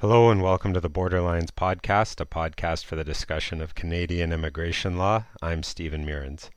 Hello 0.00 0.30
and 0.30 0.40
welcome 0.40 0.72
to 0.74 0.80
the 0.80 0.88
Borderlines 0.88 1.50
podcast, 1.50 2.20
a 2.20 2.24
podcast 2.24 2.84
for 2.84 2.94
the 2.94 3.02
discussion 3.02 3.60
of 3.60 3.74
Canadian 3.74 4.32
immigration 4.32 4.96
law. 4.96 5.24
I'm 5.42 5.64
Steven 5.64 6.06
Meurrens. 6.06 6.52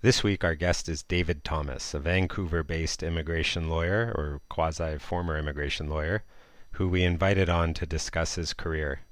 This 0.00 0.24
week, 0.24 0.42
our 0.42 0.56
guest 0.56 0.88
is 0.88 1.04
David 1.04 1.44
Thomas, 1.44 1.94
a 1.94 2.00
Vancouver 2.00 2.64
based 2.64 3.04
immigration 3.04 3.68
lawyer, 3.68 4.12
or 4.16 4.40
quasi 4.48 4.98
former 4.98 5.38
immigration 5.38 5.88
lawyer, 5.88 6.24
who 6.72 6.88
we 6.88 7.04
invited 7.04 7.48
on 7.48 7.72
to 7.74 7.86
discuss 7.86 8.34
his 8.34 8.52
career. 8.52 9.02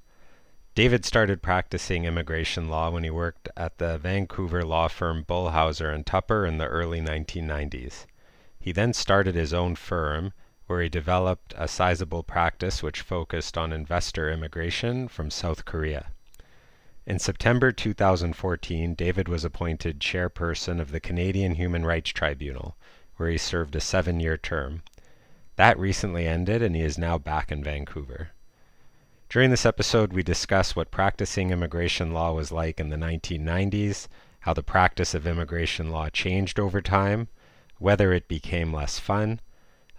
David 0.75 1.05
started 1.05 1.41
practicing 1.41 2.03
immigration 2.03 2.67
law 2.67 2.89
when 2.89 3.05
he 3.05 3.09
worked 3.09 3.47
at 3.55 3.77
the 3.77 3.97
Vancouver 3.97 4.65
law 4.65 4.89
firm 4.89 5.23
Bull 5.23 5.51
Housser 5.51 5.95
and 5.95 6.05
Tupper 6.05 6.45
in 6.45 6.57
the 6.57 6.67
early 6.67 6.99
1990s. 6.99 8.05
He 8.59 8.73
then 8.73 8.91
started 8.91 9.35
his 9.35 9.53
own 9.53 9.75
firm 9.75 10.33
where 10.71 10.81
he 10.81 10.87
developed 10.87 11.53
a 11.57 11.67
sizable 11.67 12.23
practice 12.23 12.81
which 12.81 13.01
focused 13.01 13.57
on 13.57 13.73
investor 13.73 14.31
immigration 14.31 15.05
from 15.05 15.29
South 15.29 15.65
Korea. 15.65 16.07
In 17.05 17.19
September 17.19 17.73
2014, 17.73 18.95
David 18.95 19.27
was 19.27 19.43
appointed 19.43 19.99
chairperson 19.99 20.79
of 20.79 20.91
the 20.91 21.01
Canadian 21.01 21.55
Human 21.55 21.85
Rights 21.85 22.11
Tribunal, 22.11 22.77
where 23.17 23.29
he 23.29 23.37
served 23.37 23.75
a 23.75 23.81
seven 23.81 24.21
year 24.21 24.37
term. 24.37 24.81
That 25.57 25.77
recently 25.77 26.25
ended, 26.25 26.61
and 26.61 26.73
he 26.73 26.83
is 26.83 26.97
now 26.97 27.17
back 27.17 27.51
in 27.51 27.61
Vancouver. 27.61 28.29
During 29.27 29.49
this 29.49 29.65
episode, 29.65 30.13
we 30.13 30.23
discuss 30.23 30.73
what 30.73 30.89
practicing 30.89 31.51
immigration 31.51 32.13
law 32.13 32.31
was 32.31 32.49
like 32.49 32.79
in 32.79 32.87
the 32.87 32.95
1990s, 32.95 34.07
how 34.39 34.53
the 34.53 34.63
practice 34.63 35.13
of 35.13 35.27
immigration 35.27 35.91
law 35.91 36.09
changed 36.09 36.61
over 36.61 36.81
time, 36.81 37.27
whether 37.77 38.13
it 38.13 38.29
became 38.29 38.73
less 38.73 38.99
fun, 38.99 39.41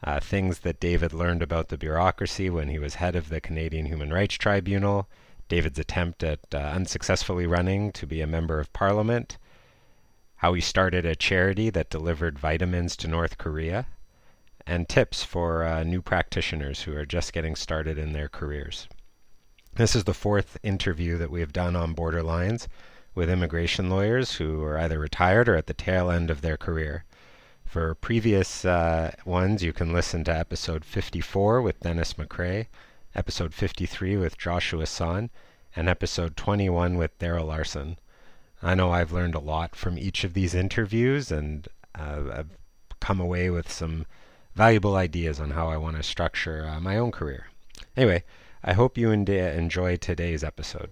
uh, 0.04 0.20
things 0.20 0.60
that 0.60 0.80
David 0.80 1.12
learned 1.12 1.42
about 1.42 1.68
the 1.68 1.78
bureaucracy 1.78 2.50
when 2.50 2.68
he 2.68 2.78
was 2.78 2.96
head 2.96 3.14
of 3.14 3.28
the 3.28 3.40
Canadian 3.40 3.86
Human 3.86 4.12
Rights 4.12 4.34
Tribunal, 4.34 5.08
David's 5.48 5.78
attempt 5.78 6.22
at 6.24 6.40
uh, 6.52 6.58
unsuccessfully 6.58 7.46
running 7.46 7.92
to 7.92 8.06
be 8.06 8.20
a 8.20 8.26
member 8.26 8.58
of 8.58 8.72
parliament, 8.72 9.38
how 10.36 10.54
he 10.54 10.60
started 10.60 11.04
a 11.04 11.14
charity 11.14 11.70
that 11.70 11.90
delivered 11.90 12.38
vitamins 12.38 12.96
to 12.96 13.06
North 13.06 13.38
Korea, 13.38 13.86
and 14.66 14.88
tips 14.88 15.22
for 15.22 15.64
uh, 15.64 15.84
new 15.84 16.02
practitioners 16.02 16.82
who 16.82 16.96
are 16.96 17.06
just 17.06 17.32
getting 17.32 17.54
started 17.54 17.98
in 17.98 18.12
their 18.12 18.28
careers. 18.28 18.88
This 19.74 19.94
is 19.94 20.04
the 20.04 20.14
fourth 20.14 20.58
interview 20.62 21.16
that 21.18 21.30
we 21.30 21.40
have 21.40 21.52
done 21.52 21.76
on 21.76 21.94
Borderlines 21.94 22.66
with 23.14 23.30
immigration 23.30 23.88
lawyers 23.90 24.36
who 24.36 24.62
are 24.62 24.78
either 24.78 24.98
retired 24.98 25.48
or 25.48 25.56
at 25.56 25.66
the 25.66 25.74
tail 25.74 26.10
end 26.10 26.30
of 26.30 26.40
their 26.40 26.56
career. 26.56 27.04
For 27.72 27.94
previous 27.94 28.66
uh, 28.66 29.12
ones, 29.24 29.62
you 29.62 29.72
can 29.72 29.94
listen 29.94 30.24
to 30.24 30.36
episode 30.36 30.84
54 30.84 31.62
with 31.62 31.80
Dennis 31.80 32.12
McCrea, 32.12 32.66
episode 33.14 33.54
53 33.54 34.18
with 34.18 34.36
Joshua 34.36 34.84
Son, 34.84 35.30
and 35.74 35.88
episode 35.88 36.36
21 36.36 36.98
with 36.98 37.18
Daryl 37.18 37.46
Larson. 37.46 37.96
I 38.62 38.74
know 38.74 38.92
I've 38.92 39.10
learned 39.10 39.34
a 39.34 39.40
lot 39.40 39.74
from 39.74 39.96
each 39.96 40.22
of 40.22 40.34
these 40.34 40.54
interviews, 40.54 41.32
and 41.32 41.66
uh, 41.98 42.24
I've 42.34 42.58
come 43.00 43.20
away 43.20 43.48
with 43.48 43.72
some 43.72 44.04
valuable 44.54 44.96
ideas 44.96 45.40
on 45.40 45.52
how 45.52 45.70
I 45.70 45.78
want 45.78 45.96
to 45.96 46.02
structure 46.02 46.68
uh, 46.68 46.78
my 46.78 46.98
own 46.98 47.10
career. 47.10 47.46
Anyway, 47.96 48.22
I 48.62 48.74
hope 48.74 48.98
you 48.98 49.10
enjoy 49.10 49.96
today's 49.96 50.44
episode. 50.44 50.90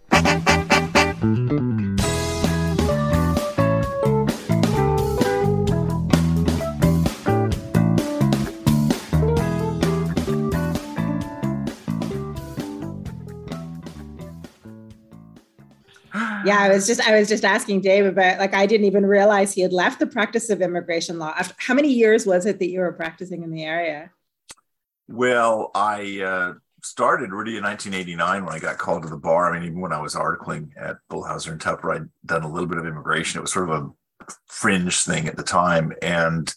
Yeah 16.14 16.58
i 16.58 16.68
was 16.68 16.86
just 16.86 17.00
i 17.06 17.18
was 17.18 17.28
just 17.28 17.44
asking 17.44 17.80
dave 17.80 18.06
about 18.06 18.38
like 18.38 18.54
i 18.54 18.66
didn't 18.66 18.86
even 18.86 19.06
realize 19.06 19.52
he 19.52 19.60
had 19.60 19.72
left 19.72 19.98
the 19.98 20.06
practice 20.06 20.50
of 20.50 20.60
immigration 20.60 21.18
law. 21.18 21.34
After, 21.36 21.54
how 21.58 21.74
many 21.74 21.92
years 21.92 22.26
was 22.26 22.46
it 22.46 22.58
that 22.58 22.70
you 22.70 22.80
were 22.80 22.92
practicing 22.92 23.42
in 23.42 23.50
the 23.50 23.64
area? 23.64 24.10
Well 25.08 25.70
i 25.74 26.20
uh, 26.20 26.54
started 26.82 27.30
really 27.30 27.56
in 27.56 27.64
1989 27.64 28.44
when 28.44 28.54
i 28.54 28.58
got 28.58 28.78
called 28.78 29.02
to 29.02 29.08
the 29.08 29.16
bar. 29.16 29.52
I 29.52 29.58
mean 29.58 29.68
even 29.68 29.80
when 29.80 29.92
i 29.92 30.00
was 30.00 30.14
articling 30.14 30.70
at 30.76 30.96
bull 31.08 31.24
housser 31.24 31.52
and 31.52 31.60
tupper 31.60 31.92
i'd 31.92 32.08
done 32.26 32.42
a 32.42 32.50
little 32.50 32.68
bit 32.68 32.78
of 32.78 32.86
immigration 32.86 33.38
it 33.38 33.42
was 33.42 33.52
sort 33.52 33.70
of 33.70 33.82
a 33.82 34.32
fringe 34.46 35.04
thing 35.04 35.26
at 35.26 35.36
the 35.36 35.42
time. 35.42 35.92
And 36.02 36.52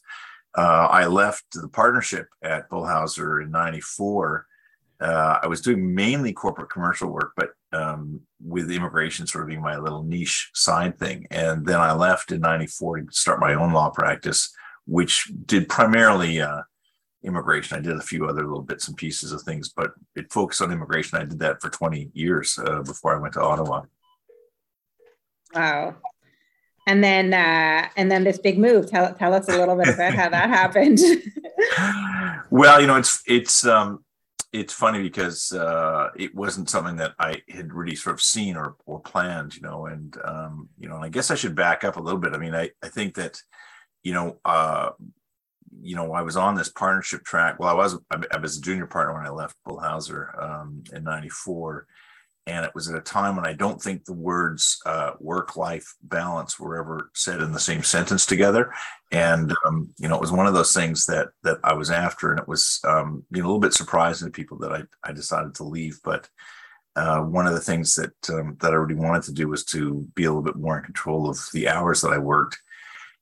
uh, 0.55 0.87
i 0.89 1.05
left 1.05 1.45
the 1.53 1.67
partnership 1.67 2.27
at 2.41 2.69
bull 2.69 2.83
housser 2.83 3.43
in 3.43 3.51
94 3.51 4.47
uh, 5.03 5.39
I 5.43 5.47
was 5.47 5.61
doing 5.61 5.93
mainly 5.93 6.31
corporate 6.31 6.69
commercial 6.69 7.09
work, 7.09 7.33
but 7.35 7.49
um, 7.73 8.21
with 8.43 8.71
immigration 8.71 9.27
sort 9.27 9.43
of 9.43 9.49
being 9.49 9.61
my 9.61 9.77
little 9.77 10.03
niche 10.03 10.51
side 10.53 10.97
thing. 10.99 11.27
And 11.31 11.65
then 11.65 11.79
I 11.79 11.93
left 11.93 12.31
in 12.31 12.41
94 12.41 13.01
to 13.01 13.05
start 13.11 13.39
my 13.39 13.53
own 13.53 13.73
law 13.73 13.89
practice, 13.89 14.53
which 14.85 15.31
did 15.45 15.69
primarily 15.69 16.41
uh, 16.41 16.61
immigration. 17.23 17.77
I 17.77 17.81
did 17.81 17.97
a 17.97 18.01
few 18.01 18.27
other 18.27 18.43
little 18.43 18.61
bits 18.61 18.87
and 18.87 18.97
pieces 18.97 19.31
of 19.31 19.41
things, 19.41 19.69
but 19.69 19.91
it 20.15 20.31
focused 20.31 20.61
on 20.61 20.71
immigration. 20.71 21.17
I 21.17 21.25
did 21.25 21.39
that 21.39 21.61
for 21.61 21.69
20 21.69 22.11
years 22.13 22.59
uh, 22.59 22.81
before 22.81 23.15
I 23.15 23.19
went 23.19 23.33
to 23.35 23.41
Ottawa. 23.41 23.83
Wow. 25.53 25.95
And 26.85 27.01
then, 27.01 27.33
uh, 27.33 27.87
and 27.95 28.11
then 28.11 28.25
this 28.25 28.37
big 28.37 28.59
move. 28.59 28.89
Tell, 28.89 29.13
tell 29.13 29.33
us 29.33 29.47
a 29.47 29.57
little 29.57 29.75
bit 29.77 29.87
about 29.87 30.13
how 30.13 30.29
that 30.29 30.49
happened. 30.49 30.99
well, 32.49 32.81
you 32.81 32.87
know, 32.87 32.97
it's 32.97 33.21
it's 33.25 33.65
um, 33.65 34.02
it's 34.53 34.71
funny 34.71 35.01
because 35.01 35.51
uh, 35.51 36.09
it 36.15 36.33
wasn't 36.35 36.69
something 36.69 36.95
that 36.97 37.15
I 37.19 37.41
had 37.49 37.73
really 37.73 37.95
sort 37.95 38.13
of 38.13 38.21
seen 38.21 38.55
or 38.55 38.75
or 38.85 38.99
planned, 38.99 39.55
you 39.55 39.63
know, 39.63 39.87
and 39.87 40.15
um, 40.23 40.69
you 40.77 40.87
know, 40.87 40.95
and 40.95 41.03
I 41.03 41.09
guess 41.09 41.31
I 41.31 41.35
should 41.35 41.55
back 41.55 41.83
up 41.83 41.97
a 41.97 42.01
little 42.01 42.19
bit. 42.19 42.33
I 42.33 42.37
mean, 42.37 42.53
I 42.53 42.69
I 42.83 42.89
think 42.89 43.15
that, 43.15 43.41
you 44.03 44.13
know, 44.13 44.37
uh, 44.45 44.91
you 45.81 45.95
know, 45.95 46.13
I 46.13 46.21
was 46.21 46.37
on 46.37 46.53
this 46.53 46.69
partnership 46.69 47.23
track. 47.23 47.59
Well, 47.59 47.69
I 47.69 47.73
was 47.73 47.97
I 48.11 48.37
was 48.37 48.57
a 48.57 48.61
junior 48.61 48.85
partner 48.85 49.15
when 49.15 49.25
I 49.25 49.31
left 49.31 49.57
Bull 49.65 49.79
Housser 49.79 50.41
um, 50.41 50.83
in 50.93 51.03
'94, 51.03 51.87
and 52.45 52.65
it 52.65 52.75
was 52.75 52.89
at 52.89 52.97
a 52.97 53.01
time 53.01 53.35
when 53.37 53.45
I 53.45 53.53
don't 53.53 53.81
think 53.81 54.03
the 54.03 54.13
words 54.13 54.81
uh, 54.85 55.11
work-life 55.19 55.95
balance 56.03 56.59
were 56.59 56.77
ever 56.77 57.09
said 57.13 57.41
in 57.41 57.53
the 57.53 57.59
same 57.59 57.83
sentence 57.83 58.25
together. 58.25 58.73
And 59.11 59.53
um, 59.65 59.93
you 59.97 60.09
know, 60.09 60.15
it 60.15 60.21
was 60.21 60.31
one 60.31 60.47
of 60.47 60.53
those 60.53 60.73
things 60.73 61.05
that 61.05 61.29
that 61.43 61.59
I 61.63 61.73
was 61.73 61.89
after, 61.89 62.31
and 62.31 62.39
it 62.39 62.47
was 62.47 62.81
um, 62.83 63.23
you 63.31 63.41
know 63.41 63.45
a 63.45 63.47
little 63.47 63.59
bit 63.59 63.73
surprising 63.73 64.27
to 64.27 64.31
people 64.31 64.57
that 64.59 64.73
I 64.73 64.83
I 65.03 65.13
decided 65.13 65.55
to 65.55 65.63
leave. 65.63 65.99
But 66.03 66.27
uh, 66.95 67.21
one 67.21 67.47
of 67.47 67.53
the 67.53 67.61
things 67.61 67.95
that 67.95 68.13
um, 68.29 68.57
that 68.59 68.71
I 68.71 68.75
really 68.75 68.99
wanted 68.99 69.23
to 69.23 69.33
do 69.33 69.47
was 69.47 69.63
to 69.65 70.05
be 70.15 70.25
a 70.25 70.29
little 70.29 70.43
bit 70.43 70.57
more 70.57 70.77
in 70.77 70.83
control 70.83 71.29
of 71.29 71.39
the 71.53 71.69
hours 71.69 72.01
that 72.01 72.11
I 72.11 72.17
worked, 72.17 72.59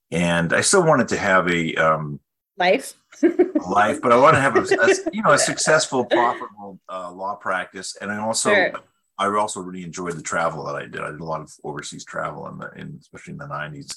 and 0.09 0.51
I 0.51 0.61
still 0.61 0.83
wanted 0.83 1.09
to 1.09 1.17
have 1.17 1.47
a 1.47 1.75
um, 1.75 2.19
life. 2.57 2.95
life, 3.67 4.01
but 4.01 4.11
I 4.11 4.17
want 4.17 4.35
to 4.35 4.41
have 4.41 4.55
a, 4.55 4.61
a 4.61 4.95
you 5.13 5.21
know 5.21 5.33
a 5.33 5.37
successful, 5.37 6.05
profitable 6.05 6.79
uh, 6.89 7.11
law 7.11 7.35
practice, 7.35 7.97
and 8.01 8.11
I 8.11 8.17
also 8.17 8.49
sure. 8.49 8.73
I 9.21 9.37
also 9.37 9.61
really 9.61 9.83
enjoyed 9.83 10.17
the 10.17 10.23
travel 10.23 10.65
that 10.65 10.75
I 10.75 10.85
did. 10.85 11.01
I 11.01 11.11
did 11.11 11.19
a 11.19 11.25
lot 11.25 11.41
of 11.41 11.53
overseas 11.63 12.03
travel 12.03 12.47
in 12.47 12.57
the, 12.57 12.71
in, 12.75 12.97
especially 12.99 13.33
in 13.33 13.37
the 13.37 13.45
'90s, 13.45 13.95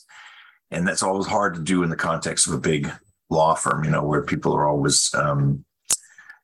and 0.71 0.87
that's 0.87 1.03
always 1.03 1.27
hard 1.27 1.55
to 1.55 1.62
do 1.62 1.83
in 1.83 1.89
the 1.89 1.97
context 1.97 2.47
of 2.47 2.53
a 2.53 2.59
big 2.59 2.91
law 3.31 3.55
firm. 3.55 3.85
You 3.85 3.91
know, 3.91 4.05
where 4.05 4.23
people 4.23 4.55
are 4.55 4.69
always, 4.69 5.15
um, 5.15 5.65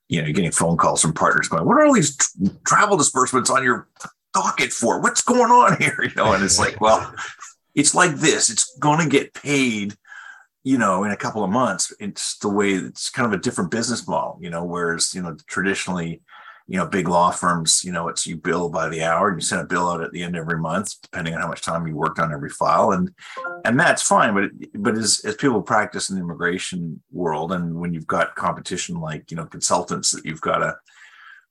you 0.08 0.22
know, 0.22 0.32
getting 0.32 0.50
phone 0.50 0.78
calls 0.78 1.02
from 1.02 1.12
partners 1.12 1.48
going, 1.48 1.66
"What 1.66 1.76
are 1.76 1.84
all 1.84 1.92
these 1.92 2.16
t- 2.16 2.50
travel 2.66 2.96
disbursements 2.96 3.50
on 3.50 3.62
your 3.62 3.86
docket 4.32 4.72
for? 4.72 5.00
What's 5.00 5.22
going 5.22 5.50
on 5.52 5.76
here?" 5.80 6.02
You 6.02 6.14
know, 6.16 6.32
and 6.32 6.42
it's 6.42 6.58
like, 6.58 6.80
well, 6.80 7.14
it's 7.74 7.94
like 7.94 8.16
this. 8.16 8.48
It's 8.48 8.76
going 8.78 9.00
to 9.00 9.08
get 9.08 9.34
paid 9.34 9.94
you 10.62 10.76
know, 10.76 11.04
in 11.04 11.10
a 11.10 11.16
couple 11.16 11.42
of 11.42 11.48
months. 11.48 11.91
It's 12.00 12.36
the 12.38 12.50
way 12.50 12.72
it's 12.72 13.08
kind 13.08 13.26
of 13.26 13.32
a 13.32 13.42
different 13.42 13.70
business 13.70 14.06
model, 14.06 14.38
you 14.42 14.50
know, 14.50 14.62
whereas, 14.62 15.14
you 15.14 15.22
know, 15.22 15.34
traditionally 15.47 16.20
you 16.70 16.76
know, 16.76 16.86
big 16.86 17.09
law 17.09 17.33
firms, 17.33 17.83
you 17.83 17.91
know, 17.91 18.06
it's 18.06 18.28
you 18.28 18.36
bill 18.36 18.68
by 18.68 18.89
the 18.89 19.03
hour 19.03 19.28
and 19.28 19.42
you 19.42 19.44
send 19.44 19.60
a 19.60 19.66
bill 19.66 19.91
out 19.91 20.04
at 20.04 20.12
the 20.12 20.22
end 20.22 20.36
of 20.36 20.42
every 20.42 20.60
month, 20.60 20.94
depending 21.03 21.34
on 21.34 21.41
how 21.41 21.48
much 21.48 21.62
time 21.62 21.84
you 21.84 21.97
worked 21.97 22.21
on 22.21 22.33
every 22.33 22.48
file. 22.48 22.92
And 22.92 23.10
and 23.65 23.78
that's 23.78 24.03
fine. 24.03 24.34
But 24.34 24.50
but 24.74 24.97
as, 24.97 25.21
as 25.24 25.34
people 25.34 25.62
practice 25.62 26.10
in 26.10 26.15
the 26.15 26.22
immigration 26.22 27.03
world 27.10 27.50
and 27.50 27.74
when 27.74 27.92
you've 27.92 28.06
got 28.06 28.36
competition 28.36 29.00
like, 29.00 29.33
you 29.33 29.36
know, 29.36 29.47
consultants 29.47 30.12
that 30.12 30.24
you've 30.24 30.41
got 30.41 30.59
to, 30.59 30.77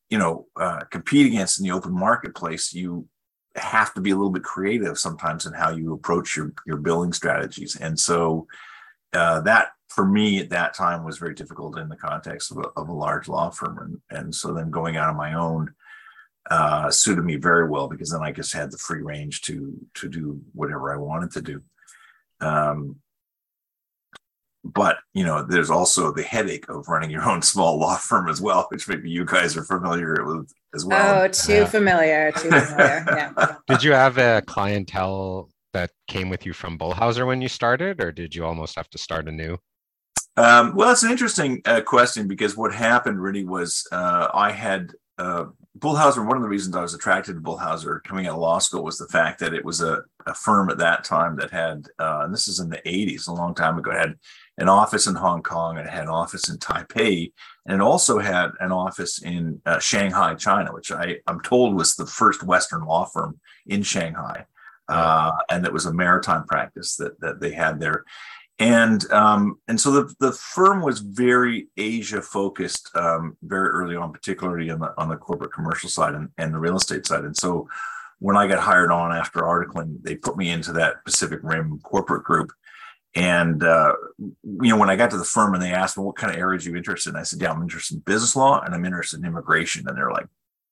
you 0.10 0.18
know, 0.18 0.48
uh, 0.56 0.86
compete 0.90 1.28
against 1.28 1.60
in 1.60 1.66
the 1.66 1.74
open 1.74 1.92
marketplace, 1.92 2.74
you 2.74 3.06
have 3.58 3.94
to 3.96 4.00
be 4.00 4.12
a 4.12 4.16
little 4.16 4.32
bit 4.32 4.44
creative 4.44 4.98
sometimes 4.98 5.46
in 5.46 5.52
how 5.52 5.70
you 5.70 5.92
approach 5.92 6.38
your 6.38 6.54
your 6.66 6.78
billing 6.78 7.12
strategies. 7.12 7.76
And 7.76 8.00
so 8.00 8.48
uh, 9.12 9.42
that 9.42 9.72
for 9.90 10.06
me 10.06 10.40
at 10.40 10.50
that 10.50 10.74
time 10.74 11.04
was 11.04 11.18
very 11.18 11.34
difficult 11.34 11.78
in 11.78 11.90
the 11.90 11.96
context 11.96 12.52
of 12.52 12.58
a, 12.58 12.68
of 12.80 12.90
a 12.90 12.94
large 12.94 13.28
law 13.28 13.50
firm. 13.50 13.78
And, 13.80 14.20
and 14.20 14.36
so 14.36 14.54
then 14.54 14.70
going 14.70 14.98
out 14.98 15.10
on 15.10 15.18
my 15.18 15.34
own 15.34 15.74
uh, 16.50 16.90
suited 16.90 17.24
me 17.24 17.36
very 17.36 17.68
well 17.68 17.88
because 17.88 18.12
then 18.12 18.22
I 18.22 18.32
just 18.32 18.54
had 18.54 18.72
the 18.72 18.78
free 18.78 19.02
range 19.02 19.42
to 19.44 19.74
to 19.96 20.10
do 20.10 20.42
whatever 20.54 20.94
I 20.94 20.98
wanted 20.98 21.32
to 21.32 21.42
do. 21.42 21.62
Um, 22.42 22.98
but 24.64 24.98
you 25.14 25.24
know, 25.24 25.44
there's 25.44 25.70
also 25.70 26.12
the 26.12 26.24
headache 26.24 26.68
of 26.70 26.88
running 26.88 27.12
your 27.12 27.28
own 27.28 27.42
small 27.42 27.80
law 27.80 27.98
firm 27.98 28.30
as 28.30 28.42
well, 28.42 28.68
which 28.70 28.88
maybe 28.88 29.10
you 29.10 29.26
guys 29.26 29.56
are 29.58 29.64
familiar 29.64 30.26
with 30.26 30.52
as 30.74 30.86
well. 30.86 31.24
Oh, 31.24 31.28
too 31.28 31.54
yeah. 31.54 31.66
familiar. 31.66 32.32
Too 32.32 32.52
familiar. 32.52 33.06
Yeah. 33.08 33.56
Did 33.68 33.84
you 33.84 33.92
have 33.92 34.18
a 34.18 34.42
clientele 34.46 35.50
that 35.74 35.92
came 36.08 36.30
with 36.30 36.46
you 36.46 36.54
from 36.54 36.78
Bull 36.78 36.94
Housser 36.94 37.26
when 37.28 37.42
you 37.42 37.48
started, 37.48 38.02
or 38.02 38.12
did 38.12 38.34
you 38.36 38.46
almost 38.46 38.76
have 38.76 38.90
to 38.90 38.98
start 38.98 39.28
anew? 39.28 39.58
Um, 40.38 40.76
well, 40.76 40.92
it's 40.92 41.04
an 41.04 41.12
interesting 41.12 41.62
uh, 41.66 41.82
question 41.82 42.28
because 42.28 42.56
what 42.56 42.74
happened 42.74 43.22
really 43.22 43.44
was 43.44 43.86
uh, 43.92 44.30
I 44.34 44.52
had 44.52 44.94
uh, 45.18 45.46
Bull 45.76 45.96
Housser. 45.96 46.26
One 46.26 46.38
of 46.38 46.44
the 46.44 46.50
reasons 46.50 46.76
I 46.76 46.82
was 46.82 46.94
attracted 46.94 47.34
to 47.34 47.42
Bull 47.42 47.58
Housser 47.58 48.02
coming 48.04 48.28
out 48.28 48.36
of 48.36 48.40
law 48.40 48.60
school 48.60 48.84
was 48.84 48.98
the 48.98 49.08
fact 49.08 49.40
that 49.40 49.54
it 49.54 49.66
was 49.66 49.82
a, 49.82 50.04
a 50.26 50.34
firm 50.34 50.70
at 50.70 50.78
that 50.78 51.04
time 51.04 51.36
that 51.38 51.52
had, 51.52 51.88
uh, 52.00 52.22
and 52.24 52.34
this 52.34 52.48
is 52.48 52.60
in 52.60 52.70
the 52.70 52.82
80s, 52.86 53.28
a 53.28 53.34
long 53.34 53.54
time 53.54 53.78
ago, 53.78 53.92
had 53.92 54.16
an 54.58 54.70
office 54.70 55.08
in 55.08 55.16
Hong 55.16 55.42
Kong 55.42 55.78
and 55.78 55.88
it 55.88 55.92
had 55.92 56.04
an 56.04 56.10
office 56.10 56.50
in 56.50 56.58
Taipei, 56.58 57.32
and 57.66 57.76
it 57.76 57.82
also 57.82 58.20
had 58.20 58.52
an 58.60 58.72
office 58.72 59.22
in 59.22 59.62
uh, 59.66 59.80
Shanghai, 59.80 60.36
China, 60.36 60.74
which 60.74 60.92
I, 60.92 61.18
I'm 61.28 61.42
told 61.42 61.76
was 61.76 61.96
the 61.96 62.06
first 62.06 62.44
Western 62.44 62.86
law 62.86 63.06
firm 63.06 63.40
in 63.68 63.84
Shanghai. 63.84 64.46
Uh, 64.88 65.34
and 65.52 65.66
it 65.66 65.72
was 65.72 65.86
a 65.86 65.94
maritime 65.94 66.46
practice 66.46 66.96
that, 66.96 67.20
that 67.20 67.40
they 67.40 67.52
had 67.52 67.80
there 67.80 68.04
and 68.60 69.10
um, 69.12 69.58
and 69.70 69.80
so 69.80 69.90
the, 69.92 70.14
the 70.20 70.34
firm 70.34 70.82
was 70.82 71.00
very 71.00 71.70
Asia 71.78 72.22
focused 72.22 72.90
um, 72.96 73.38
very 73.42 73.70
early 73.70 73.96
on, 73.96 74.12
particularly 74.12 74.70
on 74.70 74.80
the 74.80 74.94
on 74.98 75.08
the 75.08 75.16
corporate 75.16 75.54
commercial 75.54 75.90
side 75.90 76.14
and, 76.14 76.30
and 76.38 76.54
the 76.54 76.60
real 76.60 76.76
estate 76.76 77.08
side. 77.08 77.24
And 77.24 77.36
so 77.36 77.70
when 78.20 78.36
I 78.36 78.48
got 78.48 78.60
hired 78.60 78.92
on 78.92 79.14
after 79.14 79.40
articling, 79.40 80.04
they 80.04 80.16
put 80.16 80.36
me 80.36 80.50
into 80.50 80.74
that 80.74 81.06
Pacific 81.06 81.40
Rim 81.42 81.80
corporate 81.84 82.26
group. 82.26 82.52
And 83.16 83.64
uh, 83.64 83.94
you 84.20 84.70
know, 84.70 84.78
when 84.78 84.90
I 84.90 84.98
got 84.98 85.10
to 85.12 85.18
the 85.18 85.24
firm 85.24 85.54
and 85.54 85.64
they 85.64 85.72
asked 85.72 85.98
me 85.98 86.04
what 86.04 86.18
kind 86.18 86.34
of 86.34 86.38
areas 86.38 86.66
you 86.66 86.76
interested 86.76 87.12
in, 87.12 87.16
I 87.16 87.24
said, 87.24 87.42
"Yeah, 87.42 87.54
I'm 87.54 87.62
interested 87.62 87.96
in 87.96 88.02
business 88.02 88.36
law 88.36 88.62
and 88.62 88.76
I'm 88.76 88.86
interested 88.86 89.22
in 89.22 89.26
immigration." 89.26 89.88
And 89.88 89.98
they're 89.98 90.12
like, 90.12 90.28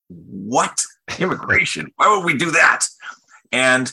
"What 0.10 0.81
immigration? 1.19 1.94
Why 1.95 2.13
would 2.13 2.25
we 2.25 2.38
do 2.38 2.51
that?" 2.51 2.86
And 3.54 3.92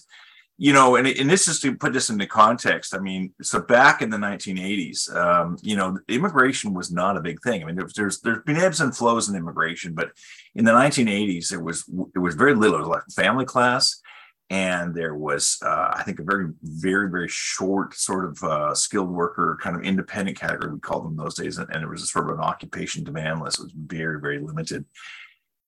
you 0.57 0.73
know, 0.73 0.97
and, 0.97 1.07
and 1.07 1.29
this 1.29 1.49
is 1.49 1.59
to 1.61 1.75
put 1.75 1.93
this 1.93 2.11
into 2.11 2.27
context. 2.27 2.95
I 2.95 2.99
mean, 2.99 3.35
so 3.43 3.61
back 3.61 4.03
in 4.03 4.11
the 4.11 4.17
1980s, 4.17 5.15
um, 5.15 5.57
you 5.63 5.75
know, 5.75 5.99
immigration 6.09 6.73
was 6.73 6.93
not 6.93 7.17
a 7.17 7.21
big 7.21 7.41
thing. 7.43 7.63
I 7.63 7.67
mean, 7.67 7.75
there's 7.75 7.93
there's 7.95 8.21
there's 8.21 8.45
been 8.45 8.57
ebbs 8.57 8.81
and 8.81 8.97
flows 8.97 9.29
in 9.29 9.35
immigration, 9.35 9.95
but 9.95 10.13
in 10.55 10.65
the 10.65 10.71
1980s, 10.71 11.53
it 11.53 11.61
was 11.61 11.85
it 12.15 12.21
was 12.21 12.37
very 12.37 12.55
little. 12.55 12.77
It 12.77 12.81
was 12.81 12.89
like 12.89 13.03
family 13.17 13.45
class, 13.45 14.01
and 14.49 14.95
there 14.95 15.17
was 15.17 15.59
uh, 15.65 15.91
I 15.93 16.05
think 16.05 16.21
a 16.21 16.25
very 16.25 16.53
very 16.63 17.11
very 17.11 17.29
short 17.29 17.95
sort 17.95 18.25
of 18.25 18.43
uh, 18.45 18.75
skilled 18.75 19.11
worker 19.11 19.59
kind 19.61 19.75
of 19.75 19.83
independent 19.83 20.39
category 20.39 20.73
we 20.73 20.79
called 20.79 21.05
them 21.05 21.17
those 21.17 21.35
days, 21.35 21.59
and, 21.59 21.69
and 21.75 21.83
it 21.83 21.89
was 21.89 22.03
a 22.05 22.07
sort 22.07 22.31
of 22.31 22.39
an 22.39 22.45
occupation 22.45 23.03
demand 23.03 23.41
list. 23.41 23.59
It 23.59 23.65
was 23.65 23.73
very 23.75 24.21
very 24.21 24.39
limited. 24.39 24.85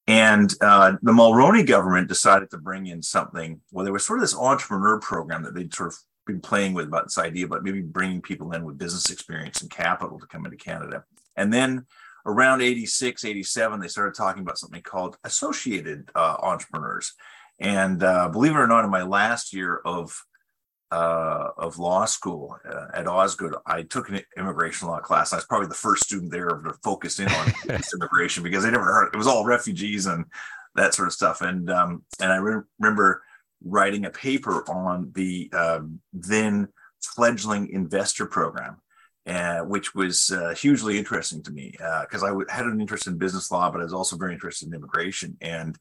And 0.07 0.53
uh, 0.61 0.93
the 1.03 1.13
Mulroney 1.13 1.67
government 1.67 2.09
decided 2.09 2.51
to 2.51 2.59
bring 2.59 2.87
in 2.87 3.03
something. 3.03 3.61
Well, 3.73 3.85
there 3.85 3.93
was 3.93 4.07
sort 4.07 4.21
of 4.21 4.23
this 4.23 4.37
entrepreneur 4.37 5.01
program 5.01 5.43
that 5.43 5.55
they'd 5.55 5.75
sort 5.75 5.93
of 5.93 5.99
been 6.27 6.41
playing 6.41 6.75
with 6.75 6.87
about 6.87 7.05
this 7.05 7.19
idea 7.19 7.47
about 7.47 7.65
maybe 7.65 7.83
bringing 7.83 8.21
people 8.21 8.53
in 8.53 8.65
with 8.65 8.79
business 8.79 9.11
experience 9.11 9.61
and 9.61 9.71
capital 9.71 10.19
to 10.19 10.27
come 10.27 10.45
into 10.45 10.57
Canada. 10.57 11.05
And 11.37 11.53
then 11.53 11.87
around 12.25 12.63
86, 12.63 13.25
87, 13.25 13.81
they 13.81 13.89
started 13.89 14.15
talking 14.15 14.43
about 14.43 14.59
something 14.59 14.83
called 14.83 15.17
associated 15.25 16.11
uh, 16.15 16.37
entrepreneurs. 16.41 17.15
And 17.59 18.03
uh, 18.03 18.29
believe 18.29 18.53
it 18.53 18.59
or 18.59 18.67
not, 18.67 18.85
in 18.85 18.91
my 18.91 19.03
last 19.03 19.53
year 19.53 19.81
of 19.85 20.25
uh, 20.91 21.49
of 21.57 21.79
law 21.79 22.05
school 22.05 22.57
uh, 22.69 22.87
at 22.95 23.09
Osgoode, 23.09 23.55
I 23.67 23.83
took 23.83 24.09
an 24.09 24.21
immigration 24.37 24.89
law 24.89 25.01
class. 25.01 25.33
I 25.33 25.37
was 25.37 25.47
probably 25.47 25.69
the 25.69 25.75
first 25.75 26.05
student 26.05 26.31
there 26.31 26.49
to 26.49 26.75
focus 26.83 27.19
in 27.19 27.29
on 27.29 27.53
immigration 27.95 28.43
because 28.43 28.65
I 28.65 28.71
never 28.71 28.85
heard 28.85 29.13
it 29.13 29.17
was 29.17 29.27
all 29.27 29.45
refugees 29.45 30.07
and 30.07 30.25
that 30.77 30.95
sort 30.95 31.09
of 31.09 31.15
stuff. 31.15 31.41
And 31.41 31.71
um, 31.71 32.05
and 32.21 32.33
I 32.33 32.37
re- 32.37 32.63
remember 32.79 33.23
writing 33.65 34.05
a 34.05 34.11
paper 34.11 34.69
on 34.71 35.11
the 35.15 35.51
uh, 35.53 35.81
then 36.13 36.69
fledgling 37.03 37.71
investor 37.71 38.27
program. 38.27 38.79
Uh, 39.27 39.59
which 39.63 39.93
was 39.93 40.31
uh, 40.31 40.55
hugely 40.55 40.97
interesting 40.97 41.43
to 41.43 41.51
me 41.51 41.73
because 41.73 42.23
uh, 42.23 42.27
I 42.27 42.29
w- 42.29 42.47
had 42.49 42.65
an 42.65 42.81
interest 42.81 43.09
in 43.09 43.19
business 43.19 43.51
law, 43.51 43.69
but 43.73 43.81
I 43.81 43.83
was 43.83 43.93
also 43.93 44.17
very 44.17 44.33
interested 44.33 44.69
in 44.69 44.75
immigration. 44.75 45.37
And 45.41 45.77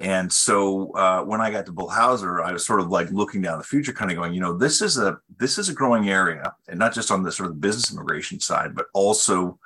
and 0.00 0.32
so 0.32 0.90
uh, 0.92 1.22
when 1.22 1.40
I 1.40 1.50
got 1.50 1.66
to 1.66 1.72
Bull 1.72 1.88
Housser, 1.88 2.44
I 2.44 2.52
was 2.52 2.66
sort 2.66 2.80
of 2.80 2.88
like 2.88 3.10
looking 3.10 3.42
down 3.42 3.58
the 3.58 3.64
future, 3.64 3.92
kind 3.92 4.10
of 4.10 4.16
going, 4.16 4.34
you 4.34 4.40
know, 4.40 4.56
this 4.56 4.82
is 4.82 4.98
a 4.98 5.18
this 5.38 5.56
is 5.56 5.68
a 5.68 5.74
growing 5.74 6.08
area, 6.08 6.52
and 6.68 6.78
not 6.78 6.94
just 6.94 7.10
on 7.10 7.22
the 7.22 7.30
sort 7.30 7.50
of 7.50 7.60
business 7.60 7.92
immigration 7.92 8.40
side, 8.40 8.74
but 8.74 8.86
also 8.92 9.58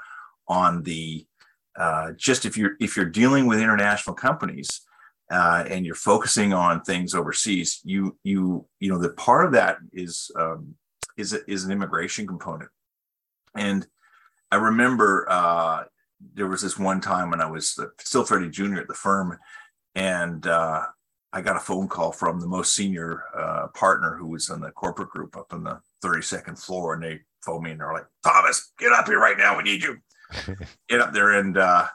on 0.47 0.83
the 0.83 1.27
uh, 1.77 2.13
just 2.17 2.45
if 2.45 2.59
you're 2.59 2.73
if 2.79 2.97
you're 2.97 3.07
dealing 3.07 3.47
with 3.47 3.61
international 3.61 4.15
companies 4.15 4.83
uh, 5.31 5.65
and 5.69 5.87
you're 5.87 5.95
focusing 5.95 6.53
on 6.53 6.83
things 6.83 7.15
overseas, 7.15 7.81
you 7.85 8.19
you 8.23 8.67
you 8.81 8.91
know 8.91 8.99
the 8.99 9.11
part 9.11 9.47
of 9.47 9.53
that 9.53 9.79
is 9.95 10.31
um, 10.37 10.75
is 11.17 11.33
is 11.33 11.65
an 11.65 11.73
immigration 11.73 12.27
component, 12.27 12.71
and 13.55 13.87
I 14.53 14.57
remember 14.57 15.27
uh, 15.31 15.85
there 16.35 16.49
was 16.49 16.61
this 16.61 16.79
one 16.79 17.01
time 17.01 17.31
when 17.31 17.41
I 17.41 17.51
was 17.51 17.79
still 18.01 18.25
fairly 18.25 18.51
junior 18.51 18.81
at 18.81 18.89
the 18.89 18.95
firm 18.95 19.39
and 19.99 20.47
uh, 20.47 20.85
I 21.33 21.41
got 21.41 21.56
a 21.56 21.61
phone 21.61 21.89
call 21.89 22.12
from 22.12 22.41
the 22.41 22.47
most 22.47 22.73
senior 22.73 23.25
uh, 23.37 23.67
partner 23.75 24.15
who 24.17 24.29
was 24.29 24.49
in 24.49 24.61
the 24.61 24.71
corporate 24.71 25.11
group 25.11 25.37
up 25.37 25.53
on 25.53 25.65
the 25.65 25.81
32nd 26.05 26.56
floor, 26.56 26.95
and 26.95 27.03
they 27.03 27.19
phoned 27.45 27.65
me 27.65 27.73
and 27.73 27.81
they're 27.81 27.93
like, 27.93 28.06
"Thomas, 28.23 28.73
get 28.79 28.93
up 28.93 29.09
here 29.09 29.19
right 29.19 29.37
now. 29.37 29.56
We 29.56 29.65
need 29.65 29.83
you. 29.83 29.99
get 30.89 31.00
up 31.00 31.12
there." 31.12 31.33
And 31.33 31.59
uh, 31.59 31.89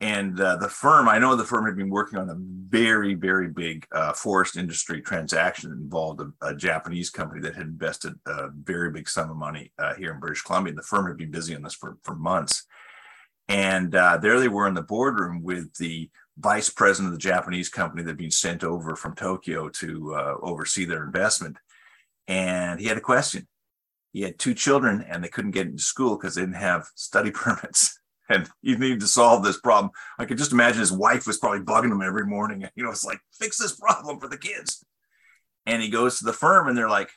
and 0.00 0.40
uh, 0.40 0.56
the 0.56 0.70
firm, 0.70 1.06
I 1.06 1.18
know 1.18 1.36
the 1.36 1.44
firm 1.44 1.66
had 1.66 1.76
been 1.76 1.90
working 1.90 2.18
on 2.18 2.30
a 2.30 2.36
very 2.38 3.12
very 3.12 3.48
big 3.48 3.86
uh, 3.92 4.14
forest 4.14 4.56
industry 4.56 5.02
transaction 5.02 5.68
that 5.68 5.76
involved 5.76 6.22
a, 6.22 6.46
a, 6.46 6.56
Japanese 6.56 7.10
company 7.10 7.42
that 7.42 7.56
had 7.56 7.66
invested 7.66 8.14
a 8.24 8.48
very 8.48 8.90
big 8.90 9.06
sum 9.06 9.30
of 9.30 9.36
money 9.36 9.70
uh, 9.78 9.94
here 9.96 10.12
in 10.12 10.20
British 10.20 10.40
Columbia. 10.40 10.70
And 10.70 10.78
the 10.78 10.82
firm 10.82 11.06
had 11.06 11.18
been 11.18 11.30
busy 11.30 11.54
on 11.54 11.62
this 11.62 11.74
for 11.74 11.98
for 12.02 12.14
months. 12.14 12.64
And 13.50 13.92
there 13.92 14.40
they 14.40 14.48
were 14.48 14.68
in 14.68 14.74
the 14.74 14.82
boardroom 14.82 15.42
with 15.42 15.74
the 15.76 16.10
vice 16.38 16.70
president 16.70 17.12
of 17.12 17.18
the 17.18 17.22
Japanese 17.22 17.68
company 17.68 18.02
that 18.02 18.10
had 18.10 18.16
been 18.16 18.30
sent 18.30 18.62
over 18.62 18.94
from 18.94 19.14
Tokyo 19.14 19.68
to 19.68 20.14
uh, 20.14 20.34
oversee 20.40 20.84
their 20.84 21.04
investment. 21.04 21.58
And 22.28 22.78
he 22.78 22.86
had 22.86 22.96
a 22.96 23.02
question. 23.02 23.48
He 24.12 24.22
had 24.22 24.38
two 24.38 24.54
children 24.54 25.04
and 25.08 25.22
they 25.22 25.28
couldn't 25.28 25.50
get 25.50 25.66
into 25.66 25.82
school 25.82 26.16
because 26.16 26.34
they 26.34 26.42
didn't 26.42 26.54
have 26.54 26.86
study 26.94 27.30
permits. 27.34 27.98
And 28.30 28.48
he 28.60 28.76
needed 28.76 29.00
to 29.00 29.06
solve 29.06 29.42
this 29.42 29.58
problem. 29.58 29.90
I 30.18 30.26
could 30.26 30.38
just 30.38 30.52
imagine 30.52 30.80
his 30.80 30.92
wife 30.92 31.26
was 31.26 31.38
probably 31.38 31.60
bugging 31.60 31.92
him 31.92 32.02
every 32.02 32.26
morning. 32.26 32.68
You 32.76 32.84
know, 32.84 32.90
it's 32.90 33.04
like, 33.04 33.20
fix 33.32 33.58
this 33.58 33.74
problem 33.74 34.20
for 34.20 34.28
the 34.28 34.36
kids. 34.36 34.84
And 35.66 35.82
he 35.82 35.88
goes 35.88 36.18
to 36.18 36.24
the 36.24 36.32
firm 36.32 36.68
and 36.68 36.76
they're 36.76 36.90
like, 36.90 37.10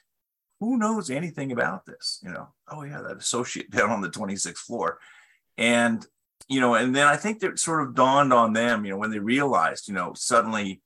who 0.59 0.77
knows 0.77 1.09
anything 1.09 1.51
about 1.51 1.85
this? 1.85 2.19
You 2.23 2.31
know, 2.31 2.47
oh, 2.69 2.83
yeah, 2.83 3.01
that 3.01 3.17
associate 3.17 3.71
down 3.71 3.89
on 3.89 4.01
the 4.01 4.09
26th 4.09 4.57
floor. 4.57 4.99
And 5.57 6.05
you 6.47 6.59
know, 6.59 6.75
and 6.75 6.95
then 6.95 7.07
I 7.07 7.15
think 7.15 7.43
it 7.43 7.59
sort 7.59 7.81
of 7.81 7.95
dawned 7.95 8.33
on 8.33 8.53
them, 8.53 8.85
you 8.85 8.91
know, 8.91 8.97
when 8.97 9.11
they 9.11 9.19
realized, 9.19 9.87
you 9.87 9.93
know, 9.93 10.13
suddenly 10.15 10.81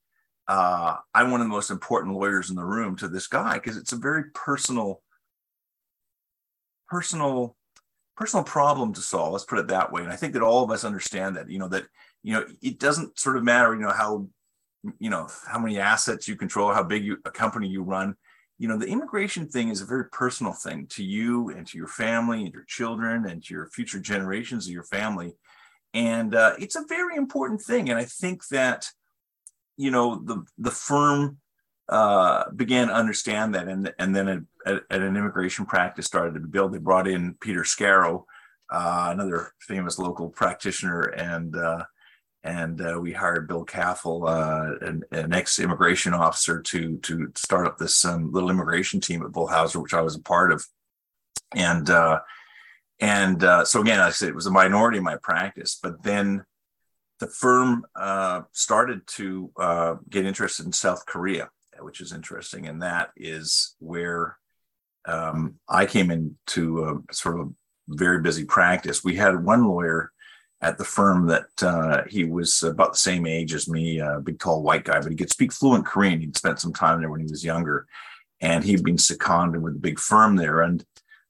uh, 0.48 0.96
I'm 1.14 1.30
one 1.30 1.40
of 1.40 1.46
the 1.46 1.52
most 1.52 1.70
important 1.70 2.14
lawyers 2.14 2.50
in 2.50 2.56
the 2.56 2.64
room 2.64 2.96
to 2.96 3.08
this 3.08 3.26
guy 3.26 3.54
because 3.54 3.76
it's 3.76 3.92
a 3.92 3.96
very 3.96 4.24
personal, 4.34 5.02
personal, 6.88 7.56
personal 8.16 8.44
problem 8.44 8.92
to 8.94 9.00
solve. 9.00 9.32
Let's 9.32 9.44
put 9.44 9.58
it 9.58 9.68
that 9.68 9.92
way. 9.92 10.02
And 10.02 10.12
I 10.12 10.16
think 10.16 10.34
that 10.34 10.42
all 10.42 10.62
of 10.62 10.70
us 10.70 10.84
understand 10.84 11.36
that, 11.36 11.50
you 11.50 11.58
know, 11.58 11.68
that 11.68 11.84
you 12.26 12.32
know, 12.32 12.44
it 12.60 12.80
doesn't 12.80 13.16
sort 13.16 13.36
of 13.36 13.44
matter, 13.44 13.72
you 13.72 13.82
know, 13.82 13.92
how, 13.92 14.26
you 14.98 15.10
know, 15.10 15.28
how 15.46 15.60
many 15.60 15.78
assets 15.78 16.26
you 16.26 16.34
control, 16.34 16.72
how 16.72 16.82
big 16.82 17.04
you, 17.04 17.18
a 17.24 17.30
company 17.30 17.68
you 17.68 17.84
run. 17.84 18.16
You 18.58 18.66
know, 18.66 18.76
the 18.76 18.88
immigration 18.88 19.46
thing 19.46 19.68
is 19.68 19.80
a 19.80 19.86
very 19.86 20.06
personal 20.10 20.52
thing 20.52 20.88
to 20.88 21.04
you 21.04 21.50
and 21.50 21.64
to 21.68 21.78
your 21.78 21.86
family 21.86 22.44
and 22.44 22.52
your 22.52 22.64
children 22.66 23.26
and 23.26 23.44
to 23.44 23.54
your 23.54 23.68
future 23.68 24.00
generations 24.00 24.66
of 24.66 24.72
your 24.72 24.82
family 24.82 25.36
and 25.96 26.34
uh, 26.34 26.52
it's 26.58 26.76
a 26.76 26.84
very 26.86 27.16
important 27.16 27.62
thing. 27.62 27.88
And 27.88 27.98
I 27.98 28.04
think 28.04 28.46
that 28.48 28.90
you 29.76 29.90
know 29.90 30.16
the 30.22 30.44
the 30.58 30.70
firm 30.70 31.38
uh, 31.88 32.50
began 32.50 32.88
to 32.88 32.94
understand 32.94 33.54
that, 33.54 33.66
and 33.66 33.92
and 33.98 34.14
then 34.14 34.46
at, 34.66 34.82
an 34.90 35.16
immigration 35.16 35.64
practice 35.64 36.06
started 36.06 36.34
to 36.34 36.40
build. 36.40 36.72
They 36.72 36.78
brought 36.78 37.08
in 37.08 37.34
Peter 37.40 37.62
Scarrow, 37.62 38.24
uh, 38.70 39.08
another 39.10 39.52
famous 39.60 39.98
local 39.98 40.28
practitioner, 40.28 41.00
and 41.00 41.56
uh, 41.56 41.84
and 42.44 42.80
uh, 42.82 42.98
we 43.00 43.12
hired 43.12 43.48
Bill 43.48 43.64
Caffel, 43.64 44.28
uh, 44.28 44.72
an, 44.82 45.02
an 45.12 45.32
ex-immigration 45.32 46.12
officer, 46.12 46.60
to 46.60 46.98
to 46.98 47.32
start 47.36 47.66
up 47.66 47.78
this 47.78 48.04
um, 48.04 48.32
little 48.32 48.50
immigration 48.50 49.00
team 49.00 49.22
at 49.22 49.32
Bull 49.32 49.48
Housser, 49.48 49.82
which 49.82 49.94
I 49.94 50.02
was 50.02 50.14
a 50.14 50.20
part 50.20 50.52
of, 50.52 50.66
and 51.54 51.88
and 53.00 53.42
uh, 53.44 53.64
so 53.64 53.80
again, 53.80 54.00
I 54.00 54.10
said 54.10 54.28
it 54.28 54.34
was 54.34 54.46
a 54.46 54.50
minority 54.50 54.98
in 54.98 55.04
my 55.04 55.16
practice, 55.16 55.78
but 55.82 56.02
then 56.02 56.44
the 57.20 57.26
firm 57.26 57.86
uh, 57.94 58.42
started 58.52 59.06
to 59.06 59.50
uh, 59.58 59.94
get 60.08 60.26
interested 60.26 60.66
in 60.66 60.72
South 60.72 61.06
Korea, 61.06 61.50
which 61.80 62.00
is 62.00 62.12
interesting, 62.12 62.66
and 62.66 62.82
that 62.82 63.10
is 63.16 63.74
where 63.78 64.38
um, 65.06 65.56
I 65.68 65.86
came 65.86 66.10
into 66.10 66.84
a 66.84 67.14
sort 67.14 67.40
of 67.40 67.48
a 67.48 67.50
very 67.88 68.20
busy 68.20 68.44
practice. 68.44 69.04
We 69.04 69.16
had 69.16 69.44
one 69.44 69.66
lawyer 69.66 70.12
at 70.62 70.78
the 70.78 70.84
firm 70.84 71.26
that 71.26 71.46
uh, 71.62 72.02
he 72.08 72.24
was 72.24 72.62
about 72.62 72.92
the 72.92 72.98
same 72.98 73.26
age 73.26 73.54
as 73.54 73.68
me, 73.68 73.98
a 73.98 74.20
big 74.20 74.38
tall 74.38 74.62
white 74.62 74.84
guy, 74.84 75.00
but 75.00 75.10
he 75.10 75.16
could 75.16 75.30
speak 75.30 75.52
fluent 75.52 75.86
Korean. 75.86 76.20
He'd 76.20 76.36
spent 76.36 76.60
some 76.60 76.72
time 76.72 77.00
there 77.00 77.10
when 77.10 77.20
he 77.20 77.30
was 77.30 77.44
younger, 77.44 77.86
and 78.40 78.64
he'd 78.64 78.82
been 78.82 78.98
seconded 78.98 79.62
with 79.62 79.76
a 79.76 79.80
big 79.80 79.98
firm 79.98 80.36
there. 80.36 80.62
And 80.62 80.84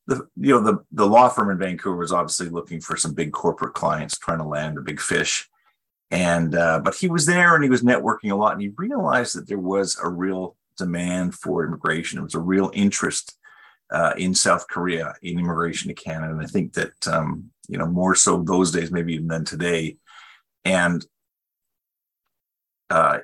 the 0.07 0.27
you 0.37 0.53
know 0.53 0.61
the 0.61 0.79
the 0.93 1.07
law 1.07 1.29
firm 1.29 1.51
in 1.51 1.59
Vancouver 1.59 1.97
was 1.97 2.13
obviously 2.13 2.49
looking 2.49 2.81
for 2.81 2.97
some 2.97 3.15
big 3.15 3.33
corporate 3.33 3.75
clients, 3.75 4.19
trying 4.19 4.39
to 4.39 4.45
land 4.45 4.79
a 4.79 4.83
big 4.83 5.01
fish. 5.01 5.49
And 6.11 6.55
uh, 6.55 6.81
but 6.81 6.95
he 6.95 7.09
was 7.09 7.27
there 7.27 7.55
and 7.55 7.65
he 7.65 7.71
was 7.71 7.83
networking 7.83 8.31
a 8.31 8.37
lot, 8.37 8.53
and 8.53 8.63
he 8.63 8.71
realized 8.77 9.37
that 9.37 9.49
there 9.49 9.59
was 9.59 9.99
a 10.03 10.09
real 10.09 10.57
demand 10.79 11.35
for 11.35 11.65
immigration. 11.65 12.19
It 12.19 12.25
was 12.25 12.35
a 12.35 12.41
real 12.41 12.71
interest 12.75 13.37
uh, 13.91 14.13
in 14.17 14.35
South 14.35 14.69
Korea 14.69 15.15
in 15.23 15.39
immigration 15.39 15.89
to 15.89 15.95
Canada, 15.95 16.33
and 16.33 16.43
I 16.43 16.47
think 16.47 16.75
that 16.75 17.09
um, 17.09 17.51
you 17.69 17.79
know 17.79 17.87
more 17.87 18.15
so 18.15 18.43
those 18.43 18.71
days 18.71 18.93
maybe 18.93 19.15
even 19.15 19.27
than 19.27 19.45
today. 19.45 19.97
And 20.65 21.05
uh, 22.91 23.19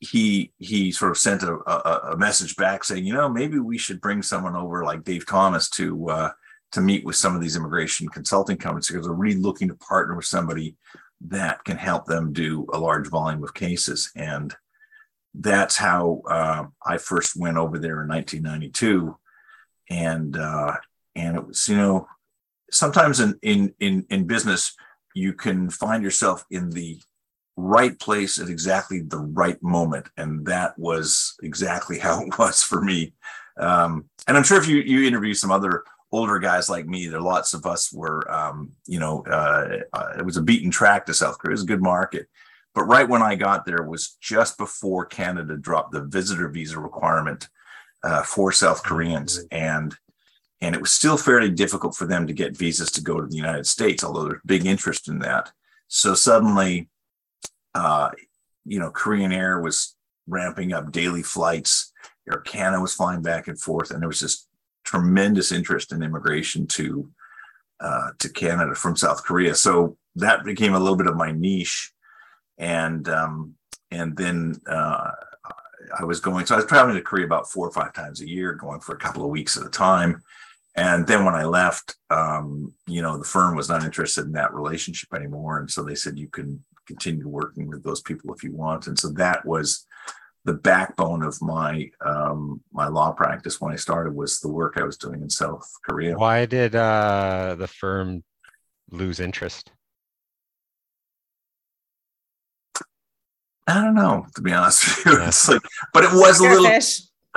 he 0.00 0.52
he 0.58 0.90
sort 0.90 1.10
of 1.10 1.18
sent 1.18 1.42
a, 1.42 1.54
a, 1.66 2.12
a, 2.12 2.16
message 2.16 2.56
back 2.56 2.84
saying, 2.84 3.04
you 3.04 3.12
know, 3.12 3.28
maybe 3.28 3.58
we 3.58 3.76
should 3.76 4.00
bring 4.00 4.22
someone 4.22 4.56
over 4.56 4.82
like 4.82 5.04
Dave 5.04 5.26
Thomas 5.26 5.68
to 5.70 6.08
uh, 6.08 6.30
to 6.72 6.80
meet 6.80 7.04
with 7.04 7.16
some 7.16 7.34
of 7.34 7.42
these 7.42 7.56
immigration 7.56 8.08
consulting 8.08 8.56
companies 8.56 8.88
because 8.88 9.06
they're 9.06 9.14
really 9.14 9.38
looking 9.38 9.68
to 9.68 9.74
partner 9.74 10.16
with 10.16 10.24
somebody 10.24 10.76
that 11.22 11.62
can 11.64 11.76
help 11.76 12.06
them 12.06 12.32
do 12.32 12.66
a 12.72 12.78
large 12.78 13.08
volume 13.08 13.44
of 13.44 13.52
cases. 13.52 14.10
And 14.16 14.54
that's 15.34 15.76
how 15.76 16.22
uh, 16.28 16.64
I 16.84 16.96
first 16.96 17.36
went 17.36 17.58
over 17.58 17.78
there 17.78 18.02
in 18.02 18.08
1992. 18.08 19.16
And 19.90 20.36
uh, 20.36 20.76
and 21.14 21.36
it 21.36 21.46
was, 21.46 21.68
you 21.68 21.76
know, 21.76 22.08
sometimes 22.70 23.20
in 23.20 23.38
in 23.42 23.74
in 23.80 24.06
in 24.08 24.26
business 24.26 24.74
you 25.14 25.32
can 25.32 25.68
find 25.68 26.02
yourself 26.02 26.44
in 26.50 26.70
the 26.70 27.00
right 27.60 27.98
place 27.98 28.38
at 28.40 28.48
exactly 28.48 29.00
the 29.00 29.18
right 29.18 29.62
moment. 29.62 30.08
And 30.16 30.46
that 30.46 30.78
was 30.78 31.36
exactly 31.42 31.98
how 32.06 32.22
it 32.22 32.38
was 32.38 32.62
for 32.62 32.80
me. 32.80 33.14
Um, 33.56 34.06
and 34.26 34.36
I'm 34.36 34.42
sure 34.42 34.58
if 34.58 34.68
you, 34.68 34.78
you 34.78 35.06
interview 35.06 35.34
some 35.34 35.50
other 35.50 35.84
older 36.12 36.38
guys 36.38 36.68
like 36.68 36.86
me, 36.86 37.06
there 37.06 37.18
are 37.18 37.22
lots 37.22 37.54
of 37.54 37.66
us 37.66 37.92
were, 37.92 38.28
um, 38.32 38.72
you 38.86 38.98
know, 38.98 39.22
uh, 39.26 39.78
uh, 39.92 40.12
it 40.18 40.24
was 40.24 40.36
a 40.36 40.42
beaten 40.42 40.70
track 40.70 41.06
to 41.06 41.14
South 41.14 41.38
Korea. 41.38 41.52
It 41.52 41.54
was 41.54 41.62
a 41.62 41.66
good 41.66 41.82
market. 41.82 42.26
But 42.74 42.84
right 42.84 43.08
when 43.08 43.22
I 43.22 43.34
got 43.34 43.66
there 43.66 43.82
was 43.82 44.16
just 44.20 44.56
before 44.56 45.04
Canada 45.04 45.56
dropped 45.56 45.92
the 45.92 46.04
visitor 46.04 46.48
visa 46.48 46.78
requirement 46.78 47.48
uh, 48.02 48.22
for 48.22 48.52
South 48.52 48.82
Koreans. 48.82 49.40
And 49.50 49.96
and 50.62 50.74
it 50.74 50.80
was 50.80 50.92
still 50.92 51.16
fairly 51.16 51.50
difficult 51.50 51.96
for 51.96 52.06
them 52.06 52.26
to 52.26 52.34
get 52.34 52.56
visas 52.56 52.90
to 52.92 53.02
go 53.02 53.18
to 53.18 53.26
the 53.26 53.36
United 53.36 53.66
States, 53.66 54.04
although 54.04 54.24
there's 54.24 54.42
big 54.44 54.66
interest 54.66 55.08
in 55.08 55.18
that. 55.20 55.50
So 55.88 56.14
suddenly 56.14 56.89
uh, 57.74 58.10
you 58.64 58.78
know, 58.78 58.90
Korean 58.90 59.32
Air 59.32 59.60
was 59.60 59.96
ramping 60.26 60.72
up 60.72 60.92
daily 60.92 61.22
flights. 61.22 61.92
Air 62.30 62.40
Canada 62.40 62.80
was 62.80 62.94
flying 62.94 63.22
back 63.22 63.48
and 63.48 63.60
forth, 63.60 63.90
and 63.90 64.00
there 64.00 64.08
was 64.08 64.20
this 64.20 64.46
tremendous 64.84 65.52
interest 65.52 65.92
in 65.92 66.02
immigration 66.02 66.66
to 66.66 67.10
uh, 67.80 68.10
to 68.18 68.28
Canada 68.28 68.74
from 68.74 68.96
South 68.96 69.24
Korea. 69.24 69.54
So 69.54 69.96
that 70.16 70.44
became 70.44 70.74
a 70.74 70.78
little 70.78 70.96
bit 70.96 71.06
of 71.06 71.16
my 71.16 71.32
niche, 71.32 71.92
and 72.58 73.08
um, 73.08 73.54
and 73.90 74.16
then 74.16 74.60
uh, 74.68 75.10
I 75.98 76.04
was 76.04 76.20
going. 76.20 76.46
So 76.46 76.54
I 76.54 76.58
was 76.58 76.66
traveling 76.66 76.96
to 76.96 77.02
Korea 77.02 77.26
about 77.26 77.50
four 77.50 77.66
or 77.66 77.72
five 77.72 77.92
times 77.92 78.20
a 78.20 78.28
year, 78.28 78.54
going 78.54 78.80
for 78.80 78.94
a 78.94 78.98
couple 78.98 79.24
of 79.24 79.30
weeks 79.30 79.56
at 79.56 79.66
a 79.66 79.70
time. 79.70 80.22
And 80.76 81.04
then 81.04 81.24
when 81.24 81.34
I 81.34 81.44
left, 81.44 81.96
um, 82.10 82.72
you 82.86 83.02
know, 83.02 83.18
the 83.18 83.24
firm 83.24 83.56
was 83.56 83.68
not 83.68 83.82
interested 83.82 84.24
in 84.24 84.32
that 84.32 84.54
relationship 84.54 85.12
anymore, 85.12 85.58
and 85.58 85.70
so 85.70 85.82
they 85.82 85.96
said 85.96 86.18
you 86.18 86.28
can 86.28 86.64
continue 86.90 87.28
working 87.28 87.68
with 87.68 87.82
those 87.84 88.00
people 88.00 88.34
if 88.34 88.42
you 88.42 88.52
want. 88.52 88.86
And 88.88 88.98
so 88.98 89.08
that 89.12 89.44
was 89.46 89.86
the 90.44 90.54
backbone 90.54 91.22
of 91.22 91.40
my 91.40 91.90
um, 92.04 92.60
my 92.72 92.88
law 92.88 93.12
practice 93.12 93.60
when 93.60 93.72
I 93.72 93.76
started 93.76 94.14
was 94.14 94.40
the 94.40 94.48
work 94.48 94.74
I 94.76 94.84
was 94.84 94.96
doing 94.96 95.22
in 95.22 95.30
South 95.30 95.68
Korea. 95.86 96.16
Why 96.16 96.46
did 96.46 96.74
uh, 96.74 97.56
the 97.58 97.68
firm 97.68 98.24
lose 98.90 99.20
interest? 99.20 99.70
I 103.66 103.74
don't 103.84 103.94
know, 103.94 104.26
to 104.34 104.42
be 104.42 104.52
honest 104.52 104.84
with 104.84 105.06
you. 105.06 105.20
Yeah. 105.20 105.28
It's 105.28 105.48
like, 105.48 105.62
but 105.92 106.02
it 106.04 106.12
was 106.12 106.40
bigger 106.40 106.54
a 106.54 106.60
little. 106.60 106.70
Fish. 106.70 107.02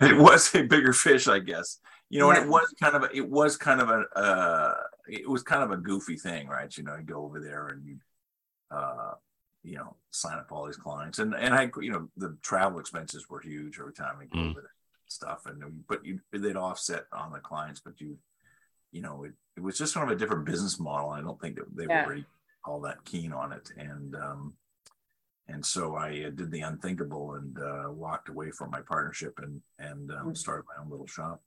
it 0.00 0.16
was 0.18 0.54
a 0.54 0.62
bigger 0.62 0.94
fish, 0.94 1.28
I 1.28 1.40
guess. 1.40 1.78
You 2.08 2.20
know, 2.20 2.30
yeah. 2.30 2.38
and 2.38 2.46
it 2.46 2.50
was 2.50 2.74
kind 2.80 2.96
of 2.96 3.02
a, 3.02 3.14
it 3.14 3.28
was 3.28 3.56
kind 3.56 3.80
of 3.80 3.90
a 3.90 4.18
uh, 4.18 4.74
it 5.08 5.28
was 5.28 5.42
kind 5.42 5.62
of 5.62 5.70
a 5.70 5.76
goofy 5.76 6.16
thing, 6.16 6.46
right? 6.48 6.74
You 6.76 6.84
know, 6.84 6.96
you 6.96 7.02
go 7.02 7.24
over 7.24 7.40
there 7.40 7.68
and 7.68 7.84
you 7.84 7.98
uh, 8.70 9.12
you 9.62 9.76
know, 9.76 9.96
sign 10.10 10.38
up 10.38 10.50
all 10.50 10.66
these 10.66 10.76
clients. 10.76 11.18
And 11.18 11.34
and 11.34 11.54
I, 11.54 11.70
you 11.80 11.90
know, 11.90 12.08
the 12.16 12.36
travel 12.42 12.78
expenses 12.78 13.28
were 13.28 13.40
huge 13.40 13.78
every 13.78 13.92
time 13.92 14.16
we 14.18 14.26
go 14.26 14.38
mm. 14.38 14.50
over 14.50 14.70
stuff. 15.06 15.46
And 15.46 15.84
but 15.88 16.04
you 16.04 16.20
they'd 16.32 16.56
offset 16.56 17.04
on 17.12 17.32
the 17.32 17.40
clients, 17.40 17.80
but 17.80 18.00
you, 18.00 18.16
you 18.92 19.02
know, 19.02 19.24
it, 19.24 19.32
it 19.56 19.62
was 19.62 19.78
just 19.78 19.92
sort 19.92 20.08
of 20.08 20.16
a 20.16 20.18
different 20.18 20.46
business 20.46 20.80
model. 20.80 21.10
I 21.10 21.20
don't 21.20 21.40
think 21.40 21.56
that 21.56 21.76
they 21.76 21.86
yeah. 21.86 22.04
were 22.04 22.10
really 22.10 22.26
all 22.64 22.80
that 22.82 23.04
keen 23.04 23.32
on 23.32 23.52
it. 23.52 23.70
And 23.76 24.14
um, 24.16 24.54
and 25.48 25.64
so 25.64 25.96
I 25.96 26.24
uh, 26.26 26.30
did 26.30 26.50
the 26.50 26.60
unthinkable 26.60 27.34
and 27.34 27.58
uh, 27.58 27.90
walked 27.90 28.28
away 28.28 28.50
from 28.52 28.70
my 28.70 28.80
partnership 28.80 29.38
and 29.42 29.60
and 29.78 30.10
um, 30.10 30.30
mm. 30.30 30.36
started 30.36 30.64
my 30.68 30.82
own 30.82 30.90
little 30.90 31.06
shop. 31.06 31.42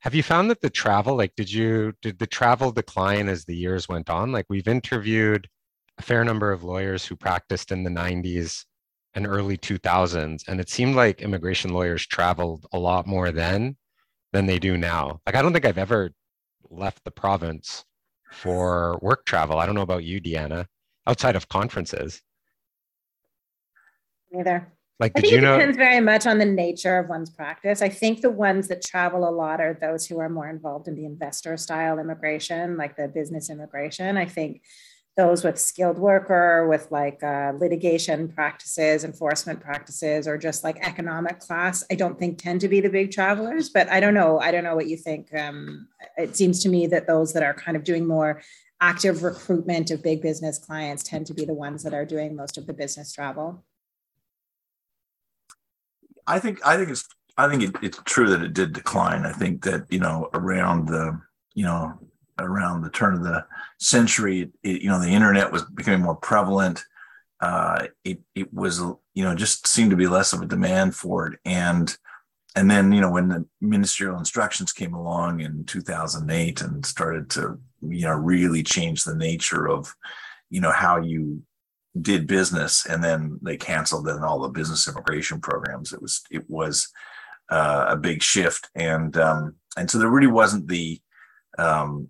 Have 0.00 0.14
you 0.14 0.22
found 0.22 0.50
that 0.50 0.60
the 0.60 0.68
travel, 0.68 1.16
like, 1.16 1.34
did 1.34 1.50
you 1.50 1.94
did 2.02 2.18
the 2.18 2.26
travel 2.26 2.70
decline 2.72 3.28
as 3.28 3.44
the 3.44 3.56
years 3.56 3.88
went 3.88 4.10
on? 4.10 4.32
Like, 4.32 4.46
we've 4.50 4.68
interviewed 4.68 5.48
a 5.98 6.02
fair 6.02 6.24
number 6.24 6.52
of 6.52 6.64
lawyers 6.64 7.04
who 7.04 7.16
practiced 7.16 7.70
in 7.72 7.82
the 7.82 7.90
90s 7.90 8.64
and 9.14 9.26
early 9.26 9.56
2000s 9.56 10.42
and 10.48 10.60
it 10.60 10.68
seemed 10.68 10.96
like 10.96 11.22
immigration 11.22 11.72
lawyers 11.72 12.06
traveled 12.06 12.66
a 12.72 12.78
lot 12.78 13.06
more 13.06 13.30
then 13.30 13.76
than 14.32 14.46
they 14.46 14.58
do 14.58 14.76
now 14.76 15.20
like 15.26 15.36
i 15.36 15.42
don't 15.42 15.52
think 15.52 15.64
i've 15.64 15.78
ever 15.78 16.10
left 16.70 17.04
the 17.04 17.10
province 17.10 17.84
for 18.32 18.98
work 19.02 19.24
travel 19.24 19.58
i 19.58 19.66
don't 19.66 19.76
know 19.76 19.82
about 19.82 20.02
you 20.02 20.20
deanna 20.20 20.66
outside 21.06 21.36
of 21.36 21.48
conferences 21.48 22.20
neither 24.32 24.72
like 25.00 25.12
I 25.16 25.20
think 25.20 25.32
it 25.32 25.40
know- 25.40 25.58
depends 25.58 25.76
very 25.76 26.00
much 26.00 26.26
on 26.26 26.38
the 26.38 26.44
nature 26.44 26.98
of 26.98 27.08
one's 27.08 27.28
practice. 27.28 27.82
I 27.82 27.88
think 27.88 28.20
the 28.20 28.30
ones 28.30 28.68
that 28.68 28.80
travel 28.80 29.28
a 29.28 29.30
lot 29.30 29.60
are 29.60 29.74
those 29.74 30.06
who 30.06 30.18
are 30.20 30.28
more 30.28 30.48
involved 30.48 30.86
in 30.86 30.94
the 30.94 31.04
investor 31.04 31.56
style 31.56 31.98
immigration, 31.98 32.76
like 32.76 32.96
the 32.96 33.08
business 33.08 33.50
immigration. 33.50 34.16
I 34.16 34.26
think 34.26 34.62
those 35.16 35.44
with 35.44 35.58
skilled 35.58 35.98
worker, 35.98 36.66
with 36.68 36.90
like 36.90 37.22
uh, 37.22 37.52
litigation 37.56 38.28
practices, 38.28 39.04
enforcement 39.04 39.60
practices, 39.60 40.26
or 40.26 40.36
just 40.36 40.64
like 40.64 40.76
economic 40.86 41.38
class, 41.38 41.84
I 41.90 41.94
don't 41.94 42.18
think 42.18 42.38
tend 42.38 42.60
to 42.62 42.68
be 42.68 42.80
the 42.80 42.88
big 42.88 43.12
travelers. 43.12 43.68
But 43.68 43.88
I 43.88 44.00
don't 44.00 44.14
know. 44.14 44.40
I 44.40 44.50
don't 44.50 44.64
know 44.64 44.74
what 44.74 44.88
you 44.88 44.96
think. 44.96 45.32
Um, 45.34 45.88
it 46.16 46.36
seems 46.36 46.60
to 46.64 46.68
me 46.68 46.86
that 46.88 47.06
those 47.06 47.32
that 47.32 47.44
are 47.44 47.54
kind 47.54 47.76
of 47.76 47.84
doing 47.84 48.06
more 48.06 48.42
active 48.80 49.22
recruitment 49.22 49.90
of 49.90 50.02
big 50.02 50.20
business 50.20 50.58
clients 50.58 51.02
tend 51.02 51.26
to 51.26 51.34
be 51.34 51.44
the 51.44 51.54
ones 51.54 51.82
that 51.84 51.94
are 51.94 52.04
doing 52.04 52.34
most 52.34 52.58
of 52.58 52.66
the 52.66 52.72
business 52.72 53.12
travel. 53.12 53.64
I 56.26 56.38
think 56.38 56.58
I 56.66 56.76
think 56.76 56.90
it's 56.90 57.06
I 57.36 57.48
think 57.48 57.62
it, 57.62 57.76
it's 57.82 58.00
true 58.04 58.28
that 58.30 58.42
it 58.42 58.52
did 58.52 58.72
decline. 58.72 59.26
I 59.26 59.32
think 59.32 59.62
that 59.64 59.90
you 59.90 60.00
know 60.00 60.28
around 60.34 60.88
the 60.88 61.20
you 61.54 61.64
know 61.64 61.98
around 62.38 62.82
the 62.82 62.90
turn 62.90 63.14
of 63.14 63.22
the 63.22 63.44
century, 63.78 64.50
it, 64.62 64.82
you 64.82 64.88
know, 64.88 65.00
the 65.00 65.08
internet 65.08 65.52
was 65.52 65.62
becoming 65.62 66.02
more 66.02 66.16
prevalent. 66.16 66.84
Uh, 67.40 67.86
it 68.04 68.20
it 68.34 68.52
was 68.54 68.78
you 68.78 69.24
know 69.24 69.34
just 69.34 69.66
seemed 69.66 69.90
to 69.90 69.96
be 69.96 70.06
less 70.06 70.32
of 70.32 70.40
a 70.40 70.46
demand 70.46 70.94
for 70.94 71.26
it, 71.26 71.38
and 71.44 71.96
and 72.56 72.70
then 72.70 72.92
you 72.92 73.00
know 73.00 73.10
when 73.10 73.28
the 73.28 73.44
ministerial 73.60 74.18
instructions 74.18 74.72
came 74.72 74.94
along 74.94 75.40
in 75.40 75.64
2008 75.64 76.60
and 76.62 76.86
started 76.86 77.28
to 77.30 77.58
you 77.82 78.02
know 78.02 78.14
really 78.14 78.62
change 78.62 79.04
the 79.04 79.14
nature 79.14 79.68
of 79.68 79.94
you 80.50 80.60
know 80.60 80.70
how 80.70 80.98
you 80.98 81.42
did 82.00 82.26
business, 82.26 82.86
and 82.86 83.02
then 83.02 83.38
they 83.42 83.56
canceled 83.56 84.06
then 84.06 84.24
all 84.24 84.40
the 84.40 84.48
business 84.48 84.88
immigration 84.88 85.40
programs. 85.40 85.92
It 85.92 86.02
was 86.02 86.22
it 86.30 86.48
was 86.48 86.88
uh, 87.50 87.86
a 87.88 87.96
big 87.96 88.22
shift, 88.22 88.68
and 88.74 89.16
um, 89.16 89.56
and 89.76 89.90
so 89.90 89.98
there 89.98 90.08
really 90.08 90.26
wasn't 90.26 90.68
the 90.68 91.00
um, 91.58 92.08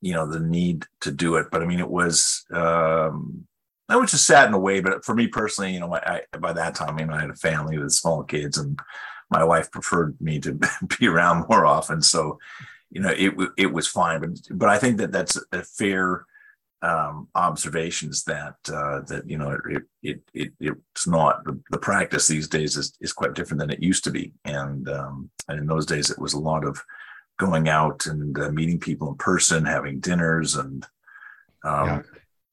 you 0.00 0.14
know 0.14 0.26
the 0.26 0.40
need 0.40 0.86
to 1.02 1.10
do 1.10 1.36
it. 1.36 1.48
But 1.50 1.62
i 1.62 1.66
mean 1.66 1.80
it 1.80 1.90
was 1.90 2.44
um 2.52 3.46
that 3.88 3.98
was 3.98 4.12
just 4.12 4.26
sad 4.26 4.48
in 4.48 4.54
a 4.54 4.58
way 4.58 4.80
but 4.80 5.04
for 5.04 5.14
me 5.16 5.26
personally 5.26 5.72
you 5.72 5.80
know 5.80 5.92
I, 5.92 6.22
by 6.38 6.52
that 6.52 6.76
time 6.76 6.98
you 6.98 7.06
know 7.06 7.14
i 7.14 7.20
had 7.20 7.30
a 7.30 7.34
family 7.34 7.76
with 7.76 7.90
small 7.90 8.22
kids 8.22 8.56
and 8.56 8.80
my 9.30 9.44
wife 9.44 9.70
preferred 9.70 10.20
me 10.20 10.40
to 10.40 10.58
be 10.98 11.06
around 11.06 11.46
more 11.48 11.64
often. 11.64 12.02
So 12.02 12.38
you 12.90 13.00
know 13.00 13.14
it 13.16 13.32
it 13.56 13.72
was 13.72 13.86
fine. 13.86 14.20
But 14.20 14.30
but 14.50 14.68
i 14.68 14.78
think 14.78 14.98
that 14.98 15.12
that's 15.12 15.38
a 15.52 15.62
fair 15.62 16.26
um, 16.82 17.28
observations 17.34 18.24
that 18.24 18.56
uh, 18.72 19.00
that 19.02 19.28
you 19.28 19.38
know 19.38 19.58
it, 19.70 19.82
it, 20.02 20.22
it 20.32 20.52
it's 20.58 21.06
not 21.06 21.44
the, 21.44 21.60
the, 21.70 21.78
practice 21.78 22.26
these 22.26 22.48
days 22.48 22.78
is, 22.78 22.94
is 23.02 23.12
quite 23.12 23.34
different 23.34 23.60
than 23.60 23.70
it 23.70 23.82
used 23.82 24.02
to 24.04 24.10
be. 24.10 24.32
And 24.46 24.88
um, 24.88 25.30
and 25.46 25.58
in 25.58 25.66
those 25.66 25.84
days 25.84 26.08
it 26.08 26.18
was 26.18 26.32
a 26.32 26.38
lot 26.38 26.64
of 26.64 26.82
going 27.40 27.70
out 27.70 28.04
and 28.04 28.38
uh, 28.38 28.52
meeting 28.52 28.78
people 28.78 29.08
in 29.08 29.14
person, 29.14 29.64
having 29.64 29.98
dinners, 29.98 30.56
and 30.56 30.86
um, 31.64 31.86
yeah. 31.86 32.02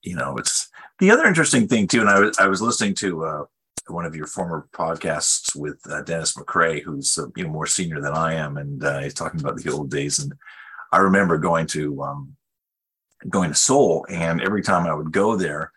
you 0.01 0.15
know, 0.15 0.38
it's 0.38 0.70
the 1.00 1.12
other 1.12 1.25
interesting 1.25 1.67
thing 1.67 1.88
too. 1.88 2.00
And 2.00 2.10
I 2.10 2.20
was 2.20 2.39
I 2.39 2.48
was 2.48 2.62
listening 2.62 2.96
to 2.96 3.25
uh, 3.25 3.44
one 3.88 4.06
of 4.06 4.15
your 4.15 4.27
former 4.27 4.67
podcasts 4.72 5.56
with 5.56 5.79
uh, 5.91 6.01
Dennis 6.03 6.36
McCrea, 6.36 6.82
who's 6.82 7.17
uh, 7.17 7.27
you 7.36 7.44
know 7.44 7.50
more 7.50 7.67
senior 7.67 8.00
than 8.00 8.13
I 8.13 8.36
am, 8.36 8.58
and 8.58 8.84
uh, 8.84 9.00
he's 9.00 9.13
talking 9.13 9.41
about 9.41 9.58
the 9.58 9.72
old 9.72 9.91
days. 9.91 10.20
And 10.20 10.34
I 10.94 11.00
remember 11.00 11.38
going 11.38 11.67
to 11.67 12.01
um, 12.01 12.36
going 13.29 13.50
to 13.50 13.56
Seoul, 13.56 14.06
and 14.10 14.41
every 14.41 14.63
time 14.63 14.88
I 14.88 14.94
would 14.94 15.12
go 15.12 15.36
there, 15.36 15.74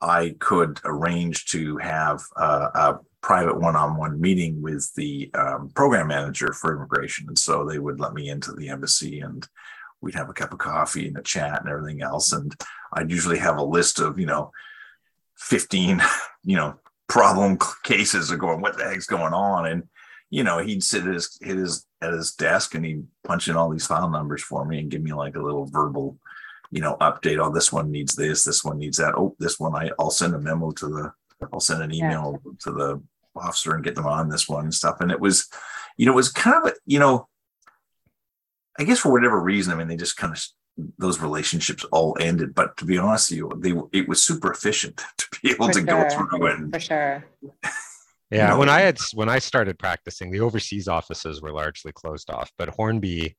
I 0.00 0.36
could 0.38 0.80
arrange 0.84 1.44
to 1.52 1.76
have 1.76 2.22
uh, 2.36 2.68
a 2.74 2.98
private 3.24 3.58
one-on-one 3.58 4.20
meeting 4.20 4.60
with 4.60 4.92
the 4.96 5.30
um, 5.32 5.70
program 5.70 6.08
manager 6.08 6.52
for 6.52 6.76
immigration, 6.76 7.24
and 7.26 7.38
so 7.38 7.64
they 7.64 7.78
would 7.78 7.98
let 7.98 8.12
me 8.12 8.28
into 8.28 8.52
the 8.52 8.68
embassy 8.68 9.20
and 9.20 9.48
we'd 10.02 10.14
have 10.14 10.28
a 10.28 10.34
cup 10.34 10.52
of 10.52 10.58
coffee 10.58 11.08
and 11.08 11.16
a 11.16 11.22
chat 11.22 11.62
and 11.62 11.70
everything 11.70 12.02
else. 12.02 12.34
And 12.34 12.54
I'd 12.92 13.10
usually 13.10 13.38
have 13.38 13.56
a 13.56 13.64
list 13.64 13.98
of, 13.98 14.18
you 14.18 14.26
know, 14.26 14.52
15, 15.38 16.02
you 16.44 16.56
know, 16.56 16.74
problem 17.08 17.58
cases 17.82 18.30
of 18.30 18.40
going, 18.40 18.60
what 18.60 18.76
the 18.76 18.84
heck's 18.84 19.06
going 19.06 19.32
on? 19.32 19.68
And, 19.68 19.84
you 20.28 20.44
know, 20.44 20.58
he'd 20.58 20.84
sit 20.84 21.06
at 21.06 21.14
his, 21.14 21.38
at 21.42 21.56
his, 21.56 21.86
at 22.02 22.12
his 22.12 22.32
desk 22.32 22.74
and 22.74 22.84
he'd 22.84 23.06
punch 23.26 23.48
in 23.48 23.56
all 23.56 23.70
these 23.70 23.86
file 23.86 24.10
numbers 24.10 24.42
for 24.42 24.66
me 24.66 24.80
and 24.80 24.90
give 24.90 25.00
me 25.00 25.14
like 25.14 25.36
a 25.36 25.42
little 25.42 25.64
verbal, 25.64 26.18
you 26.70 26.82
know, 26.82 26.98
update. 27.00 27.42
Oh, 27.42 27.50
this 27.50 27.72
one 27.72 27.90
needs 27.90 28.14
this, 28.14 28.44
this 28.44 28.62
one 28.62 28.76
needs 28.76 28.98
that. 28.98 29.14
Oh, 29.16 29.34
this 29.38 29.58
one, 29.58 29.74
I, 29.74 29.90
I'll 29.98 30.10
send 30.10 30.34
a 30.34 30.38
memo 30.38 30.72
to 30.72 30.88
the, 30.88 31.12
I'll 31.50 31.60
send 31.60 31.82
an 31.82 31.94
email 31.94 32.38
yeah. 32.44 32.52
to 32.60 32.72
the 32.72 33.02
officer 33.36 33.74
and 33.74 33.84
get 33.84 33.94
them 33.94 34.06
on 34.06 34.28
this 34.28 34.48
one 34.48 34.64
and 34.64 34.74
stuff. 34.74 34.96
And 35.00 35.10
it 35.10 35.20
was, 35.20 35.48
you 35.96 36.06
know, 36.06 36.12
it 36.12 36.16
was 36.16 36.30
kind 36.30 36.56
of, 36.56 36.72
a, 36.72 36.74
you 36.86 36.98
know, 36.98 37.28
I 38.78 38.84
guess 38.84 39.00
for 39.00 39.12
whatever 39.12 39.40
reason, 39.40 39.72
I 39.72 39.76
mean, 39.76 39.88
they 39.88 39.96
just 39.96 40.16
kind 40.16 40.32
of 40.32 40.42
those 40.98 41.20
relationships 41.20 41.84
all 41.92 42.16
ended. 42.20 42.54
But 42.54 42.76
to 42.78 42.84
be 42.84 42.98
honest 42.98 43.30
with 43.30 43.38
you, 43.38 43.52
they 43.56 43.98
it 43.98 44.08
was 44.08 44.22
super 44.22 44.50
efficient 44.50 44.96
to 45.18 45.26
be 45.42 45.50
able 45.50 45.66
for 45.66 45.72
to 45.74 45.78
sure. 45.80 45.86
go 45.86 46.10
through 46.10 46.46
and 46.46 46.72
for 46.72 46.80
sure. 46.80 47.24
Yeah, 48.30 48.46
you 48.46 48.48
know, 48.54 48.58
when 48.58 48.68
I 48.68 48.80
had 48.80 48.98
when 49.12 49.28
I 49.28 49.38
started 49.38 49.78
practicing, 49.78 50.30
the 50.30 50.40
overseas 50.40 50.88
offices 50.88 51.40
were 51.40 51.52
largely 51.52 51.92
closed 51.92 52.30
off, 52.30 52.50
but 52.58 52.70
Hornby, 52.70 53.36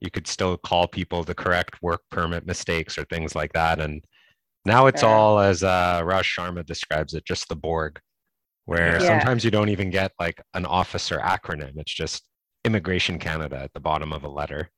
you 0.00 0.10
could 0.10 0.26
still 0.26 0.56
call 0.56 0.88
people 0.88 1.22
to 1.24 1.34
correct 1.34 1.80
work 1.82 2.02
permit 2.10 2.46
mistakes 2.46 2.98
or 2.98 3.04
things 3.04 3.34
like 3.34 3.52
that. 3.52 3.78
And 3.78 4.04
now 4.64 4.86
it's 4.86 5.02
sure. 5.02 5.10
all 5.10 5.38
as 5.38 5.62
uh, 5.62 6.00
Raj 6.04 6.26
Sharma 6.26 6.64
describes 6.66 7.14
it, 7.14 7.24
just 7.24 7.48
the 7.48 7.56
Borg, 7.56 8.00
where 8.66 9.00
yeah. 9.00 9.08
sometimes 9.08 9.44
you 9.44 9.50
don't 9.50 9.70
even 9.70 9.90
get 9.90 10.12
like 10.20 10.40
an 10.54 10.66
officer 10.66 11.18
acronym. 11.18 11.76
It's 11.76 11.94
just 11.94 12.22
Immigration 12.64 13.18
Canada 13.18 13.56
at 13.56 13.72
the 13.72 13.80
bottom 13.80 14.12
of 14.12 14.22
a 14.22 14.28
letter. 14.28 14.70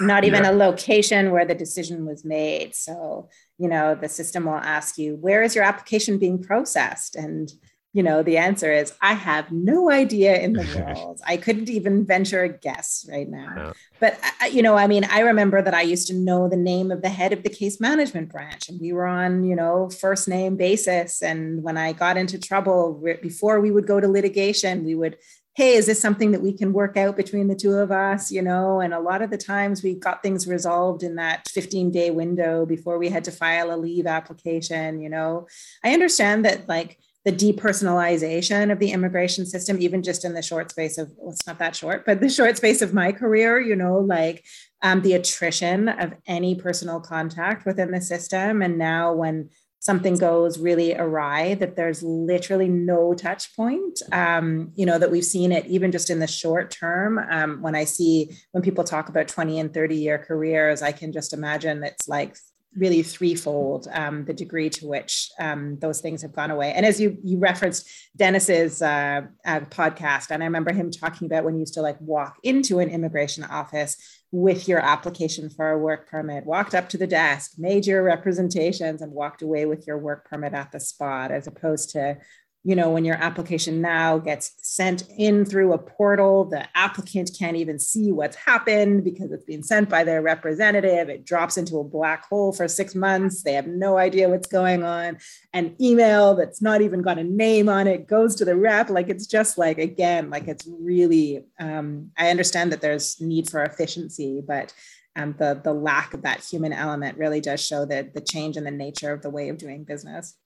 Not 0.00 0.24
even 0.24 0.44
yeah. 0.44 0.50
a 0.50 0.52
location 0.52 1.32
where 1.32 1.46
the 1.46 1.54
decision 1.54 2.06
was 2.06 2.24
made. 2.24 2.74
So, 2.74 3.30
you 3.58 3.68
know, 3.68 3.94
the 3.94 4.08
system 4.08 4.44
will 4.44 4.54
ask 4.54 4.98
you, 4.98 5.16
where 5.16 5.42
is 5.42 5.54
your 5.54 5.64
application 5.64 6.18
being 6.18 6.42
processed? 6.42 7.16
And, 7.16 7.50
you 7.92 8.02
know, 8.02 8.22
the 8.22 8.38
answer 8.38 8.72
is, 8.72 8.94
I 9.02 9.12
have 9.12 9.52
no 9.52 9.90
idea 9.90 10.38
in 10.38 10.54
the 10.54 10.66
world. 10.96 11.20
I 11.26 11.36
couldn't 11.36 11.68
even 11.68 12.06
venture 12.06 12.42
a 12.42 12.48
guess 12.48 13.06
right 13.10 13.28
now. 13.28 13.52
Yeah. 13.56 13.72
But, 14.00 14.14
uh, 14.14 14.44
uh, 14.44 14.46
you 14.46 14.62
know, 14.62 14.76
I 14.76 14.86
mean, 14.86 15.04
I 15.04 15.20
remember 15.20 15.60
that 15.60 15.74
I 15.74 15.82
used 15.82 16.08
to 16.08 16.14
know 16.14 16.48
the 16.48 16.56
name 16.56 16.90
of 16.90 17.02
the 17.02 17.10
head 17.10 17.32
of 17.32 17.42
the 17.42 17.50
case 17.50 17.80
management 17.80 18.30
branch, 18.30 18.68
and 18.68 18.80
we 18.80 18.92
were 18.92 19.06
on, 19.06 19.44
you 19.44 19.54
know, 19.54 19.90
first 19.90 20.26
name 20.26 20.56
basis. 20.56 21.22
And 21.22 21.62
when 21.62 21.76
I 21.76 21.92
got 21.92 22.16
into 22.16 22.38
trouble 22.38 23.02
before 23.20 23.60
we 23.60 23.70
would 23.70 23.86
go 23.86 24.00
to 24.00 24.08
litigation, 24.08 24.84
we 24.84 24.94
would 24.94 25.18
hey 25.54 25.74
is 25.74 25.84
this 25.84 26.00
something 26.00 26.30
that 26.30 26.40
we 26.40 26.56
can 26.56 26.72
work 26.72 26.96
out 26.96 27.14
between 27.14 27.46
the 27.46 27.54
two 27.54 27.74
of 27.74 27.92
us 27.92 28.32
you 28.32 28.40
know 28.40 28.80
and 28.80 28.94
a 28.94 29.00
lot 29.00 29.20
of 29.20 29.28
the 29.28 29.36
times 29.36 29.82
we 29.82 29.94
got 29.94 30.22
things 30.22 30.46
resolved 30.46 31.02
in 31.02 31.16
that 31.16 31.46
15 31.48 31.90
day 31.90 32.10
window 32.10 32.64
before 32.64 32.96
we 32.96 33.10
had 33.10 33.24
to 33.24 33.30
file 33.30 33.70
a 33.70 33.76
leave 33.76 34.06
application 34.06 34.98
you 35.02 35.10
know 35.10 35.46
i 35.84 35.92
understand 35.92 36.46
that 36.46 36.66
like 36.68 36.98
the 37.24 37.32
depersonalization 37.32 38.72
of 38.72 38.78
the 38.78 38.90
immigration 38.92 39.46
system 39.46 39.76
even 39.80 40.02
just 40.02 40.24
in 40.24 40.34
the 40.34 40.42
short 40.42 40.70
space 40.70 40.98
of 40.98 41.12
well, 41.16 41.32
it's 41.32 41.46
not 41.46 41.58
that 41.58 41.76
short 41.76 42.04
but 42.04 42.20
the 42.20 42.28
short 42.28 42.56
space 42.56 42.82
of 42.82 42.92
my 42.92 43.12
career 43.12 43.60
you 43.60 43.76
know 43.76 43.98
like 43.98 44.44
um, 44.82 45.02
the 45.02 45.14
attrition 45.14 45.88
of 45.88 46.12
any 46.26 46.54
personal 46.54 47.00
contact 47.00 47.64
within 47.64 47.92
the 47.92 48.00
system. 48.00 48.62
And 48.62 48.78
now 48.78 49.12
when 49.12 49.48
something 49.78 50.16
goes 50.16 50.58
really 50.60 50.94
awry 50.94 51.54
that 51.54 51.74
there's 51.74 52.02
literally 52.04 52.68
no 52.68 53.14
touch 53.14 53.54
point 53.56 54.00
um, 54.12 54.70
you 54.76 54.86
know 54.86 54.96
that 54.96 55.10
we've 55.10 55.24
seen 55.24 55.50
it 55.50 55.66
even 55.66 55.90
just 55.90 56.08
in 56.08 56.20
the 56.20 56.26
short 56.26 56.70
term. 56.70 57.18
Um, 57.18 57.60
when 57.62 57.74
i 57.74 57.82
see 57.82 58.30
when 58.52 58.62
people 58.62 58.84
talk 58.84 59.08
about 59.08 59.26
20 59.26 59.58
and 59.58 59.74
30 59.74 59.96
year 59.96 60.18
careers 60.18 60.82
i 60.82 60.92
can 60.92 61.10
just 61.10 61.32
imagine 61.32 61.82
it's 61.82 62.06
like 62.06 62.36
really 62.76 63.02
threefold 63.02 63.86
um, 63.92 64.24
the 64.24 64.32
degree 64.32 64.70
to 64.70 64.86
which 64.86 65.30
um, 65.38 65.78
those 65.80 66.00
things 66.00 66.22
have 66.22 66.32
gone 66.32 66.50
away. 66.50 66.72
And 66.72 66.86
as 66.86 67.00
you 67.00 67.18
you 67.22 67.38
referenced 67.38 67.88
Dennis's 68.16 68.80
uh, 68.80 69.22
uh, 69.44 69.60
podcast, 69.60 70.30
and 70.30 70.42
I 70.42 70.46
remember 70.46 70.72
him 70.72 70.90
talking 70.90 71.26
about 71.26 71.44
when 71.44 71.54
you 71.54 71.60
used 71.60 71.74
to 71.74 71.82
like 71.82 72.00
walk 72.00 72.38
into 72.42 72.78
an 72.78 72.88
immigration 72.88 73.44
office 73.44 73.96
with 74.30 74.66
your 74.66 74.78
application 74.80 75.50
for 75.50 75.70
a 75.70 75.78
work 75.78 76.08
permit, 76.08 76.46
walked 76.46 76.74
up 76.74 76.88
to 76.88 76.96
the 76.96 77.06
desk, 77.06 77.52
made 77.58 77.86
your 77.86 78.02
representations, 78.02 79.02
and 79.02 79.12
walked 79.12 79.42
away 79.42 79.66
with 79.66 79.86
your 79.86 79.98
work 79.98 80.24
permit 80.24 80.54
at 80.54 80.72
the 80.72 80.80
spot, 80.80 81.30
as 81.30 81.46
opposed 81.46 81.90
to 81.90 82.16
you 82.64 82.76
know, 82.76 82.90
when 82.90 83.04
your 83.04 83.16
application 83.16 83.80
now 83.80 84.18
gets 84.18 84.52
sent 84.62 85.08
in 85.18 85.44
through 85.44 85.72
a 85.72 85.78
portal, 85.78 86.44
the 86.44 86.64
applicant 86.76 87.30
can't 87.36 87.56
even 87.56 87.76
see 87.76 88.12
what's 88.12 88.36
happened 88.36 89.02
because 89.02 89.32
it's 89.32 89.44
being 89.44 89.64
sent 89.64 89.88
by 89.88 90.04
their 90.04 90.22
representative. 90.22 91.08
It 91.08 91.24
drops 91.24 91.56
into 91.56 91.78
a 91.78 91.84
black 91.84 92.28
hole 92.28 92.52
for 92.52 92.68
six 92.68 92.94
months. 92.94 93.42
They 93.42 93.54
have 93.54 93.66
no 93.66 93.98
idea 93.98 94.28
what's 94.28 94.46
going 94.46 94.84
on. 94.84 95.18
An 95.52 95.74
email 95.80 96.36
that's 96.36 96.62
not 96.62 96.82
even 96.82 97.02
got 97.02 97.18
a 97.18 97.24
name 97.24 97.68
on 97.68 97.88
it 97.88 98.06
goes 98.06 98.36
to 98.36 98.44
the 98.44 98.56
rep. 98.56 98.90
Like 98.90 99.08
it's 99.08 99.26
just 99.26 99.58
like, 99.58 99.78
again, 99.78 100.30
like 100.30 100.46
it's 100.46 100.68
really, 100.78 101.44
um, 101.58 102.12
I 102.16 102.30
understand 102.30 102.70
that 102.70 102.80
there's 102.80 103.20
need 103.20 103.50
for 103.50 103.64
efficiency, 103.64 104.40
but 104.46 104.72
um, 105.16 105.34
the, 105.36 105.60
the 105.62 105.74
lack 105.74 106.14
of 106.14 106.22
that 106.22 106.44
human 106.44 106.72
element 106.72 107.18
really 107.18 107.40
does 107.40 107.64
show 107.64 107.84
that 107.86 108.14
the 108.14 108.20
change 108.20 108.56
in 108.56 108.62
the 108.62 108.70
nature 108.70 109.12
of 109.12 109.20
the 109.20 109.30
way 109.30 109.48
of 109.48 109.58
doing 109.58 109.82
business. 109.82 110.36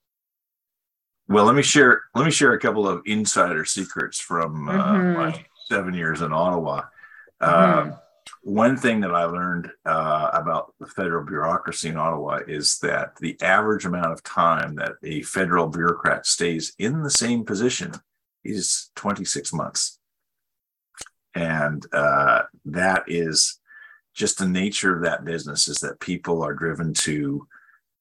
Well, 1.28 1.44
let 1.44 1.56
me 1.56 1.62
share. 1.62 2.02
Let 2.14 2.24
me 2.24 2.30
share 2.30 2.52
a 2.52 2.60
couple 2.60 2.88
of 2.88 3.02
insider 3.04 3.64
secrets 3.64 4.20
from 4.20 4.68
uh, 4.68 4.72
mm-hmm. 4.72 5.12
my 5.14 5.44
seven 5.68 5.94
years 5.94 6.22
in 6.22 6.32
Ottawa. 6.32 6.82
Mm-hmm. 7.42 7.90
Uh, 7.90 7.96
one 8.42 8.76
thing 8.76 9.00
that 9.00 9.14
I 9.14 9.24
learned 9.24 9.70
uh, 9.84 10.30
about 10.32 10.72
the 10.78 10.86
federal 10.86 11.24
bureaucracy 11.24 11.88
in 11.88 11.96
Ottawa 11.96 12.40
is 12.46 12.78
that 12.78 13.16
the 13.16 13.36
average 13.40 13.84
amount 13.84 14.12
of 14.12 14.22
time 14.22 14.76
that 14.76 14.92
a 15.02 15.22
federal 15.22 15.68
bureaucrat 15.68 16.26
stays 16.26 16.72
in 16.78 17.02
the 17.02 17.10
same 17.10 17.44
position 17.44 17.92
is 18.44 18.90
26 18.94 19.52
months. 19.52 19.98
And 21.34 21.84
uh, 21.92 22.42
that 22.66 23.04
is 23.08 23.58
just 24.14 24.38
the 24.38 24.48
nature 24.48 24.96
of 24.96 25.02
that 25.02 25.24
business 25.24 25.68
is 25.68 25.78
that 25.78 26.00
people 26.00 26.42
are 26.42 26.54
driven 26.54 26.94
to 26.94 27.46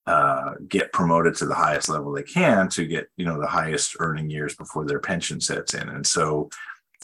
uh, 0.08 0.54
get 0.68 0.94
promoted 0.94 1.36
to 1.36 1.46
the 1.46 1.56
highest 1.56 1.90
level 1.90 2.12
they 2.12 2.24
can 2.24 2.70
to 2.70 2.86
get 2.86 3.10
you 3.18 3.26
know 3.26 3.40
the 3.40 3.48
highest 3.48 3.96
earning 4.00 4.30
years 4.30 4.56
before 4.56 4.86
their 4.86 5.00
pension 5.00 5.42
sets 5.42 5.74
in 5.74 5.90
and 5.90 6.06
so 6.06 6.50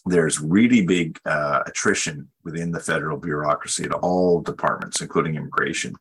there's 0.06 0.40
really 0.40 0.86
big 0.86 1.20
uh, 1.26 1.62
attrition 1.66 2.28
within 2.44 2.72
the 2.72 2.80
federal 2.80 3.18
bureaucracy 3.18 3.84
at 3.84 3.92
all 3.92 4.42
departments 4.42 5.02
including 5.02 5.36
immigration 5.36 5.96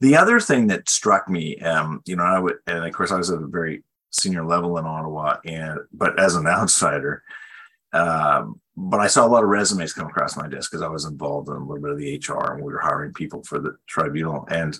the 0.00 0.16
other 0.16 0.40
thing 0.40 0.66
that 0.66 0.88
struck 0.88 1.28
me 1.28 1.56
um, 1.58 2.02
you 2.06 2.16
know 2.16 2.24
i 2.24 2.38
would 2.38 2.56
and 2.66 2.84
of 2.84 2.92
course 2.92 3.12
i 3.12 3.16
was 3.16 3.30
at 3.30 3.42
a 3.42 3.46
very 3.46 3.84
senior 4.10 4.44
level 4.44 4.78
in 4.78 4.84
ottawa 4.84 5.36
and 5.44 5.78
but 5.92 6.18
as 6.18 6.34
an 6.34 6.46
outsider 6.48 7.22
um, 7.92 8.60
but 8.76 9.00
I 9.00 9.06
saw 9.06 9.26
a 9.26 9.28
lot 9.28 9.42
of 9.42 9.48
resumes 9.48 9.94
come 9.94 10.06
across 10.06 10.36
my 10.36 10.48
desk 10.48 10.70
because 10.70 10.82
I 10.82 10.88
was 10.88 11.06
involved 11.06 11.48
in 11.48 11.54
a 11.54 11.64
little 11.64 11.80
bit 11.80 11.92
of 11.92 11.98
the 11.98 12.16
HR 12.18 12.52
and 12.52 12.62
we 12.62 12.72
were 12.72 12.80
hiring 12.80 13.14
people 13.14 13.42
for 13.42 13.58
the 13.58 13.76
tribunal. 13.86 14.46
And 14.50 14.78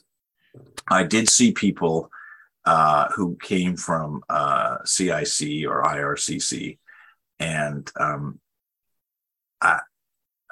I 0.88 1.04
did 1.04 1.28
see 1.28 1.52
people 1.52 2.10
uh, 2.64 3.08
who 3.10 3.36
came 3.42 3.76
from 3.76 4.22
uh, 4.28 4.78
CIC 4.84 5.66
or 5.66 5.82
IRCC, 5.82 6.78
and 7.38 7.90
um, 7.98 8.40
I, 9.60 9.80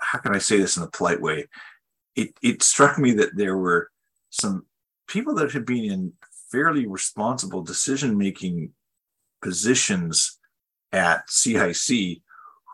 how 0.01 0.19
can 0.19 0.35
I 0.35 0.39
say 0.39 0.59
this 0.59 0.77
in 0.77 0.83
a 0.83 0.89
polite 0.89 1.21
way? 1.21 1.49
It 2.15 2.35
it 2.43 2.63
struck 2.63 2.99
me 2.99 3.13
that 3.15 3.37
there 3.37 3.57
were 3.57 3.91
some 4.31 4.67
people 5.09 5.35
that 5.37 5.53
had 5.53 5.67
been 5.67 5.85
in 5.85 6.13
fairly 6.51 6.87
responsible 6.87 7.63
decision 7.63 8.17
making 8.17 8.71
positions 9.43 10.39
at 10.93 11.29
CIC 11.29 12.23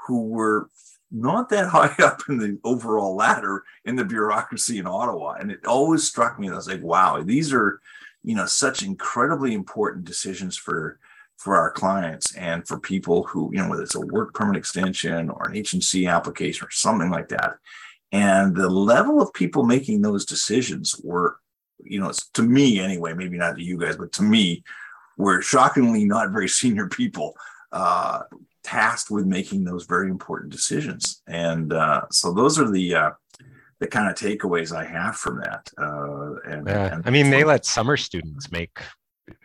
who 0.07 0.27
were 0.27 0.69
not 1.11 1.49
that 1.51 1.68
high 1.68 1.94
up 2.05 2.23
in 2.29 2.38
the 2.38 2.59
overall 2.64 3.14
ladder 3.14 3.64
in 3.85 3.96
the 3.96 4.05
bureaucracy 4.05 4.79
in 4.79 4.87
Ottawa. 4.87 5.33
And 5.33 5.51
it 5.51 5.66
always 5.66 6.05
struck 6.05 6.38
me, 6.38 6.49
I 6.49 6.55
was 6.55 6.68
like, 6.68 6.83
wow, 6.83 7.23
these 7.23 7.53
are, 7.53 7.81
you 8.23 8.35
know, 8.35 8.46
such 8.46 8.83
incredibly 8.83 9.55
important 9.55 10.05
decisions 10.05 10.57
for 10.57 10.99
for 11.38 11.57
our 11.57 11.70
clients 11.70 12.37
and 12.37 12.68
for 12.68 12.79
people 12.79 13.23
who, 13.23 13.49
you 13.51 13.59
know, 13.62 13.70
whether 13.70 13.83
it's 13.83 13.94
a 13.94 14.01
work 14.01 14.35
permit 14.35 14.59
extension 14.59 15.31
or 15.31 15.49
an 15.49 15.57
H&C 15.57 16.07
application 16.07 16.66
or 16.66 16.70
something 16.70 17.09
like 17.11 17.29
that. 17.29 17.57
and 18.12 18.55
the 18.55 18.68
level 18.68 19.23
of 19.23 19.33
people 19.33 19.64
making 19.64 20.03
those 20.03 20.27
decisions 20.27 21.01
were, 21.03 21.38
you 21.83 21.99
know, 21.99 22.12
to 22.35 22.42
me 22.42 22.79
anyway, 22.79 23.14
maybe 23.14 23.38
not 23.38 23.57
to 23.57 23.62
you 23.62 23.79
guys, 23.79 23.96
but 23.96 24.12
to 24.12 24.23
me, 24.23 24.62
were 25.16 25.40
shockingly 25.40 26.05
not 26.05 26.31
very 26.31 26.49
senior 26.61 26.88
people 26.88 27.35
uh, 27.73 28.23
tasked 28.62 29.11
with 29.11 29.27
making 29.27 29.64
those 29.64 29.87
very 29.87 30.11
important 30.11 30.53
decisions. 30.53 31.23
And 31.27 31.73
uh, 31.73 32.03
so 32.11 32.33
those 32.33 32.59
are 32.59 32.70
the 32.70 32.94
uh, 32.94 33.11
the 33.81 33.87
kind 33.87 34.09
of 34.09 34.14
takeaways 34.14 34.77
I 34.77 34.85
have 34.85 35.16
from 35.16 35.40
that. 35.40 35.70
Uh, 35.79 36.35
and, 36.44 36.68
yeah. 36.68 36.94
and 36.94 37.03
I 37.07 37.11
mean, 37.11 37.31
they 37.31 37.44
let 37.44 37.64
summer 37.64 37.96
students 37.96 38.53
make, 38.53 38.79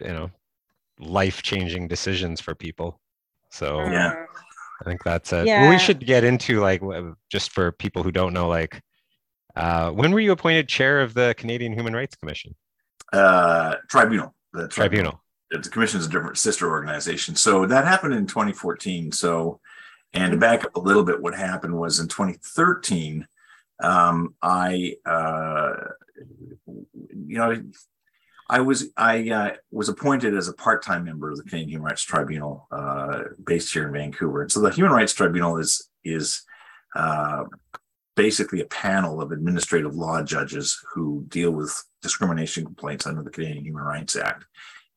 you 0.01 0.07
know, 0.07 0.29
life 0.99 1.41
changing 1.41 1.87
decisions 1.87 2.41
for 2.41 2.53
people. 2.53 2.99
So 3.51 3.79
yeah. 3.85 4.13
I 4.81 4.83
think 4.83 5.03
that's 5.03 5.31
it. 5.31 5.47
Yeah. 5.47 5.61
Well, 5.61 5.69
we 5.69 5.79
should 5.79 6.05
get 6.05 6.25
into 6.25 6.59
like 6.59 6.81
just 7.31 7.51
for 7.51 7.71
people 7.71 8.03
who 8.03 8.11
don't 8.11 8.33
know, 8.33 8.49
like, 8.49 8.81
uh, 9.55 9.91
when 9.91 10.11
were 10.11 10.19
you 10.19 10.33
appointed 10.33 10.67
chair 10.67 10.99
of 10.99 11.13
the 11.13 11.33
Canadian 11.37 11.71
Human 11.71 11.95
Rights 11.95 12.17
Commission? 12.17 12.55
Uh, 13.13 13.75
tribunal. 13.89 14.35
The 14.51 14.67
tribunal. 14.67 15.11
tribunal. 15.11 15.21
The 15.51 15.69
commission 15.69 15.99
is 15.99 16.07
a 16.07 16.09
different 16.09 16.37
sister 16.37 16.69
organization. 16.69 17.35
So 17.35 17.65
that 17.65 17.85
happened 17.85 18.13
in 18.13 18.25
2014. 18.25 19.11
So, 19.11 19.59
and 20.13 20.31
to 20.31 20.37
back 20.37 20.63
up 20.63 20.75
a 20.75 20.79
little 20.79 21.03
bit, 21.03 21.21
what 21.21 21.35
happened 21.35 21.77
was 21.77 21.99
in 21.99 22.07
2013, 22.07 23.27
um, 23.81 24.35
I, 24.41 24.95
uh, 25.05 25.73
you 26.65 27.37
know, 27.37 27.61
I 28.47 28.59
was 28.61 28.91
I 28.95 29.29
uh, 29.29 29.55
was 29.71 29.89
appointed 29.89 30.35
as 30.35 30.47
a 30.47 30.53
part-time 30.53 31.05
member 31.05 31.31
of 31.31 31.37
the 31.37 31.43
Canadian 31.43 31.69
Human 31.69 31.87
Rights 31.87 32.03
Tribunal, 32.03 32.67
uh, 32.71 33.23
based 33.43 33.73
here 33.73 33.87
in 33.87 33.93
Vancouver. 33.93 34.43
And 34.43 34.51
so 34.51 34.59
the 34.59 34.69
Human 34.69 34.93
Rights 34.93 35.13
Tribunal 35.13 35.57
is 35.57 35.89
is 36.03 36.43
uh, 36.95 37.45
basically 38.15 38.61
a 38.61 38.65
panel 38.65 39.19
of 39.21 39.31
administrative 39.31 39.95
law 39.95 40.21
judges 40.23 40.79
who 40.93 41.25
deal 41.27 41.51
with 41.51 41.83
discrimination 42.01 42.65
complaints 42.65 43.07
under 43.07 43.23
the 43.23 43.31
Canadian 43.31 43.65
Human 43.65 43.83
Rights 43.83 44.15
Act. 44.15 44.45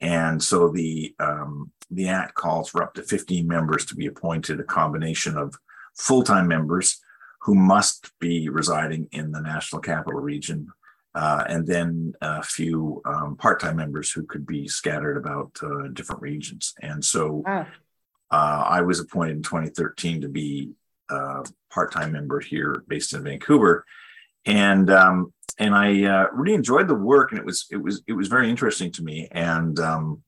And 0.00 0.42
so 0.42 0.68
the 0.68 1.14
um, 1.18 1.72
the 1.90 2.08
act 2.08 2.34
calls 2.34 2.68
for 2.68 2.82
up 2.82 2.94
to 2.94 3.02
15 3.02 3.46
members 3.46 3.84
to 3.87 3.94
be 3.94 4.06
appointed, 4.06 4.61
a 4.61 4.64
combination 4.64 5.37
of 5.37 5.54
full-time 5.96 6.46
members 6.46 7.00
who 7.42 7.54
must 7.54 8.12
be 8.20 8.48
residing 8.48 9.08
in 9.12 9.32
the 9.32 9.40
National 9.40 9.80
Capital 9.80 10.20
Region 10.20 10.68
uh, 11.14 11.42
and 11.48 11.66
then 11.66 12.12
a 12.20 12.42
few 12.42 13.02
um, 13.04 13.37
part-time 13.37 13.76
members 13.76 14.12
who 14.12 14.24
could 14.24 14.46
be 14.46 14.68
scattered 14.68 15.16
about 15.16 15.50
uh, 15.62 15.88
different 15.92 16.22
regions. 16.22 16.74
And 16.80 17.04
so 17.04 17.42
wow. 17.44 17.66
uh, 18.30 18.64
I 18.68 18.82
was 18.82 19.00
appointed 19.00 19.37
in 19.37 19.42
2013 19.42 20.20
to 20.20 20.28
be 20.28 20.72
a 21.11 21.44
part-time 21.72 22.12
member 22.12 22.38
here, 22.40 22.84
based 22.87 23.14
in 23.14 23.24
Vancouver, 23.24 23.84
and 24.48 24.90
um, 24.90 25.32
and 25.58 25.74
I 25.74 26.04
uh, 26.04 26.26
really 26.32 26.54
enjoyed 26.54 26.88
the 26.88 26.94
work, 26.94 27.30
and 27.30 27.38
it 27.38 27.44
was 27.44 27.66
it 27.70 27.76
was 27.76 28.02
it 28.08 28.14
was 28.14 28.26
very 28.26 28.50
interesting 28.50 28.90
to 28.92 29.02
me. 29.04 29.28
And 29.30 29.78
um, 29.78 30.22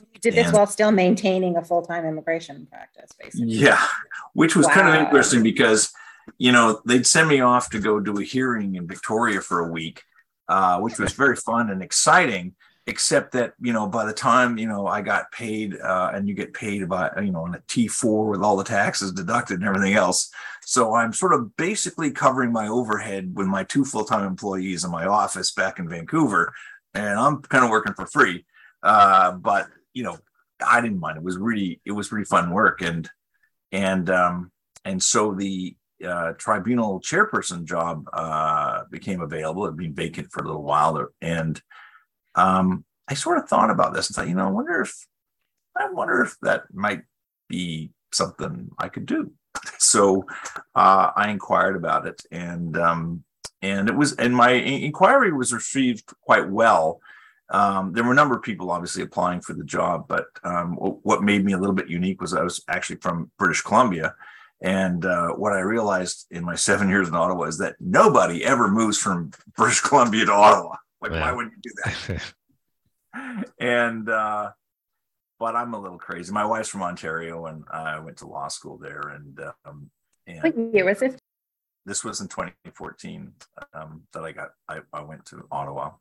you 0.00 0.20
did 0.20 0.34
this 0.34 0.46
and, 0.46 0.56
while 0.56 0.66
still 0.66 0.92
maintaining 0.92 1.56
a 1.56 1.64
full-time 1.64 2.06
immigration 2.06 2.66
practice, 2.70 3.10
basically. 3.20 3.48
Yeah, 3.48 3.84
which 4.32 4.56
was 4.56 4.66
wow. 4.66 4.74
kind 4.74 4.88
of 4.88 4.94
interesting 4.94 5.42
because 5.42 5.92
you 6.38 6.52
know, 6.52 6.80
they'd 6.84 7.06
send 7.06 7.28
me 7.28 7.40
off 7.40 7.70
to 7.70 7.78
go 7.78 8.00
do 8.00 8.18
a 8.18 8.24
hearing 8.24 8.74
in 8.74 8.86
Victoria 8.86 9.40
for 9.40 9.60
a 9.60 9.70
week, 9.70 10.02
uh, 10.48 10.78
which 10.80 10.98
was 10.98 11.12
very 11.12 11.36
fun 11.36 11.70
and 11.70 11.82
exciting. 11.82 12.54
Except 12.86 13.32
that 13.32 13.52
you 13.60 13.72
know, 13.72 13.86
by 13.86 14.04
the 14.04 14.12
time 14.12 14.58
you 14.58 14.66
know 14.66 14.86
I 14.86 15.00
got 15.00 15.30
paid, 15.32 15.78
uh, 15.78 16.10
and 16.14 16.28
you 16.28 16.34
get 16.34 16.54
paid 16.54 16.88
by 16.88 17.10
you 17.22 17.30
know 17.30 17.44
on 17.44 17.54
a 17.54 17.62
T 17.68 17.86
four 17.86 18.28
with 18.30 18.42
all 18.42 18.56
the 18.56 18.64
taxes 18.64 19.12
deducted 19.12 19.60
and 19.60 19.68
everything 19.68 19.94
else. 19.94 20.30
So 20.62 20.94
I'm 20.94 21.12
sort 21.12 21.34
of 21.34 21.56
basically 21.56 22.10
covering 22.10 22.52
my 22.52 22.68
overhead 22.68 23.32
with 23.34 23.46
my 23.46 23.64
two 23.64 23.84
full 23.84 24.04
time 24.04 24.26
employees 24.26 24.84
in 24.84 24.90
my 24.90 25.06
office 25.06 25.52
back 25.52 25.78
in 25.78 25.88
Vancouver, 25.88 26.52
and 26.94 27.18
I'm 27.18 27.42
kind 27.42 27.64
of 27.64 27.70
working 27.70 27.94
for 27.94 28.06
free. 28.06 28.44
Uh, 28.82 29.32
but 29.32 29.68
you 29.92 30.02
know, 30.02 30.18
I 30.66 30.80
didn't 30.80 31.00
mind. 31.00 31.18
It 31.18 31.22
was 31.22 31.36
really 31.36 31.80
it 31.84 31.92
was 31.92 32.10
really 32.10 32.24
fun 32.24 32.50
work, 32.50 32.80
and 32.80 33.08
and 33.72 34.08
um, 34.10 34.50
and 34.84 35.02
so 35.02 35.34
the 35.34 35.76
uh, 36.04 36.32
tribunal 36.32 37.00
chairperson 37.00 37.64
job 37.64 38.08
uh, 38.12 38.84
became 38.90 39.20
available. 39.20 39.64
It 39.64 39.70
had 39.70 39.76
been 39.76 39.94
vacant 39.94 40.32
for 40.32 40.42
a 40.42 40.46
little 40.46 40.62
while, 40.62 41.08
and 41.20 41.60
um, 42.40 42.84
I 43.08 43.14
sort 43.14 43.38
of 43.38 43.48
thought 43.48 43.70
about 43.70 43.92
this 43.92 44.08
and 44.08 44.16
thought, 44.16 44.28
you 44.28 44.34
know, 44.34 44.46
I 44.46 44.50
wonder 44.50 44.80
if 44.80 45.06
I 45.76 45.88
wonder 45.90 46.22
if 46.22 46.36
that 46.42 46.62
might 46.72 47.02
be 47.48 47.90
something 48.12 48.70
I 48.78 48.88
could 48.88 49.06
do. 49.06 49.32
So 49.78 50.26
uh, 50.74 51.10
I 51.16 51.30
inquired 51.30 51.74
about 51.74 52.06
it, 52.06 52.22
and 52.30 52.76
um, 52.78 53.24
and 53.62 53.88
it 53.88 53.96
was 53.96 54.14
and 54.14 54.34
my 54.34 54.52
inquiry 54.52 55.32
was 55.32 55.52
received 55.52 56.12
quite 56.20 56.48
well. 56.48 57.00
Um, 57.50 57.92
there 57.92 58.04
were 58.04 58.12
a 58.12 58.20
number 58.22 58.36
of 58.36 58.42
people 58.42 58.70
obviously 58.70 59.02
applying 59.02 59.40
for 59.40 59.54
the 59.54 59.64
job, 59.64 60.06
but 60.06 60.26
um, 60.44 60.76
what 60.76 61.24
made 61.24 61.44
me 61.44 61.52
a 61.52 61.58
little 61.58 61.74
bit 61.74 61.88
unique 61.88 62.20
was 62.20 62.32
I 62.32 62.42
was 62.42 62.62
actually 62.68 63.00
from 63.00 63.30
British 63.38 63.62
Columbia, 63.62 64.14
and 64.62 65.04
uh, 65.04 65.30
what 65.30 65.52
I 65.52 65.60
realized 65.60 66.26
in 66.30 66.44
my 66.44 66.54
seven 66.68 66.88
years 66.88 67.08
in 67.08 67.14
Ottawa 67.14 67.44
is 67.44 67.58
that 67.58 67.76
nobody 67.80 68.44
ever 68.44 68.68
moves 68.68 68.98
from 68.98 69.32
British 69.56 69.80
Columbia 69.80 70.26
to 70.26 70.32
Ottawa. 70.32 70.76
Like, 71.00 71.12
yeah. 71.12 71.20
why 71.20 71.32
wouldn't 71.32 71.54
you 71.54 71.70
do 71.70 71.74
that? 71.84 72.34
and, 73.60 74.08
uh, 74.08 74.50
but 75.38 75.56
I'm 75.56 75.74
a 75.74 75.80
little 75.80 75.98
crazy. 75.98 76.32
My 76.32 76.44
wife's 76.44 76.68
from 76.68 76.82
Ontario, 76.82 77.46
and 77.46 77.64
I 77.72 77.98
went 77.98 78.18
to 78.18 78.26
law 78.26 78.48
school 78.48 78.76
there. 78.76 79.00
And, 79.14 79.40
um, 79.64 79.90
and 80.26 80.42
what 80.42 80.74
year 80.74 80.84
was 80.84 81.00
this? 81.00 81.16
This 81.86 82.04
was 82.04 82.20
in 82.20 82.28
2014 82.28 83.32
um, 83.72 84.02
that 84.12 84.22
I 84.22 84.32
got. 84.32 84.50
I, 84.68 84.80
I 84.92 85.02
went 85.02 85.24
to 85.26 85.46
Ottawa, 85.50 85.92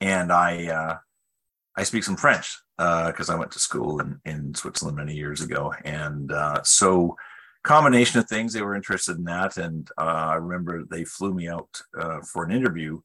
and 0.00 0.32
I 0.32 0.66
uh, 0.68 0.96
I 1.76 1.84
speak 1.84 2.04
some 2.04 2.16
French 2.16 2.58
because 2.76 3.30
uh, 3.30 3.34
I 3.34 3.38
went 3.38 3.52
to 3.52 3.58
school 3.58 4.00
in, 4.00 4.20
in 4.24 4.54
Switzerland 4.54 4.96
many 4.96 5.14
years 5.14 5.40
ago. 5.40 5.72
And 5.84 6.32
uh, 6.32 6.62
so, 6.62 7.16
combination 7.62 8.20
of 8.20 8.28
things, 8.28 8.52
they 8.52 8.62
were 8.62 8.74
interested 8.74 9.16
in 9.16 9.24
that. 9.24 9.56
And 9.56 9.88
uh, 9.96 10.28
I 10.30 10.34
remember 10.34 10.84
they 10.84 11.04
flew 11.04 11.32
me 11.32 11.48
out 11.48 11.80
uh, 11.98 12.20
for 12.20 12.44
an 12.44 12.52
interview 12.52 13.00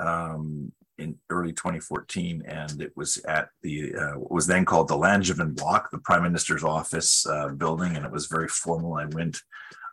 um, 0.00 0.72
in 0.98 1.16
early 1.30 1.52
2014. 1.52 2.42
And 2.46 2.82
it 2.82 2.92
was 2.96 3.18
at 3.18 3.50
the, 3.62 3.94
uh, 3.94 4.18
what 4.18 4.32
was 4.32 4.46
then 4.46 4.64
called 4.64 4.88
the 4.88 4.96
Langevin 4.96 5.56
Block, 5.56 5.90
the 5.90 5.98
Prime 5.98 6.22
Minister's 6.22 6.64
office 6.64 7.26
uh, 7.26 7.48
building. 7.48 7.96
And 7.96 8.04
it 8.04 8.12
was 8.12 8.26
very 8.26 8.48
formal. 8.48 8.94
I 8.94 9.06
went 9.06 9.42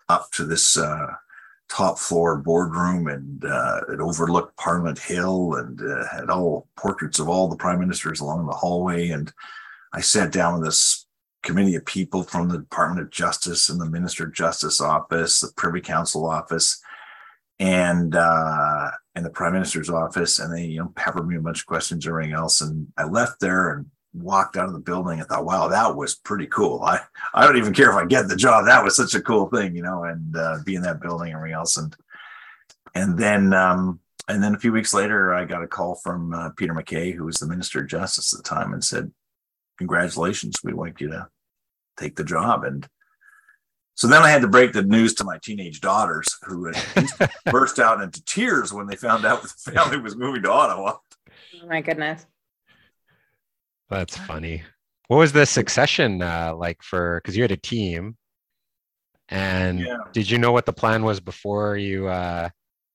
up 0.09 0.31
to 0.31 0.45
this 0.45 0.77
top 1.69 1.99
floor 1.99 2.37
boardroom 2.37 3.07
and 3.07 3.43
uh, 3.45 3.81
it 3.89 3.99
overlooked 3.99 4.55
Parliament 4.57 4.99
Hill 4.99 5.55
and 5.55 5.81
uh, 5.81 6.07
had 6.07 6.29
all 6.29 6.67
portraits 6.77 7.19
of 7.19 7.27
all 7.27 7.47
the 7.47 7.57
prime 7.57 7.79
ministers 7.79 8.19
along 8.19 8.45
the 8.45 8.53
hallway. 8.53 9.09
And 9.09 9.31
I 9.93 10.01
sat 10.01 10.31
down 10.31 10.55
with 10.55 10.65
this 10.65 11.05
committee 11.43 11.75
of 11.75 11.85
people 11.85 12.23
from 12.23 12.49
the 12.49 12.57
Department 12.59 13.01
of 13.01 13.11
Justice 13.11 13.69
and 13.69 13.79
the 13.79 13.89
Minister 13.89 14.25
of 14.25 14.33
Justice 14.33 14.79
office, 14.79 15.41
the 15.41 15.51
Privy 15.55 15.81
Council 15.81 16.25
office, 16.25 16.81
and 17.59 18.15
uh, 18.15 18.91
and 19.17 19.25
the 19.25 19.31
Prime 19.31 19.53
Minister's 19.53 19.89
office, 19.89 20.37
and 20.37 20.53
they 20.53 20.65
you 20.65 20.79
know 20.79 20.93
peppered 20.95 21.27
me 21.27 21.35
a 21.35 21.41
bunch 21.41 21.61
of 21.61 21.65
questions, 21.65 22.05
and 22.05 22.11
everything 22.11 22.33
else. 22.33 22.61
And 22.61 22.87
I 22.95 23.05
left 23.05 23.39
there 23.39 23.71
and 23.71 23.87
walked 24.13 24.57
out 24.57 24.67
of 24.67 24.73
the 24.73 24.79
building 24.79 25.19
and 25.19 25.27
thought, 25.27 25.43
wow, 25.43 25.67
that 25.67 25.95
was 25.95 26.15
pretty 26.15 26.45
cool. 26.45 26.83
I, 26.83 26.99
I 27.33 27.45
don't 27.45 27.57
even 27.57 27.73
care 27.73 27.89
if 27.89 27.95
I 27.95 28.05
get 28.05 28.27
the 28.27 28.35
job. 28.35 28.65
That 28.65 28.83
was 28.83 28.95
such 28.95 29.15
a 29.15 29.21
cool 29.21 29.49
thing, 29.49 29.75
you 29.75 29.81
know, 29.81 30.03
and 30.03 30.35
uh, 30.35 30.57
be 30.63 30.75
in 30.75 30.83
that 30.83 31.01
building 31.01 31.29
and 31.29 31.35
everything 31.35 31.55
else. 31.55 31.77
And, 31.77 31.95
and 32.95 33.17
then, 33.17 33.53
um, 33.53 33.99
and 34.27 34.41
then 34.41 34.55
a 34.55 34.59
few 34.59 34.71
weeks 34.71 34.93
later, 34.93 35.33
I 35.33 35.45
got 35.45 35.63
a 35.63 35.67
call 35.67 35.95
from 35.95 36.33
uh, 36.33 36.49
Peter 36.51 36.73
MacKay 36.73 37.11
who 37.11 37.25
was 37.25 37.37
the 37.37 37.47
Minister 37.47 37.81
of 37.81 37.87
Justice 37.87 38.33
at 38.33 38.43
the 38.43 38.49
time, 38.49 38.73
and 38.73 38.83
said, 38.83 39.11
congratulations, 39.77 40.55
we 40.63 40.73
want 40.73 41.01
you 41.01 41.09
to 41.09 41.27
take 41.97 42.15
the 42.15 42.23
job. 42.23 42.63
And 42.63 42.87
so 43.97 44.05
then 44.05 44.21
I 44.21 44.29
had 44.29 44.43
to 44.43 44.47
break 44.47 44.73
the 44.73 44.83
news 44.83 45.15
to 45.15 45.23
my 45.23 45.39
teenage 45.41 45.81
daughters, 45.81 46.37
who 46.43 46.65
had 46.65 47.31
burst 47.51 47.79
out 47.79 47.99
into 47.99 48.23
tears 48.25 48.71
when 48.71 48.85
they 48.85 48.95
found 48.95 49.25
out 49.25 49.41
the 49.41 49.71
family 49.71 49.97
was 49.97 50.15
moving 50.15 50.43
to 50.43 50.51
Ottawa. 50.51 50.97
Oh 51.63 51.67
my 51.67 51.81
goodness. 51.81 52.27
That's 53.89 54.15
funny. 54.15 54.61
What 55.07 55.17
was 55.17 55.31
the 55.31 55.47
succession 55.47 56.21
uh, 56.21 56.53
like 56.55 56.83
for? 56.83 57.19
Because 57.19 57.35
you 57.35 57.41
had 57.41 57.51
a 57.51 57.57
team, 57.57 58.15
and 59.29 59.79
yeah. 59.79 59.97
did 60.13 60.29
you 60.29 60.37
know 60.37 60.51
what 60.51 60.67
the 60.67 60.73
plan 60.73 61.03
was 61.03 61.19
before 61.19 61.75
you 61.75 62.07
uh, 62.07 62.49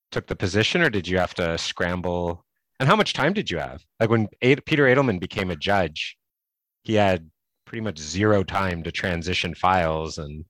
took 0.09 0.25
the 0.25 0.37
position, 0.37 0.81
or 0.81 0.89
did 0.89 1.05
you 1.05 1.17
have 1.17 1.33
to 1.33 1.57
scramble? 1.57 2.45
And 2.79 2.87
how 2.87 2.95
much 2.95 3.11
time 3.11 3.33
did 3.33 3.51
you 3.51 3.57
have? 3.57 3.83
Like 3.99 4.09
when 4.09 4.29
Ad- 4.41 4.65
Peter 4.65 4.83
Edelmann 4.83 5.19
became 5.19 5.51
a 5.51 5.57
judge, 5.57 6.15
he 6.83 6.93
had 6.93 7.29
pretty 7.65 7.81
much 7.81 7.99
zero 7.99 8.41
time 8.43 8.83
to 8.83 8.91
transition 8.91 9.53
files, 9.53 10.17
and 10.17 10.45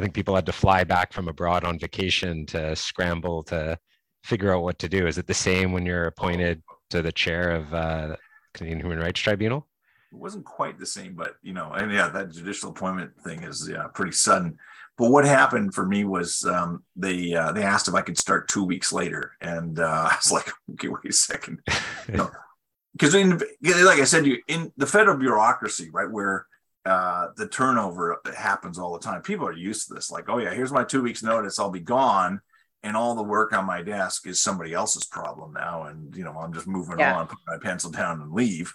I 0.00 0.02
think 0.02 0.14
people 0.14 0.34
had 0.34 0.46
to 0.46 0.52
fly 0.52 0.82
back 0.82 1.12
from 1.12 1.28
abroad 1.28 1.62
on 1.62 1.78
vacation 1.78 2.46
to 2.46 2.74
scramble 2.74 3.42
to 3.44 3.78
figure 4.24 4.54
out 4.54 4.62
what 4.62 4.78
to 4.78 4.88
do. 4.88 5.06
Is 5.06 5.18
it 5.18 5.26
the 5.26 5.34
same 5.34 5.72
when 5.72 5.84
you're 5.84 6.06
appointed 6.06 6.62
to 6.88 7.02
the 7.02 7.12
chair 7.12 7.50
of 7.50 7.74
uh, 7.74 8.16
Canadian 8.54 8.80
Human 8.80 8.98
Rights 8.98 9.20
Tribunal? 9.20 9.68
it 10.10 10.16
wasn't 10.16 10.46
quite 10.46 10.78
the 10.78 10.86
same, 10.86 11.14
but 11.14 11.34
you 11.42 11.52
know, 11.52 11.72
and 11.72 11.92
yeah, 11.92 12.08
that 12.08 12.32
judicial 12.32 12.70
appointment 12.70 13.12
thing 13.22 13.42
is 13.42 13.68
yeah, 13.70 13.88
pretty 13.92 14.12
sudden. 14.12 14.56
But 14.96 15.10
what 15.10 15.26
happened 15.26 15.74
for 15.74 15.84
me 15.84 16.04
was 16.04 16.46
um, 16.46 16.82
they 16.96 17.34
uh, 17.34 17.52
they 17.52 17.62
asked 17.62 17.88
if 17.88 17.94
I 17.94 18.00
could 18.00 18.16
start 18.16 18.48
two 18.48 18.64
weeks 18.64 18.94
later, 18.94 19.32
and 19.42 19.78
uh, 19.78 20.08
I 20.10 20.16
was 20.16 20.32
like, 20.32 20.50
okay, 20.72 20.88
wait 20.88 21.10
a 21.10 21.12
second, 21.12 21.60
because 22.06 23.14
like 23.14 24.00
I 24.00 24.04
said, 24.04 24.24
you 24.24 24.38
in 24.48 24.72
the 24.78 24.86
federal 24.86 25.18
bureaucracy, 25.18 25.90
right, 25.92 26.10
where 26.10 26.46
uh, 26.84 27.28
the 27.36 27.46
turnover 27.46 28.20
happens 28.36 28.78
all 28.78 28.92
the 28.92 29.04
time. 29.04 29.22
People 29.22 29.46
are 29.46 29.52
used 29.52 29.88
to 29.88 29.94
this, 29.94 30.10
like, 30.10 30.28
oh 30.28 30.38
yeah, 30.38 30.52
here's 30.52 30.72
my 30.72 30.84
two 30.84 31.02
weeks 31.02 31.22
notice, 31.22 31.58
I'll 31.58 31.70
be 31.70 31.80
gone, 31.80 32.40
and 32.82 32.96
all 32.96 33.14
the 33.14 33.22
work 33.22 33.52
on 33.52 33.66
my 33.66 33.82
desk 33.82 34.26
is 34.26 34.40
somebody 34.40 34.72
else's 34.72 35.04
problem 35.04 35.52
now, 35.52 35.84
and 35.84 36.14
you 36.16 36.24
know, 36.24 36.32
I'm 36.32 36.52
just 36.52 36.66
moving 36.66 36.98
yeah. 36.98 37.16
on, 37.16 37.26
put 37.26 37.38
my 37.46 37.58
pencil 37.58 37.90
down, 37.90 38.22
and 38.22 38.32
leave. 38.32 38.72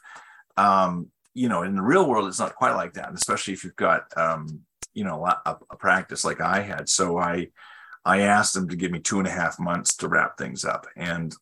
Um, 0.58 1.08
you 1.34 1.50
know, 1.50 1.64
in 1.64 1.76
the 1.76 1.82
real 1.82 2.08
world, 2.08 2.28
it's 2.28 2.40
not 2.40 2.56
quite 2.56 2.76
like 2.76 2.94
that, 2.94 3.10
and 3.10 3.18
especially 3.18 3.54
if 3.54 3.64
you've 3.64 3.76
got, 3.76 4.06
um, 4.18 4.62
you 4.94 5.04
know, 5.04 5.26
a, 5.26 5.58
a, 5.70 5.76
practice 5.76 6.24
like 6.24 6.40
I 6.40 6.62
had. 6.62 6.88
So 6.88 7.18
I, 7.18 7.50
I 8.06 8.22
asked 8.22 8.54
them 8.54 8.70
to 8.70 8.78
give 8.78 8.92
me 8.92 9.00
two 9.00 9.20
and 9.20 9.28
a 9.28 9.32
half 9.32 9.60
months 9.60 9.98
to 9.98 10.08
wrap 10.08 10.38
things 10.38 10.64
up, 10.64 10.86
and 10.96 11.36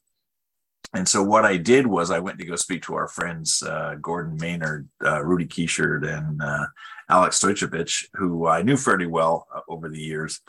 and 0.94 1.10
so 1.10 1.24
what 1.24 1.44
I 1.44 1.58
did 1.58 1.88
was 1.88 2.12
I 2.12 2.20
went 2.20 2.38
to 2.40 2.46
go 2.46 2.56
speak 2.56 2.84
to 2.84 2.94
our 2.94 3.08
friends 3.08 3.64
uh, 3.64 3.96
Gordon 4.00 4.38
Maynard, 4.40 4.88
uh, 5.04 5.24
Rudy 5.24 5.48
Kischer, 5.48 6.08
and 6.08 6.42
uh, 6.42 6.68
Alex 7.10 7.40
Stojicevic, 7.40 8.06
who 8.14 8.48
I 8.48 8.62
knew 8.62 8.78
fairly 8.78 9.08
well 9.08 9.48
uh, 9.54 9.62
over 9.68 9.90
the 9.90 10.00
years. 10.00 10.42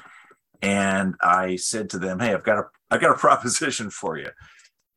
And 0.60 1.14
I 1.22 1.56
said 1.56 1.90
to 1.90 1.98
them, 1.98 2.20
"Hey, 2.20 2.34
I've 2.34 2.44
got 2.44 2.58
a 2.58 2.64
I've 2.90 3.00
got 3.00 3.12
a 3.12 3.18
proposition 3.18 3.88
for 3.88 4.18
you. 4.18 4.28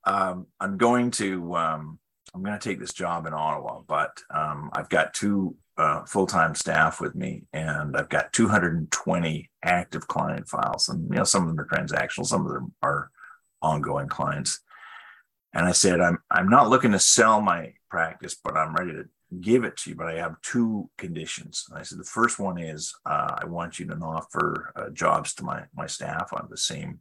Um, 0.04 0.48
I'm 0.60 0.78
going 0.78 1.12
to 1.12 1.56
um, 1.56 2.00
I'm 2.36 2.44
going 2.44 2.60
to 2.60 2.70
take 2.70 2.80
this 2.80 2.94
job 2.94 3.26
in 3.26 3.34
Ottawa, 3.34 3.82
but 3.88 4.22
um, 4.30 4.70
I've 4.74 4.90
got 4.90 5.14
two 5.14 5.56
uh, 5.78 6.04
full-time 6.06 6.56
staff 6.56 7.00
with 7.00 7.16
me, 7.16 7.44
and 7.54 7.96
I've 7.96 8.10
got 8.10 8.34
220 8.34 9.50
active 9.64 10.08
client 10.08 10.50
files, 10.50 10.90
and 10.90 11.10
you 11.10 11.16
know 11.16 11.24
some 11.24 11.44
of 11.44 11.50
them 11.50 11.60
are 11.60 11.68
transactional, 11.68 12.26
some 12.26 12.46
of 12.46 12.52
them 12.52 12.74
are 12.82 13.12
ongoing 13.62 14.10
clients." 14.10 14.60
And 15.58 15.66
I 15.66 15.72
said, 15.72 16.00
I'm 16.00 16.20
I'm 16.30 16.50
not 16.50 16.70
looking 16.70 16.92
to 16.92 17.00
sell 17.00 17.42
my 17.42 17.74
practice, 17.90 18.36
but 18.42 18.56
I'm 18.56 18.76
ready 18.76 18.92
to 18.92 19.06
give 19.42 19.64
it 19.64 19.76
to 19.78 19.90
you. 19.90 19.96
But 19.96 20.08
I 20.08 20.18
have 20.18 20.40
two 20.44 20.88
conditions. 21.00 21.66
And 21.68 21.80
I 21.80 21.82
said, 21.82 21.98
the 21.98 22.04
first 22.04 22.38
one 22.38 22.60
is 22.60 22.94
uh, 23.08 23.36
I 23.42 23.46
want 23.46 23.80
you 23.80 23.88
to 23.88 23.96
offer 23.96 24.72
uh, 24.76 24.90
jobs 24.92 25.34
to 25.36 25.44
my 25.44 25.64
my 25.76 25.88
staff 25.88 26.30
on 26.32 26.48
the 26.52 26.58
same 26.58 27.00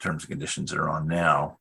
terms 0.00 0.24
and 0.24 0.30
conditions 0.30 0.72
that 0.72 0.80
are 0.80 0.90
on 0.90 1.06
now. 1.06 1.60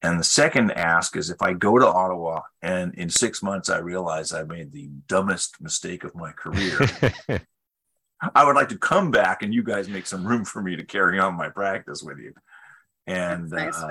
And 0.00 0.18
the 0.18 0.24
second 0.24 0.70
ask 0.72 1.16
is 1.16 1.28
if 1.28 1.42
I 1.42 1.52
go 1.52 1.78
to 1.78 1.86
Ottawa 1.86 2.40
and 2.62 2.94
in 2.94 3.10
six 3.10 3.42
months 3.42 3.68
I 3.68 3.78
realize 3.78 4.32
I 4.32 4.44
made 4.44 4.72
the 4.72 4.88
dumbest 5.06 5.60
mistake 5.60 6.02
of 6.04 6.14
my 6.14 6.32
career, 6.32 6.78
I 8.34 8.44
would 8.44 8.56
like 8.56 8.70
to 8.70 8.78
come 8.78 9.10
back 9.10 9.42
and 9.42 9.52
you 9.52 9.62
guys 9.62 9.88
make 9.88 10.06
some 10.06 10.26
room 10.26 10.46
for 10.46 10.62
me 10.62 10.76
to 10.76 10.84
carry 10.84 11.18
on 11.18 11.34
my 11.34 11.50
practice 11.50 12.02
with 12.02 12.18
you. 12.18 12.32
And 13.06 13.50
nice. 13.50 13.76
uh, 13.76 13.90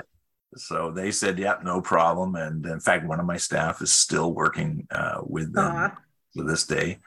so 0.54 0.90
they 0.90 1.10
said, 1.10 1.38
"Yeah, 1.38 1.56
no 1.62 1.80
problem." 1.80 2.34
And 2.34 2.64
in 2.66 2.80
fact, 2.80 3.06
one 3.06 3.20
of 3.20 3.26
my 3.26 3.36
staff 3.36 3.82
is 3.82 3.92
still 3.92 4.32
working 4.32 4.86
uh, 4.90 5.20
with 5.22 5.52
them 5.52 5.92
to 6.36 6.44
this 6.44 6.66
day. 6.66 6.98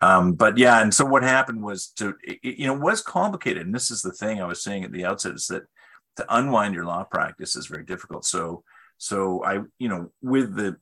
Um, 0.00 0.34
but 0.34 0.58
yeah, 0.58 0.82
and 0.82 0.92
so 0.92 1.04
what 1.04 1.22
happened 1.22 1.62
was 1.62 1.88
to 1.96 2.14
it, 2.22 2.38
you 2.42 2.66
know 2.66 2.74
was 2.74 3.02
complicated, 3.02 3.66
and 3.66 3.74
this 3.74 3.90
is 3.90 4.02
the 4.02 4.12
thing 4.12 4.40
I 4.40 4.46
was 4.46 4.62
saying 4.62 4.84
at 4.84 4.92
the 4.92 5.04
outset 5.04 5.34
is 5.34 5.46
that 5.48 5.64
to 6.16 6.36
unwind 6.36 6.74
your 6.74 6.84
law 6.84 7.04
practice 7.04 7.56
is 7.56 7.66
very 7.66 7.84
difficult. 7.84 8.24
So 8.24 8.62
so 8.98 9.44
I 9.44 9.60
you 9.78 9.88
know 9.88 10.12
with 10.22 10.54
the 10.54 10.76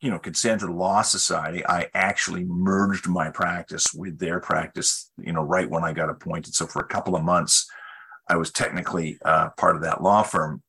you 0.00 0.10
know 0.10 0.18
consent 0.18 0.62
of 0.62 0.68
the 0.68 0.74
law 0.74 1.02
society 1.02 1.64
i 1.66 1.86
actually 1.94 2.44
merged 2.44 3.06
my 3.06 3.30
practice 3.30 3.92
with 3.94 4.18
their 4.18 4.40
practice 4.40 5.10
you 5.18 5.32
know 5.32 5.42
right 5.42 5.68
when 5.68 5.84
i 5.84 5.92
got 5.92 6.08
appointed 6.08 6.54
so 6.54 6.66
for 6.66 6.80
a 6.80 6.88
couple 6.88 7.14
of 7.14 7.22
months 7.22 7.70
i 8.28 8.36
was 8.36 8.50
technically 8.50 9.18
uh, 9.24 9.50
part 9.58 9.76
of 9.76 9.82
that 9.82 10.02
law 10.02 10.22
firm 10.22 10.62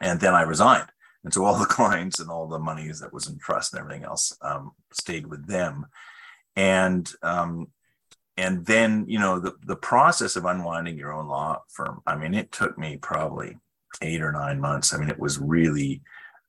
and 0.00 0.20
then 0.20 0.34
I 0.34 0.42
resigned. 0.42 0.88
And 1.24 1.32
so 1.32 1.44
all 1.44 1.58
the 1.58 1.64
clients 1.78 2.18
and 2.18 2.30
all 2.30 2.46
the 2.46 2.58
monies 2.58 3.00
that 3.00 3.12
was 3.12 3.28
in 3.28 3.38
trust 3.38 3.72
and 3.72 3.80
everything 3.80 4.04
else 4.04 4.36
um, 4.42 4.72
stayed 4.92 5.26
with 5.26 5.46
them. 5.46 5.86
And 6.56 7.10
um, 7.22 7.68
and 8.36 8.64
then 8.64 9.04
you 9.06 9.18
know 9.18 9.38
the 9.38 9.54
the 9.64 9.76
process 9.76 10.36
of 10.36 10.44
unwinding 10.46 10.96
your 10.96 11.12
own 11.12 11.28
law 11.28 11.62
firm. 11.68 12.00
I 12.06 12.16
mean, 12.16 12.34
it 12.34 12.50
took 12.52 12.78
me 12.78 12.96
probably 12.96 13.56
eight 14.02 14.22
or 14.22 14.32
nine 14.32 14.60
months. 14.60 14.92
I 14.92 14.98
mean, 14.98 15.10
it 15.10 15.18
was 15.18 15.38
really 15.38 16.02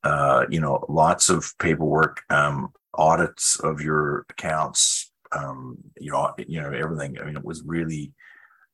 uh, 0.04 0.46
you 0.50 0.62
know 0.62 0.86
lots 0.88 1.30
of 1.30 1.54
paperwork, 1.60 2.24
um, 2.30 2.72
audits 2.94 3.60
of 3.60 3.82
your 3.82 4.26
accounts, 4.30 5.12
um, 5.32 5.78
you 6.00 6.12
know, 6.12 6.34
you 6.38 6.62
know 6.62 6.72
everything. 6.72 7.20
I 7.20 7.26
mean, 7.26 7.38
it 7.38 7.46
was 7.46 7.62
really 7.64 8.14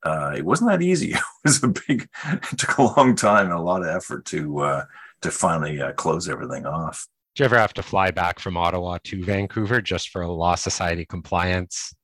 uh, 0.04 0.34
it 0.36 0.46
wasn't 0.46 0.70
that 0.70 0.82
easy. 0.82 1.14
It 1.46 1.50
was 1.50 1.64
a 1.64 1.68
big, 1.70 2.10
it 2.26 2.58
took 2.58 2.78
a 2.78 2.84
long 2.98 3.16
time 3.16 3.46
and 3.46 3.56
a 3.56 3.62
lot 3.62 3.82
of 3.82 3.88
effort 3.88 4.26
to 4.26 4.60
uh, 4.60 4.86
to 5.22 5.32
finally 5.32 5.82
uh, 5.82 5.94
close 5.94 6.28
everything 6.28 6.66
off. 6.66 7.08
Did 7.36 7.44
you 7.44 7.46
ever 7.46 7.58
have 7.58 7.74
to 7.76 7.84
fly 7.84 8.12
back 8.12 8.40
from 8.40 8.58
Ottawa 8.58 8.98
to 9.06 9.24
Vancouver 9.24 9.80
just 9.80 10.10
for 10.10 10.24
a 10.24 10.32
law 10.32 10.56
society 10.56 11.06
compliance? 11.06 11.96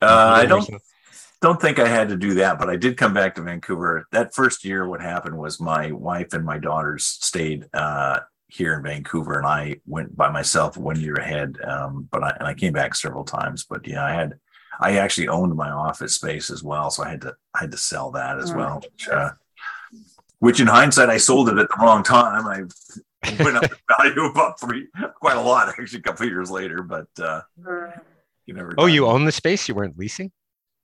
Uh, 0.00 0.34
I 0.36 0.46
don't 0.46 0.70
don't 1.40 1.60
think 1.60 1.78
I 1.78 1.88
had 1.88 2.08
to 2.08 2.16
do 2.16 2.34
that, 2.34 2.58
but 2.58 2.70
I 2.70 2.76
did 2.76 2.96
come 2.96 3.12
back 3.12 3.34
to 3.34 3.42
Vancouver. 3.42 4.06
That 4.12 4.34
first 4.34 4.64
year, 4.64 4.88
what 4.88 5.02
happened 5.02 5.36
was 5.36 5.60
my 5.60 5.90
wife 5.92 6.32
and 6.32 6.44
my 6.44 6.58
daughters 6.58 7.04
stayed 7.04 7.66
uh, 7.74 8.20
here 8.48 8.74
in 8.74 8.82
Vancouver, 8.82 9.38
and 9.38 9.46
I 9.46 9.80
went 9.86 10.16
by 10.16 10.30
myself 10.30 10.76
one 10.76 11.00
year 11.00 11.14
ahead. 11.14 11.58
Um, 11.62 12.08
but 12.10 12.22
I, 12.22 12.36
and 12.38 12.48
I 12.48 12.54
came 12.54 12.72
back 12.72 12.94
several 12.94 13.24
times. 13.24 13.66
But 13.68 13.86
yeah, 13.86 14.04
I 14.04 14.12
had 14.12 14.34
I 14.80 14.96
actually 14.96 15.28
owned 15.28 15.54
my 15.54 15.70
office 15.70 16.14
space 16.14 16.50
as 16.50 16.62
well, 16.62 16.90
so 16.90 17.04
I 17.04 17.10
had 17.10 17.20
to 17.22 17.34
I 17.54 17.60
had 17.60 17.70
to 17.72 17.76
sell 17.76 18.10
that 18.12 18.38
as 18.38 18.52
well. 18.52 18.80
Which, 18.80 19.08
uh, 19.08 19.30
which 20.38 20.60
in 20.60 20.66
hindsight, 20.66 21.08
I 21.08 21.16
sold 21.16 21.48
it 21.48 21.58
at 21.58 21.68
the 21.68 21.76
wrong 21.80 22.02
time. 22.02 22.46
I 22.46 23.42
went 23.42 23.56
up 23.56 23.64
in 23.70 23.70
value 23.98 24.24
about 24.24 24.60
three, 24.60 24.88
quite 25.20 25.36
a 25.36 25.40
lot 25.40 25.68
actually, 25.68 26.00
a 26.00 26.02
couple 26.02 26.26
years 26.26 26.50
later. 26.50 26.82
But 26.82 27.08
uh, 27.18 27.42
you 28.46 28.54
never. 28.54 28.74
Oh, 28.78 28.86
you 28.86 29.06
own 29.06 29.24
the 29.24 29.32
space? 29.32 29.68
You 29.68 29.74
weren't 29.74 29.98
leasing? 29.98 30.32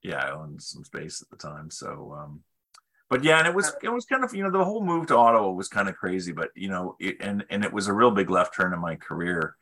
Yeah, 0.03 0.25
I 0.25 0.31
owned 0.33 0.63
some 0.63 0.85
space 0.85 1.23
at 1.23 1.29
the 1.31 1.37
time. 1.37 1.71
So, 1.71 2.17
um, 2.19 2.43
but 3.11 3.25
yeah, 3.25 3.39
and 3.39 3.49
it 3.49 3.55
was 3.55 3.73
it 3.83 3.89
was 3.91 4.05
kind 4.07 4.25
of 4.25 4.35
you 4.35 4.43
know 4.43 4.51
the 4.51 4.65
whole 4.65 4.85
move 4.85 5.09
to 5.09 5.17
Ottawa 5.17 5.51
was 5.51 5.69
kind 5.69 5.89
of 5.89 5.97
crazy, 5.97 6.33
but 6.33 6.51
you 6.55 6.69
know, 6.69 6.97
it, 7.01 7.17
and 7.21 7.45
and 7.51 7.65
it 7.65 7.73
was 7.73 7.89
a 7.89 7.93
real 7.93 8.11
big 8.11 8.31
left 8.31 8.55
turn 8.55 8.73
in 8.73 8.79
my 8.79 8.97
career 8.97 9.57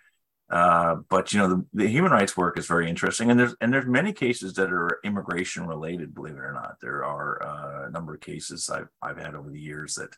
uh, 0.50 0.96
but 1.10 1.32
you 1.32 1.38
know 1.38 1.48
the, 1.48 1.66
the, 1.74 1.88
human 1.88 2.10
rights 2.10 2.36
work 2.36 2.58
is 2.58 2.66
very 2.66 2.88
interesting, 2.88 3.30
and 3.30 3.38
there's 3.38 3.54
and 3.60 3.72
there's 3.72 3.86
many 3.86 4.12
cases 4.12 4.54
that 4.54 4.72
are 4.72 4.98
immigration 5.04 5.66
related. 5.66 6.14
Believe 6.14 6.36
it 6.36 6.40
or 6.40 6.52
not, 6.52 6.76
there 6.80 7.04
are 7.04 7.42
uh, 7.42 7.88
a 7.88 7.90
number 7.90 8.14
of 8.14 8.20
cases 8.20 8.70
I've 8.70 8.88
I've 9.02 9.18
had 9.18 9.34
over 9.34 9.50
the 9.50 9.60
years 9.60 9.94
that 9.96 10.16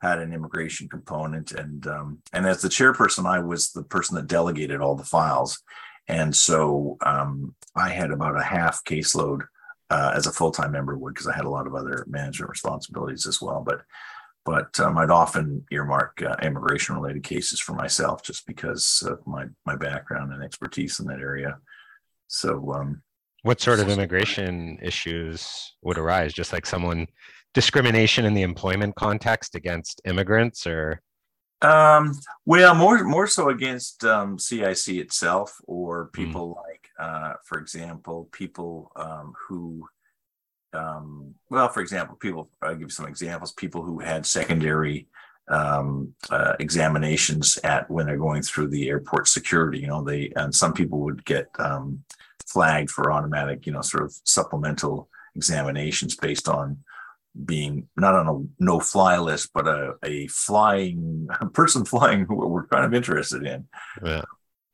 had 0.00 0.18
an 0.18 0.32
immigration 0.32 0.88
component, 0.88 1.52
and 1.52 1.86
um, 1.86 2.18
and 2.32 2.46
as 2.46 2.62
the 2.62 2.68
chairperson, 2.68 3.26
I 3.26 3.40
was 3.40 3.72
the 3.72 3.82
person 3.82 4.16
that 4.16 4.28
delegated 4.28 4.80
all 4.80 4.94
the 4.94 5.04
files, 5.04 5.62
and 6.08 6.34
so 6.34 6.96
um, 7.04 7.54
I 7.74 7.90
had 7.90 8.10
about 8.12 8.38
a 8.38 8.44
half 8.44 8.82
caseload 8.84 9.42
uh, 9.90 10.12
as 10.14 10.26
a 10.26 10.32
full 10.32 10.52
time 10.52 10.72
member 10.72 10.96
would 10.96 11.14
because 11.14 11.28
I 11.28 11.36
had 11.36 11.44
a 11.44 11.50
lot 11.50 11.66
of 11.66 11.74
other 11.74 12.06
management 12.08 12.50
responsibilities 12.50 13.26
as 13.26 13.42
well, 13.42 13.62
but 13.64 13.82
but 14.46 14.78
um, 14.78 14.96
I'd 14.96 15.10
often 15.10 15.66
earmark 15.72 16.22
uh, 16.22 16.36
immigration 16.40 16.94
related 16.94 17.24
cases 17.24 17.58
for 17.58 17.74
myself 17.74 18.22
just 18.22 18.46
because 18.46 19.02
of 19.06 19.26
my, 19.26 19.46
my 19.66 19.74
background 19.74 20.32
and 20.32 20.42
expertise 20.42 21.00
in 21.00 21.06
that 21.08 21.18
area. 21.18 21.58
So, 22.28 22.72
um, 22.72 23.02
what 23.42 23.60
sort 23.60 23.80
of 23.80 23.88
immigration 23.88 24.78
issues 24.80 25.74
would 25.82 25.98
arise? 25.98 26.32
Just 26.32 26.52
like 26.52 26.64
someone 26.64 27.06
discrimination 27.54 28.24
in 28.24 28.34
the 28.34 28.42
employment 28.42 28.94
context 28.94 29.56
against 29.56 30.00
immigrants 30.04 30.66
or? 30.66 31.02
Um, 31.62 32.12
well, 32.44 32.74
more, 32.74 33.02
more 33.02 33.26
so 33.26 33.48
against 33.48 34.04
um, 34.04 34.38
CIC 34.38 34.88
itself 34.88 35.56
or 35.64 36.10
hmm. 36.14 36.22
people 36.22 36.54
mm. 36.54 36.56
like, 36.56 36.88
uh, 36.98 37.34
for 37.44 37.58
example, 37.58 38.28
people 38.30 38.92
um, 38.94 39.32
who 39.48 39.88
um, 40.72 41.34
well, 41.50 41.68
for 41.68 41.80
example, 41.80 42.16
people, 42.16 42.50
I'll 42.62 42.72
give 42.72 42.82
you 42.82 42.88
some 42.88 43.06
examples, 43.06 43.52
people 43.52 43.82
who 43.82 43.98
had 43.98 44.26
secondary 44.26 45.08
um, 45.48 46.14
uh, 46.30 46.54
examinations 46.58 47.58
at 47.62 47.90
when 47.90 48.06
they're 48.06 48.16
going 48.16 48.42
through 48.42 48.68
the 48.68 48.88
airport 48.88 49.28
security, 49.28 49.78
you 49.78 49.86
know, 49.86 50.02
they, 50.02 50.32
and 50.36 50.54
some 50.54 50.72
people 50.72 51.00
would 51.00 51.24
get 51.24 51.48
um, 51.58 52.04
flagged 52.46 52.90
for 52.90 53.12
automatic, 53.12 53.66
you 53.66 53.72
know, 53.72 53.80
sort 53.80 54.04
of 54.04 54.14
supplemental 54.24 55.08
examinations 55.34 56.16
based 56.16 56.48
on 56.48 56.78
being 57.44 57.86
not 57.96 58.14
on 58.14 58.28
a 58.28 58.62
no 58.62 58.80
fly 58.80 59.18
list, 59.18 59.50
but 59.54 59.68
a, 59.68 59.94
a 60.02 60.26
flying 60.28 61.28
a 61.40 61.46
person 61.50 61.84
flying 61.84 62.24
who 62.24 62.34
we're 62.34 62.66
kind 62.66 62.84
of 62.84 62.94
interested 62.94 63.44
in. 63.44 63.66
Yeah. 64.04 64.22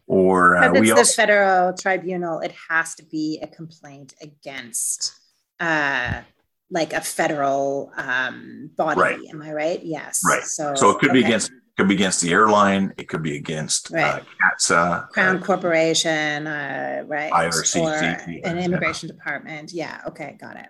Or 0.07 0.57
uh, 0.57 0.72
we 0.72 0.90
it's 0.90 0.90
also, 0.90 1.02
the 1.02 1.16
federal 1.16 1.72
tribunal, 1.74 2.40
it 2.40 2.52
has 2.68 2.94
to 2.96 3.05
be 3.05 3.38
a 3.42 3.46
complaint 3.46 4.14
against 4.20 5.18
uh, 5.60 6.22
like 6.70 6.92
a 6.92 7.00
federal 7.00 7.92
um, 7.96 8.70
body. 8.76 9.00
Right. 9.00 9.18
Am 9.30 9.42
I 9.42 9.52
right? 9.52 9.80
Yes. 9.82 10.22
Right. 10.26 10.42
So, 10.42 10.74
so 10.74 10.90
it 10.90 10.98
could 10.98 11.10
okay. 11.10 11.20
be 11.20 11.24
against 11.24 11.50
could 11.76 11.88
be 11.88 11.94
against 11.94 12.20
the 12.20 12.32
airline. 12.32 12.92
It 12.98 13.08
could 13.08 13.22
be 13.22 13.36
against 13.36 13.92
uh, 13.92 13.96
right. 13.96 14.22
uh, 14.22 14.24
CATSA, 14.42 15.08
Crown 15.08 15.36
uh, 15.36 15.40
Corporation, 15.40 16.46
uh, 16.46 17.04
right? 17.06 17.32
IRC, 17.32 17.80
or 17.80 18.48
an 18.48 18.58
immigration 18.58 19.08
yeah. 19.08 19.14
department. 19.14 19.72
Yeah. 19.72 20.00
Okay. 20.06 20.36
Got 20.38 20.56
it. 20.56 20.66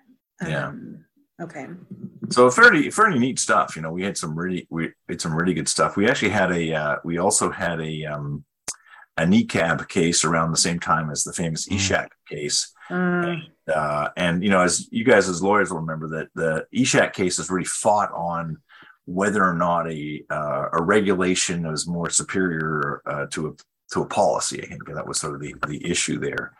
Yeah. 0.47 0.69
Um, 0.69 1.05
okay. 1.41 1.67
So 2.31 2.51
fairly, 2.51 2.91
fairly 2.91 3.19
neat 3.19 3.39
stuff. 3.39 3.75
You 3.77 3.83
know, 3.83 3.93
we 3.93 4.03
had 4.03 4.17
some 4.17 4.39
really, 4.39 4.67
we 4.71 4.91
had 5.09 5.21
some 5.21 5.35
really 5.35 5.55
good 5.55 5.69
stuff. 5.69 5.97
We 5.97 6.09
actually 6.09 6.31
had 6.31 6.53
a, 6.53 6.73
uh, 6.73 6.97
we 7.05 7.19
also 7.19 7.51
had 7.51 7.81
a, 7.81 8.05
um, 8.07 8.45
a 9.17 9.25
NECAB 9.25 9.89
case 9.89 10.25
around 10.25 10.53
the 10.53 10.57
same 10.57 10.81
time 10.81 11.11
as 11.11 11.25
the 11.25 11.33
famous 11.33 11.69
mm. 11.69 11.77
ESHAC 11.77 12.09
case. 12.29 12.73
Mm. 12.89 13.43
Uh, 13.75 14.11
and, 14.17 14.43
you 14.43 14.51
know, 14.51 14.61
as 14.61 14.89
you 14.91 15.05
guys 15.05 15.29
as 15.29 15.43
lawyers 15.43 15.71
will 15.71 15.81
remember 15.81 16.09
that 16.09 16.29
the 16.35 16.67
Ishaq 16.75 17.13
case 17.13 17.39
is 17.39 17.51
really 17.51 17.65
fought 17.65 18.13
on 18.13 18.59
whether 19.07 19.45
or 19.45 19.55
not 19.55 19.91
a 19.91 20.23
uh, 20.31 20.69
a 20.73 20.83
regulation 20.83 21.67
is 21.67 21.87
more 21.87 22.11
superior 22.11 23.03
uh, 23.07 23.27
to 23.31 23.49
a 23.49 23.53
to 23.93 24.03
a 24.03 24.07
policy. 24.07 24.63
I 24.63 24.67
think 24.67 24.87
that 24.87 25.07
was 25.07 25.19
sort 25.19 25.35
of 25.35 25.41
the, 25.41 25.55
the 25.67 25.91
issue 25.91 26.19
there. 26.19 26.55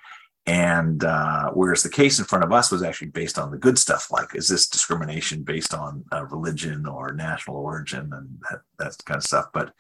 And 0.45 1.05
uh, 1.05 1.51
whereas 1.53 1.85
the 1.85 1.89
case 1.89 2.19
in 2.19 2.25
front 2.25 2.45
of 2.45 2.53
us 2.53 2.73
was 2.73 2.83
actually 2.83 3.11
based 3.11 3.39
on 3.39 3.51
the 3.51 3.59
good 3.59 3.79
stuff, 3.79 4.11
like 4.11 4.35
is 4.35 4.49
this 4.49 4.67
discrimination 4.67 5.45
based 5.45 5.73
on 5.73 6.05
uh, 6.13 6.25
religion 6.27 6.85
or 6.87 7.13
national 7.13 7.57
origin 7.57 8.11
and 8.13 8.29
that, 8.51 8.61
that 8.79 9.05
kind 9.05 9.19
of 9.19 9.25
stuff. 9.25 9.47
But 9.55 9.73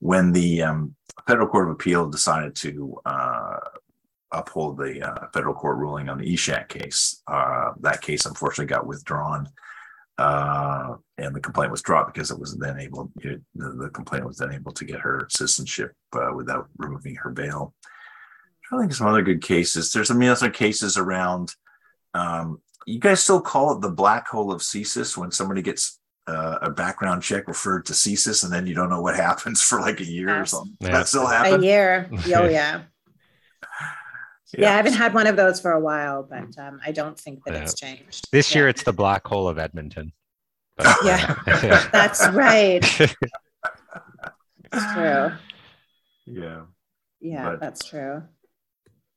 when 0.00 0.32
the 0.32 0.62
um, 0.62 0.94
federal 1.26 1.48
court 1.48 1.68
of 1.68 1.74
appeal 1.74 2.10
decided 2.10 2.54
to 2.56 3.00
uh, 3.06 3.56
uphold 4.32 4.78
the 4.78 5.02
uh, 5.02 5.26
federal 5.32 5.54
court 5.54 5.78
ruling 5.78 6.08
on 6.08 6.18
the 6.18 6.34
Ishaq 6.34 6.68
case, 6.68 7.22
that 7.28 8.00
case 8.00 8.26
unfortunately 8.26 8.66
got 8.66 8.86
withdrawn 8.86 9.48
uh, 10.18 10.94
and 11.18 11.34
the 11.34 11.40
complaint 11.40 11.70
was 11.70 11.82
dropped 11.82 12.14
because 12.14 12.30
it 12.30 12.38
was 12.38 12.56
then 12.56 12.78
able 12.78 13.10
the, 13.16 13.40
the 13.54 13.90
complaint 13.92 14.24
was 14.26 14.36
then 14.36 14.52
able 14.52 14.72
to 14.72 14.84
get 14.84 15.00
her 15.00 15.26
citizenship 15.30 15.92
uh, 16.12 16.30
without 16.34 16.68
removing 16.76 17.16
her 17.16 17.30
bail. 17.30 17.74
I 18.70 18.78
think 18.78 18.94
some 18.94 19.06
other 19.06 19.22
good 19.22 19.42
cases. 19.42 19.90
There's 19.90 20.08
some 20.08 20.22
other 20.22 20.50
cases 20.50 20.96
around. 20.96 21.54
Um, 22.14 22.60
you 22.86 22.98
guys 22.98 23.22
still 23.22 23.40
call 23.40 23.76
it 23.76 23.80
the 23.80 23.90
black 23.90 24.28
hole 24.28 24.52
of 24.52 24.60
CSIS 24.60 25.16
when 25.16 25.30
somebody 25.30 25.60
gets 25.60 25.98
uh, 26.26 26.58
a 26.62 26.70
background 26.70 27.22
check 27.22 27.48
referred 27.48 27.86
to 27.86 27.92
CSIS 27.92 28.44
and 28.44 28.52
then 28.52 28.66
you 28.66 28.74
don't 28.74 28.90
know 28.90 29.02
what 29.02 29.16
happens 29.28 29.60
for 29.60 29.80
like 29.80 30.00
a 30.00 30.06
year 30.06 30.28
yes. 30.28 30.42
or 30.42 30.46
something. 30.46 30.76
Yeah. 30.80 30.90
That 30.92 31.08
still 31.08 31.26
happens. 31.26 31.62
A 31.62 31.66
year. 31.66 32.10
Oh 32.34 32.48
yeah. 32.48 32.82
Yeah. 34.54 34.62
yeah. 34.62 34.72
I 34.72 34.76
haven't 34.76 34.94
had 34.94 35.14
one 35.14 35.26
of 35.26 35.36
those 35.36 35.60
for 35.60 35.72
a 35.72 35.80
while, 35.80 36.22
but 36.22 36.58
um, 36.58 36.80
I 36.84 36.92
don't 36.92 37.18
think 37.18 37.44
that 37.44 37.54
yeah. 37.54 37.62
it's 37.62 37.74
changed. 37.74 38.28
This 38.32 38.52
yeah. 38.52 38.60
year, 38.60 38.68
it's 38.68 38.82
the 38.82 38.92
black 38.92 39.26
hole 39.26 39.48
of 39.48 39.58
Edmonton. 39.58 40.12
But, 40.76 40.96
yeah, 41.04 41.36
that's 41.92 42.26
right. 42.28 42.84
It's 44.74 44.92
true. 44.94 45.32
Yeah. 46.24 46.62
Yeah, 47.20 47.50
but, 47.50 47.60
that's 47.60 47.84
true. 47.84 48.22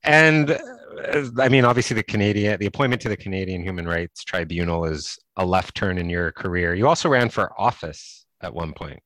And 0.03 0.51
uh, 0.51 1.29
I 1.39 1.49
mean, 1.49 1.65
obviously, 1.65 1.95
the 1.95 2.03
Canadian, 2.03 2.59
the 2.59 2.65
appointment 2.65 3.01
to 3.03 3.09
the 3.09 3.17
Canadian 3.17 3.63
Human 3.63 3.87
Rights 3.87 4.23
Tribunal 4.23 4.83
is 4.85 5.17
a 5.37 5.45
left 5.45 5.75
turn 5.75 5.97
in 5.97 6.09
your 6.09 6.31
career. 6.31 6.75
You 6.75 6.87
also 6.87 7.07
ran 7.07 7.29
for 7.29 7.51
office 7.57 8.25
at 8.41 8.53
one 8.53 8.73
point. 8.73 8.99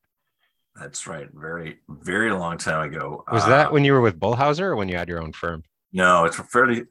That's 0.74 1.06
right. 1.06 1.28
Very, 1.32 1.78
very 1.88 2.32
long 2.32 2.58
time 2.58 2.92
ago. 2.92 3.24
Was 3.30 3.44
uh, 3.44 3.48
that 3.48 3.72
when 3.72 3.84
you 3.84 3.92
were 3.92 4.00
with 4.00 4.18
Bull 4.18 4.36
Housser 4.36 4.62
or 4.62 4.76
when 4.76 4.88
you 4.88 4.96
had 4.96 5.08
your 5.08 5.22
own 5.22 5.32
firm? 5.32 5.62
No, 5.92 6.24
it's 6.24 6.36
fairly 6.36 6.84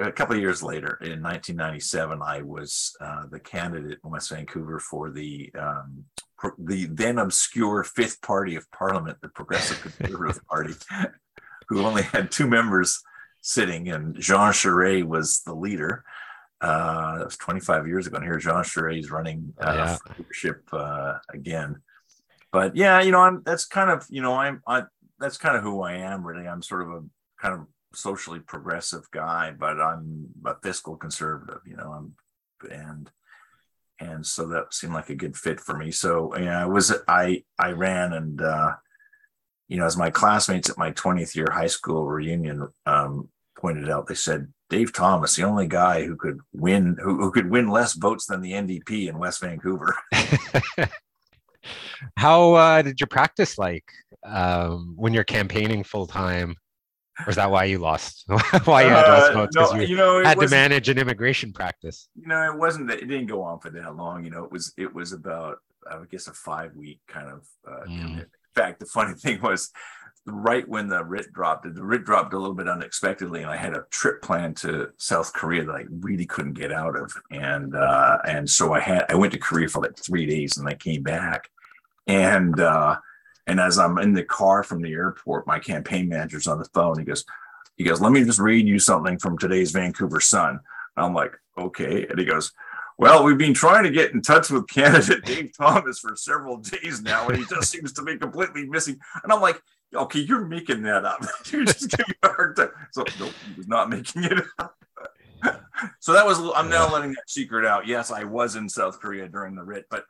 a 0.00 0.12
couple 0.12 0.36
of 0.36 0.42
years 0.42 0.62
later 0.62 0.98
in 1.00 1.22
1997 1.22 2.20
i 2.22 2.42
was 2.42 2.94
uh, 3.00 3.22
the 3.30 3.40
candidate 3.40 3.98
in 4.04 4.10
west 4.10 4.30
vancouver 4.30 4.78
for 4.78 5.10
the 5.10 5.50
um, 5.58 6.04
pro- 6.36 6.52
the 6.58 6.84
then 6.86 7.18
obscure 7.18 7.82
fifth 7.82 8.20
party 8.20 8.56
of 8.56 8.70
parliament 8.72 9.16
the 9.22 9.28
progressive 9.30 9.80
conservative 9.80 10.46
party 10.50 10.74
who 11.68 11.82
only 11.82 12.02
had 12.02 12.30
two 12.30 12.46
members 12.46 13.02
sitting 13.40 13.88
and 13.88 14.14
jean 14.20 14.52
charest 14.52 15.04
was 15.04 15.42
the 15.42 15.54
leader. 15.54 16.04
Uh, 16.60 17.18
that 17.18 17.26
was 17.26 17.36
25 17.36 17.86
years 17.86 18.06
ago 18.06 18.16
and 18.16 18.24
here 18.24 18.38
jean 18.38 18.62
charest 18.62 18.98
is 18.98 19.10
running 19.10 19.52
uh, 19.60 19.72
yeah. 19.74 19.98
leadership 20.18 20.62
uh, 20.72 21.14
again. 21.32 21.76
But 22.52 22.76
yeah 22.76 23.00
you 23.00 23.12
know 23.12 23.20
i'm 23.20 23.42
that's 23.44 23.66
kind 23.66 23.90
of 23.90 24.06
you 24.08 24.22
know 24.22 24.34
i'm 24.34 24.62
I, 24.66 24.84
that's 25.18 25.36
kind 25.36 25.56
of 25.56 25.62
who 25.62 25.82
i 25.82 25.94
am 25.94 26.26
really. 26.26 26.46
I'm 26.46 26.62
sort 26.62 26.82
of 26.82 26.88
a 26.88 27.02
kind 27.40 27.54
of 27.54 27.66
socially 27.94 28.40
progressive 28.40 29.10
guy, 29.10 29.52
but 29.52 29.80
I'm 29.80 30.28
a 30.44 30.54
fiscal 30.62 30.96
conservative, 30.96 31.60
you 31.66 31.76
know, 31.76 31.92
I'm 31.92 32.14
and 32.70 33.10
and 34.00 34.26
so 34.26 34.46
that 34.48 34.74
seemed 34.74 34.94
like 34.94 35.10
a 35.10 35.14
good 35.14 35.36
fit 35.36 35.60
for 35.60 35.76
me. 35.76 35.90
So 35.90 36.36
yeah, 36.36 36.62
I 36.62 36.66
was 36.66 36.92
I 37.08 37.44
I 37.58 37.72
ran 37.72 38.12
and 38.12 38.40
uh, 38.40 38.72
you 39.68 39.78
know, 39.78 39.86
as 39.86 39.96
my 39.96 40.10
classmates 40.10 40.68
at 40.68 40.78
my 40.78 40.90
20th 40.92 41.34
year 41.34 41.48
high 41.50 41.68
school 41.68 42.06
reunion 42.06 42.68
um, 42.86 43.28
pointed 43.56 43.88
out, 43.88 44.06
they 44.06 44.14
said 44.14 44.52
Dave 44.68 44.92
Thomas, 44.92 45.36
the 45.36 45.44
only 45.44 45.66
guy 45.66 46.04
who 46.04 46.16
could 46.16 46.40
win 46.52 46.96
who, 47.00 47.18
who 47.18 47.30
could 47.30 47.50
win 47.50 47.68
less 47.68 47.94
votes 47.94 48.26
than 48.26 48.40
the 48.40 48.52
NDP 48.52 49.08
in 49.08 49.18
West 49.18 49.40
Vancouver. 49.40 49.94
How 52.16 52.54
uh, 52.54 52.82
did 52.82 53.00
your 53.00 53.06
practice 53.06 53.56
like 53.56 53.84
um, 54.24 54.94
when 54.96 55.14
you're 55.14 55.24
campaigning 55.24 55.82
full 55.84 56.06
time? 56.06 56.56
Or 57.20 57.30
is 57.30 57.36
that 57.36 57.50
why 57.50 57.64
you 57.64 57.78
lost? 57.78 58.24
why 58.64 58.82
you 58.82 58.88
had 58.88 59.04
uh, 59.04 59.32
votes? 59.32 59.54
Because 59.54 59.70
uh, 59.70 59.74
no, 59.76 59.80
you, 59.80 59.88
you, 59.88 59.96
know, 59.96 60.24
had 60.24 60.38
to 60.40 60.48
manage 60.48 60.88
an 60.88 60.98
immigration 60.98 61.52
practice. 61.52 62.08
You 62.16 62.26
know, 62.26 62.52
it 62.52 62.58
wasn't 62.58 62.88
that 62.88 62.98
it 62.98 63.06
didn't 63.06 63.26
go 63.26 63.42
on 63.42 63.60
for 63.60 63.70
that 63.70 63.96
long. 63.96 64.24
You 64.24 64.30
know, 64.30 64.44
it 64.44 64.50
was 64.50 64.72
it 64.76 64.92
was 64.92 65.12
about 65.12 65.58
I 65.88 65.98
guess 66.10 66.26
a 66.26 66.32
five 66.32 66.74
week 66.74 67.00
kind 67.06 67.28
of 67.28 67.46
uh, 67.66 67.84
mm. 67.86 68.18
In 68.20 68.26
fact, 68.54 68.80
the 68.80 68.86
funny 68.86 69.14
thing 69.18 69.40
was 69.40 69.70
right 70.26 70.66
when 70.68 70.88
the 70.88 71.04
writ 71.04 71.32
dropped, 71.32 71.72
the 71.72 71.84
writ 71.84 72.04
dropped 72.04 72.32
a 72.32 72.38
little 72.38 72.54
bit 72.54 72.68
unexpectedly, 72.68 73.42
and 73.42 73.50
I 73.50 73.56
had 73.56 73.74
a 73.74 73.84
trip 73.90 74.22
planned 74.22 74.56
to 74.58 74.90
South 74.96 75.32
Korea 75.32 75.64
that 75.64 75.74
I 75.74 75.84
really 75.90 76.26
couldn't 76.26 76.54
get 76.54 76.72
out 76.72 76.96
of, 76.96 77.12
and 77.30 77.74
uh, 77.76 78.18
and 78.26 78.48
so 78.48 78.72
I 78.72 78.80
had 78.80 79.04
I 79.08 79.14
went 79.14 79.32
to 79.32 79.38
Korea 79.38 79.68
for 79.68 79.82
like 79.82 79.96
three 79.98 80.26
days, 80.26 80.56
and 80.56 80.68
I 80.68 80.74
came 80.74 81.02
back, 81.02 81.48
and 82.06 82.58
uh, 82.58 82.96
and 83.46 83.60
as 83.60 83.78
I'm 83.78 83.98
in 83.98 84.12
the 84.12 84.24
car 84.24 84.62
from 84.62 84.82
the 84.82 84.92
airport, 84.92 85.46
my 85.46 85.58
campaign 85.58 86.08
manager's 86.08 86.46
on 86.46 86.58
the 86.58 86.68
phone. 86.72 86.98
He 86.98 87.04
goes, 87.04 87.24
he 87.76 87.84
goes, 87.84 88.00
let 88.00 88.12
me 88.12 88.24
just 88.24 88.38
read 88.38 88.66
you 88.66 88.78
something 88.78 89.18
from 89.18 89.36
today's 89.36 89.72
Vancouver 89.72 90.20
Sun. 90.20 90.60
And 90.96 91.06
I'm 91.06 91.14
like, 91.14 91.32
okay. 91.58 92.06
And 92.06 92.18
he 92.18 92.24
goes, 92.24 92.52
well, 92.96 93.24
we've 93.24 93.38
been 93.38 93.54
trying 93.54 93.84
to 93.84 93.90
get 93.90 94.12
in 94.12 94.22
touch 94.22 94.50
with 94.50 94.68
candidate 94.68 95.24
Dave 95.26 95.52
Thomas 95.56 95.98
for 95.98 96.14
several 96.16 96.58
days 96.58 97.02
now, 97.02 97.28
and 97.28 97.38
he 97.38 97.44
just 97.46 97.70
seems 97.70 97.92
to 97.94 98.02
be 98.02 98.16
completely 98.16 98.66
missing. 98.66 98.98
And 99.22 99.32
I'm 99.32 99.40
like, 99.40 99.60
okay, 99.92 100.20
you're 100.20 100.46
making 100.46 100.82
that 100.82 101.04
up. 101.04 101.24
you're 101.46 101.64
just 101.64 101.90
giving 101.90 102.06
me 102.08 102.14
a 102.22 102.28
hard 102.28 102.56
time. 102.56 102.70
So 102.92 103.04
nope, 103.18 103.32
he 103.48 103.54
was 103.56 103.68
not 103.68 103.90
making 103.90 104.24
it 104.24 104.44
up. 104.58 104.76
so 106.00 106.12
that 106.12 106.24
was 106.24 106.38
I'm 106.54 106.70
now 106.70 106.90
letting 106.90 107.10
that 107.10 107.28
secret 107.28 107.66
out. 107.66 107.86
Yes, 107.86 108.10
I 108.10 108.24
was 108.24 108.56
in 108.56 108.68
South 108.68 109.00
Korea 109.00 109.28
during 109.28 109.54
the 109.54 109.64
writ, 109.64 109.86
but 109.90 110.04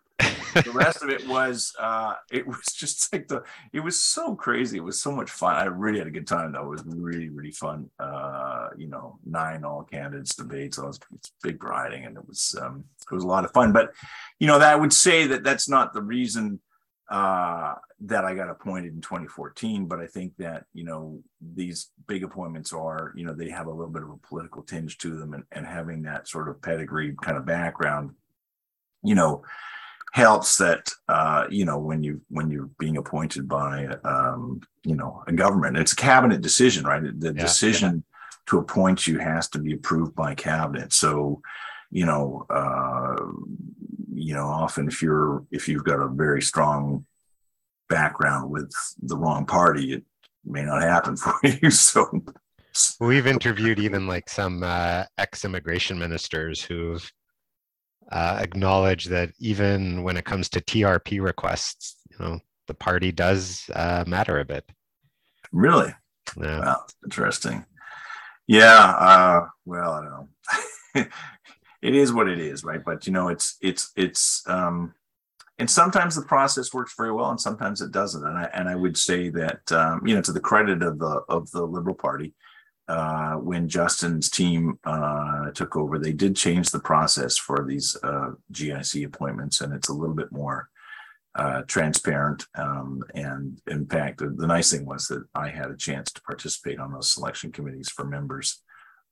the 0.55 0.73
rest 0.73 1.03
of 1.03 1.11
it 1.11 1.27
was 1.27 1.73
uh 1.79 2.15
it 2.31 2.47
was 2.47 2.65
just 2.75 3.13
like 3.13 3.29
the 3.29 3.43
it 3.73 3.81
was 3.81 4.01
so 4.01 4.35
crazy. 4.35 4.79
It 4.79 4.85
was 4.85 5.01
so 5.01 5.13
much 5.13 5.31
fun. 5.31 5.57
I 5.57 5.65
really 5.65 5.99
had 5.99 6.09
a 6.09 6.13
good 6.13 6.27
time 6.27 6.53
though. 6.53 6.73
It 6.73 6.85
was 6.85 6.85
really 6.87 7.29
really 7.29 7.53
fun. 7.53 7.91
Uh 7.99 8.69
you 8.77 8.89
know 8.89 9.19
nine 9.25 9.65
all 9.65 9.83
candidates 9.83 10.35
debates 10.35 10.79
all 10.79 10.87
was 10.87 11.01
big 11.43 11.63
riding 11.63 12.05
and 12.05 12.17
it 12.17 12.27
was 12.27 12.55
um 12.61 12.85
it 13.11 13.15
was 13.15 13.25
a 13.25 13.29
lot 13.29 13.45
of 13.45 13.53
fun. 13.53 13.73
But 13.73 13.93
you 14.39 14.47
know 14.47 14.59
that 14.59 14.73
i 14.73 14.77
would 14.77 14.93
say 14.93 15.27
that 15.27 15.43
that's 15.43 15.69
not 15.69 15.93
the 15.93 16.03
reason 16.03 16.61
uh 17.11 17.75
that 18.01 18.25
i 18.25 18.35
got 18.35 18.51
appointed 18.51 18.93
in 18.95 19.01
2014 19.01 19.87
but 19.87 20.01
i 20.01 20.07
think 20.07 20.33
that 20.39 20.65
you 20.73 20.85
know 20.85 21.21
these 21.55 21.91
big 22.07 22.25
appointments 22.25 22.73
are 22.73 23.13
you 23.17 23.25
know 23.25 23.35
they 23.35 23.51
have 23.51 23.67
a 23.67 23.71
little 23.71 23.93
bit 23.93 24.03
of 24.03 24.11
a 24.11 24.17
political 24.29 24.63
tinge 24.63 24.99
to 24.99 25.17
them 25.17 25.35
and, 25.35 25.45
and 25.53 25.67
having 25.67 26.03
that 26.03 26.29
sort 26.29 26.49
of 26.49 26.61
pedigree 26.63 27.15
kind 27.23 27.37
of 27.37 27.45
background 27.45 28.11
you 29.03 29.15
know 29.15 29.43
helps 30.15 30.59
that 30.59 30.89
uh, 31.09 31.45
you 31.51 31.65
know 31.65 31.77
when 31.77 32.05
you 32.05 32.21
when 32.29 32.49
you're 32.49 32.71
being 32.79 32.97
appointed 32.97 33.49
by 33.49 33.87
um, 34.05 34.61
you 34.85 34.95
know 34.95 35.25
a 35.27 35.33
government 35.33 35.77
it's 35.77 35.93
a 35.93 35.97
cabinet 35.97 36.41
decision 36.41 36.85
right? 36.85 37.03
The 37.21 37.35
yeah, 37.35 37.43
decision 37.43 37.95
yeah. 37.97 38.37
to 38.47 38.59
appoint 38.59 39.09
you 39.09 39.19
has 39.19 39.49
to 39.49 39.59
be 39.59 39.75
approved 39.75 40.15
by 40.15 40.37
cabinet. 40.37 40.93
So 40.93 41.43
you 41.91 42.07
know 42.07 42.47
uh, 42.49 43.27
you 44.15 44.35
know 44.35 44.47
often 44.47 44.87
if 44.87 45.03
you're 45.03 45.45
if 45.51 45.69
you've 45.69 45.85
got 45.85 45.99
a 45.99 46.07
very 46.07 46.43
strong 46.43 47.05
background 47.89 48.51
with 48.53 48.73
the 49.03 49.17
wrong 49.17 49.47
party 49.47 49.95
it 49.95 50.05
may 50.45 50.63
not 50.63 50.83
happen 50.83 51.17
for 51.25 51.35
you 51.43 51.71
so. 51.71 52.23
We've 53.01 53.27
interviewed 53.27 53.81
even 53.81 54.07
like 54.07 54.29
some 54.29 54.63
uh, 54.63 55.05
ex-immigration 55.19 55.99
ministers 55.99 56.63
who've 56.63 57.09
uh, 58.11 58.39
acknowledge 58.41 59.07
that 59.07 59.31
even 59.39 60.03
when 60.03 60.17
it 60.17 60.25
comes 60.25 60.49
to 60.51 60.61
TRP 60.61 61.21
requests, 61.23 61.97
you 62.11 62.17
know, 62.19 62.41
the 62.67 62.75
party 62.75 63.13
does 63.13 63.69
uh, 63.75 64.05
matter 64.07 64.39
a 64.39 64.45
bit. 64.45 64.65
Really? 65.53 65.95
Yeah. 66.41 66.61
Wow, 66.61 66.85
interesting. 67.05 67.65
Yeah. 68.47 68.95
Uh, 68.99 69.47
well, 69.65 69.93
I 69.93 70.03
don't 70.03 70.11
know. 70.11 71.07
it 71.83 71.95
is 71.95 72.13
what 72.13 72.29
it 72.29 72.39
is, 72.39 72.65
right? 72.65 72.83
But 72.85 73.07
you 73.07 73.13
know, 73.13 73.29
it's 73.29 73.57
it's 73.61 73.93
it's 73.97 74.43
um, 74.47 74.95
and 75.59 75.71
sometimes 75.71 76.17
the 76.17 76.23
process 76.23 76.75
works 76.75 76.95
very 76.97 77.13
well, 77.13 77.31
and 77.31 77.41
sometimes 77.41 77.81
it 77.81 77.93
doesn't. 77.93 78.25
And 78.25 78.37
I 78.37 78.45
and 78.55 78.69
I 78.69 78.75
would 78.75 78.97
say 78.97 79.29
that 79.31 79.71
um, 79.73 80.07
you 80.07 80.15
know 80.15 80.23
to 80.23 80.33
the 80.33 80.41
credit 80.41 80.83
of 80.83 80.99
the 80.99 81.23
of 81.29 81.51
the 81.53 81.65
Liberal 81.65 81.95
Party, 81.95 82.35
uh, 82.87 83.35
when 83.35 83.69
Justin's 83.69 84.29
team 84.29 84.79
uh, 84.85 85.51
took 85.53 85.77
over, 85.77 85.99
they 85.99 86.13
did 86.13 86.37
change 86.37 86.71
the 86.71 86.81
process 86.81 87.39
for 87.39 87.65
these 87.67 87.97
uh, 88.03 88.33
GIC 88.53 89.07
appointments, 89.07 89.61
and 89.61 89.73
it's 89.73 89.89
a 89.89 89.95
little 89.95 90.15
bit 90.15 90.31
more 90.31 90.69
uh, 91.35 91.63
transparent. 91.63 92.47
Um, 92.57 93.03
and 93.15 93.61
in 93.67 93.87
fact, 93.87 94.19
the, 94.19 94.29
the, 94.29 94.47
nice 94.47 94.71
thing 94.71 94.85
was 94.85 95.09
that 95.09 95.25
I 95.35 95.49
had 95.49 95.71
a 95.71 95.77
chance 95.77 96.13
to 96.13 96.23
participate 96.23 96.79
on 96.79 96.93
those 96.93 97.11
selection 97.11 97.53
committees 97.53 97.89
for 97.89 98.05
members 98.05 98.63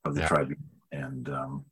of 0.05 0.13
the 0.13 0.21
yeah. 0.21 0.27
tribunal, 0.27 0.63
and 0.91 1.27
um, 1.29 1.65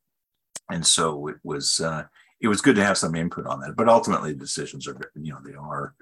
and 0.69 0.85
so 0.85 1.27
it 1.27 1.37
was 1.43 1.79
uh, 1.79 2.03
it 2.41 2.47
was 2.47 2.61
good 2.61 2.75
to 2.77 2.83
have 2.83 2.97
some 2.97 3.15
input 3.15 3.45
on 3.45 3.61
that. 3.61 3.75
But 3.75 3.89
ultimately, 3.89 4.33
the 4.33 4.39
decisions 4.39 4.87
are 4.87 4.97
you 5.15 5.31
know 5.31 5.39
they 5.45 5.55
are 5.55 5.93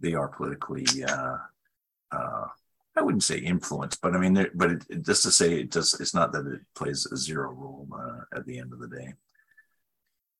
they 0.00 0.14
are 0.14 0.28
politically. 0.28 0.86
I 2.98 3.00
wouldn't 3.00 3.22
say 3.22 3.38
influence, 3.38 3.96
but 3.96 4.14
I 4.14 4.18
mean, 4.18 4.48
but 4.54 4.72
it, 4.72 4.84
it, 4.90 5.06
just 5.06 5.22
to 5.22 5.30
say 5.30 5.60
it 5.60 5.70
just 5.70 6.00
it's 6.00 6.14
not 6.14 6.32
that 6.32 6.46
it 6.46 6.60
plays 6.74 7.06
a 7.06 7.16
zero 7.16 7.52
role 7.52 7.86
uh, 7.94 8.36
at 8.36 8.44
the 8.44 8.58
end 8.58 8.72
of 8.72 8.80
the 8.80 8.88
day. 8.88 9.14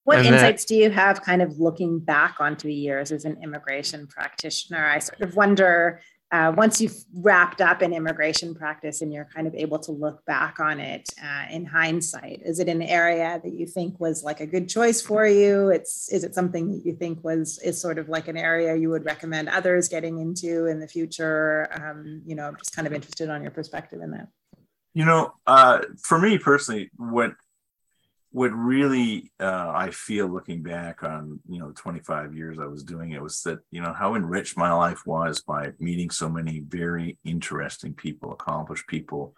What 0.02 0.18
and 0.18 0.26
insights 0.26 0.64
that, 0.64 0.68
do 0.68 0.74
you 0.74 0.90
have 0.90 1.22
kind 1.22 1.40
of 1.40 1.60
looking 1.60 2.00
back 2.00 2.36
onto 2.40 2.66
the 2.66 2.74
years 2.74 3.12
as 3.12 3.24
an 3.24 3.38
immigration 3.42 4.08
practitioner? 4.08 4.84
I 4.84 4.98
sort 4.98 5.20
of 5.20 5.36
wonder 5.36 6.00
uh, 6.30 6.52
once 6.56 6.78
you've 6.80 7.04
wrapped 7.14 7.62
up 7.62 7.80
in 7.80 7.94
immigration 7.94 8.54
practice 8.54 9.00
and 9.00 9.12
you're 9.12 9.28
kind 9.34 9.46
of 9.46 9.54
able 9.54 9.78
to 9.78 9.92
look 9.92 10.22
back 10.26 10.60
on 10.60 10.78
it 10.78 11.08
uh, 11.22 11.46
in 11.50 11.64
hindsight, 11.64 12.42
is 12.44 12.58
it 12.58 12.68
an 12.68 12.82
area 12.82 13.40
that 13.42 13.54
you 13.54 13.66
think 13.66 13.98
was 13.98 14.22
like 14.22 14.40
a 14.40 14.46
good 14.46 14.68
choice 14.68 15.00
for 15.00 15.26
you? 15.26 15.70
It's 15.70 16.12
is 16.12 16.24
it 16.24 16.34
something 16.34 16.70
that 16.70 16.84
you 16.84 16.94
think 16.94 17.24
was 17.24 17.58
is 17.60 17.80
sort 17.80 17.98
of 17.98 18.10
like 18.10 18.28
an 18.28 18.36
area 18.36 18.76
you 18.76 18.90
would 18.90 19.06
recommend 19.06 19.48
others 19.48 19.88
getting 19.88 20.18
into 20.18 20.66
in 20.66 20.80
the 20.80 20.88
future? 20.88 21.68
Um, 21.72 22.20
you 22.26 22.34
know, 22.34 22.48
I'm 22.48 22.56
just 22.56 22.76
kind 22.76 22.86
of 22.86 22.92
interested 22.92 23.30
on 23.30 23.40
your 23.40 23.50
perspective 23.50 24.02
in 24.02 24.10
that. 24.10 24.28
You 24.92 25.06
know, 25.06 25.32
uh, 25.46 25.80
for 26.02 26.18
me 26.18 26.36
personally, 26.36 26.90
what 26.96 27.32
what 28.30 28.48
really 28.48 29.32
uh, 29.40 29.72
I 29.74 29.90
feel 29.90 30.28
looking 30.28 30.62
back 30.62 31.02
on 31.02 31.40
you 31.48 31.58
know 31.58 31.72
25 31.74 32.34
years 32.34 32.58
I 32.60 32.66
was 32.66 32.82
doing 32.82 33.12
it 33.12 33.22
was 33.22 33.40
that 33.42 33.60
you 33.70 33.80
know 33.80 33.92
how 33.92 34.14
enriched 34.14 34.56
my 34.56 34.72
life 34.72 35.06
was 35.06 35.40
by 35.40 35.72
meeting 35.78 36.10
so 36.10 36.28
many 36.28 36.60
very 36.60 37.18
interesting 37.24 37.94
people, 37.94 38.32
accomplished 38.32 38.86
people 38.86 39.34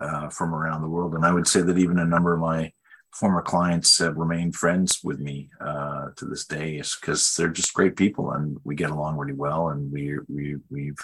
uh, 0.00 0.30
from 0.30 0.54
around 0.54 0.80
the 0.80 0.88
world, 0.88 1.14
and 1.14 1.24
I 1.24 1.32
would 1.32 1.46
say 1.46 1.60
that 1.60 1.78
even 1.78 1.98
a 1.98 2.04
number 2.04 2.32
of 2.32 2.40
my 2.40 2.72
former 3.12 3.42
clients 3.42 3.98
have 3.98 4.16
remained 4.16 4.54
friends 4.54 5.00
with 5.02 5.18
me 5.18 5.50
uh, 5.60 6.10
to 6.16 6.24
this 6.24 6.46
day, 6.46 6.80
because 7.00 7.34
they're 7.34 7.48
just 7.48 7.74
great 7.74 7.96
people 7.96 8.30
and 8.30 8.56
we 8.64 8.74
get 8.74 8.90
along 8.90 9.18
really 9.18 9.34
well, 9.34 9.68
and 9.68 9.92
we 9.92 10.18
we 10.28 10.56
we've 10.70 10.98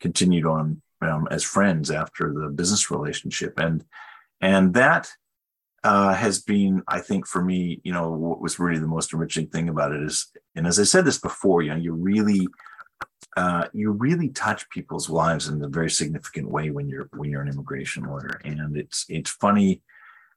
continued 0.00 0.44
on 0.44 0.82
um, 1.00 1.26
as 1.30 1.44
friends 1.44 1.90
after 1.90 2.32
the 2.32 2.48
business 2.48 2.90
relationship, 2.90 3.58
and 3.58 3.84
and 4.42 4.74
that 4.74 5.10
uh, 5.84 6.14
has 6.14 6.40
been, 6.40 6.82
I 6.88 7.00
think, 7.00 7.26
for 7.26 7.44
me, 7.44 7.80
you 7.84 7.92
know, 7.92 8.10
what 8.10 8.40
was 8.40 8.58
really 8.58 8.80
the 8.80 8.86
most 8.86 9.12
enriching 9.12 9.48
thing 9.48 9.68
about 9.68 9.92
it 9.92 10.02
is, 10.02 10.32
and 10.54 10.66
as 10.66 10.80
I 10.80 10.84
said 10.84 11.04
this 11.04 11.18
before, 11.18 11.60
you 11.60 11.70
know, 11.70 11.76
you 11.76 11.92
really, 11.92 12.48
uh, 13.36 13.68
you 13.74 13.90
really 13.90 14.30
touch 14.30 14.68
people's 14.70 15.10
lives 15.10 15.48
in 15.48 15.62
a 15.62 15.68
very 15.68 15.90
significant 15.90 16.50
way 16.50 16.70
when 16.70 16.88
you're 16.88 17.08
when 17.12 17.30
you're 17.30 17.42
an 17.42 17.48
immigration 17.48 18.04
lawyer, 18.04 18.40
and 18.44 18.76
it's 18.76 19.04
it's 19.10 19.30
funny 19.30 19.82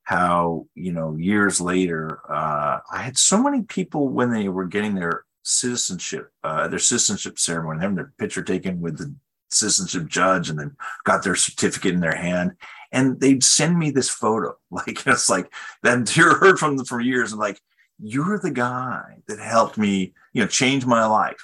how 0.04 0.68
you 0.76 0.92
know 0.92 1.16
years 1.16 1.62
later, 1.62 2.20
uh, 2.30 2.80
I 2.92 3.02
had 3.02 3.18
so 3.18 3.42
many 3.42 3.62
people 3.64 4.10
when 4.10 4.32
they 4.32 4.50
were 4.50 4.66
getting 4.66 4.96
their 4.96 5.24
citizenship, 5.44 6.30
uh, 6.44 6.68
their 6.68 6.80
citizenship 6.80 7.40
ceremony, 7.40 7.80
having 7.80 7.96
their 7.96 8.12
picture 8.18 8.44
taken 8.44 8.82
with 8.82 8.98
the 8.98 9.16
citizenship 9.50 10.08
judge, 10.08 10.50
and 10.50 10.60
then 10.60 10.76
got 11.06 11.24
their 11.24 11.36
certificate 11.36 11.94
in 11.94 12.02
their 12.02 12.18
hand 12.18 12.52
and 12.92 13.20
they'd 13.20 13.44
send 13.44 13.78
me 13.78 13.92
this 13.92 14.10
photo. 14.10 14.58
Like 14.72 15.06
it's 15.08 15.30
like 15.30 15.52
that 15.84 16.16
you 16.16 16.24
heard 16.24 16.60
from 16.60 16.78
them 16.78 16.86
for 16.86 17.00
years 17.00 17.32
and 17.32 17.40
like, 17.40 17.62
you're 18.00 18.38
the 18.38 18.52
guy 18.52 19.18
that 19.28 19.40
helped 19.40 19.78
me, 19.78 20.14
you 20.34 20.42
know, 20.42 20.48
change 20.48 20.86
my 20.86 21.06
life 21.06 21.44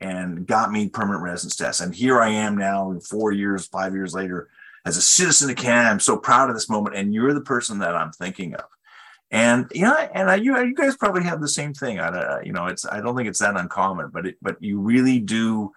and 0.00 0.46
got 0.46 0.70
me 0.70 0.88
permanent 0.88 1.22
residence 1.22 1.54
status. 1.54 1.80
And 1.80 1.94
here 1.94 2.20
I 2.20 2.28
am 2.28 2.58
now, 2.58 2.98
four 3.08 3.32
years, 3.32 3.66
five 3.66 3.94
years 3.94 4.12
later, 4.12 4.48
as 4.84 4.98
a 4.98 5.02
citizen 5.02 5.48
of 5.48 5.56
Canada. 5.56 5.88
I'm 5.88 6.00
so 6.00 6.18
proud 6.18 6.50
of 6.50 6.56
this 6.56 6.68
moment. 6.68 6.96
And 6.96 7.14
you're 7.14 7.32
the 7.32 7.40
person 7.40 7.78
that 7.78 7.96
I'm 7.96 8.12
thinking 8.12 8.54
of. 8.54 8.64
And 9.30 9.66
yeah, 9.74 10.08
and 10.12 10.30
I, 10.30 10.36
you, 10.36 10.56
you 10.58 10.74
guys 10.74 10.96
probably 10.96 11.24
have 11.24 11.40
the 11.40 11.48
same 11.48 11.72
thing. 11.74 11.98
I, 11.98 12.42
you 12.42 12.52
know, 12.52 12.66
it's 12.66 12.84
I 12.86 13.00
don't 13.00 13.16
think 13.16 13.28
it's 13.28 13.40
that 13.40 13.56
uncommon, 13.56 14.10
but 14.12 14.26
it, 14.26 14.36
but 14.42 14.62
you 14.62 14.78
really 14.78 15.18
do 15.18 15.72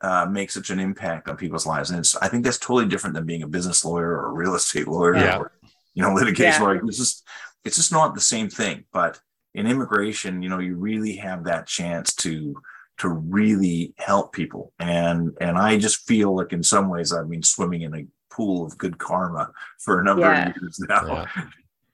uh, 0.00 0.26
make 0.26 0.50
such 0.50 0.70
an 0.70 0.78
impact 0.78 1.28
on 1.28 1.36
people's 1.36 1.66
lives. 1.66 1.90
And 1.90 1.98
it's, 1.98 2.16
I 2.16 2.28
think 2.28 2.44
that's 2.44 2.58
totally 2.58 2.86
different 2.86 3.14
than 3.14 3.26
being 3.26 3.42
a 3.42 3.48
business 3.48 3.84
lawyer 3.84 4.10
or 4.10 4.26
a 4.26 4.32
real 4.32 4.54
estate 4.54 4.88
lawyer 4.88 5.16
yeah. 5.16 5.38
or, 5.38 5.52
you 5.94 6.02
know, 6.02 6.12
litigation 6.14 6.62
yeah. 6.62 6.66
lawyer. 6.66 6.84
It's 6.86 6.98
just, 6.98 7.26
it's 7.64 7.76
just 7.76 7.92
not 7.92 8.14
the 8.14 8.20
same 8.20 8.48
thing. 8.48 8.84
But 8.92 9.20
in 9.54 9.66
immigration, 9.66 10.42
you 10.42 10.48
know, 10.48 10.60
you 10.60 10.76
really 10.76 11.16
have 11.16 11.44
that 11.44 11.66
chance 11.66 12.14
to, 12.16 12.60
to 12.98 13.08
really 13.08 13.94
help 13.98 14.32
people. 14.32 14.72
And, 14.78 15.36
and 15.40 15.58
I 15.58 15.78
just 15.78 16.06
feel 16.06 16.36
like 16.36 16.52
in 16.52 16.62
some 16.62 16.88
ways 16.88 17.12
I've 17.12 17.30
been 17.30 17.42
swimming 17.42 17.82
in 17.82 17.94
a 17.94 18.06
pool 18.30 18.64
of 18.64 18.78
good 18.78 18.98
karma 18.98 19.50
for 19.80 20.00
a 20.00 20.04
number 20.04 20.22
yeah. 20.22 20.50
of 20.50 20.56
years 20.56 20.78
now. 20.88 21.26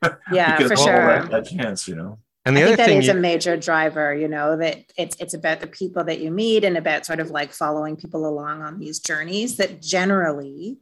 Yeah, 0.03 0.15
yeah 0.33 0.57
for 0.59 0.77
sure. 0.77 1.23
That, 1.23 1.31
that 1.31 1.47
chance, 1.47 1.89
you 1.89 1.95
know. 1.95 2.19
And 2.45 2.57
the 2.57 2.61
I 2.61 2.65
other 2.65 2.77
think 2.77 2.89
that 2.89 2.99
is 2.99 3.07
you, 3.07 3.13
a 3.13 3.17
major 3.17 3.57
driver, 3.57 4.15
you 4.15 4.29
know, 4.29 4.57
that 4.59 4.85
it's 4.99 5.17
it's 5.19 5.35
about 5.35 5.61
the 5.61 5.67
people 5.67 6.05
that 6.05 6.21
you 6.21 6.31
meet 6.31 6.65
and 6.65 6.77
about 6.77 7.07
sort 7.07 7.21
of 7.21 7.31
like 7.31 7.53
following 7.53 7.97
people 7.97 8.27
along 8.27 8.63
on 8.63 8.79
these 8.79 9.01
journeys 9.01 9.57
that 9.57 9.81
generally 9.81 10.79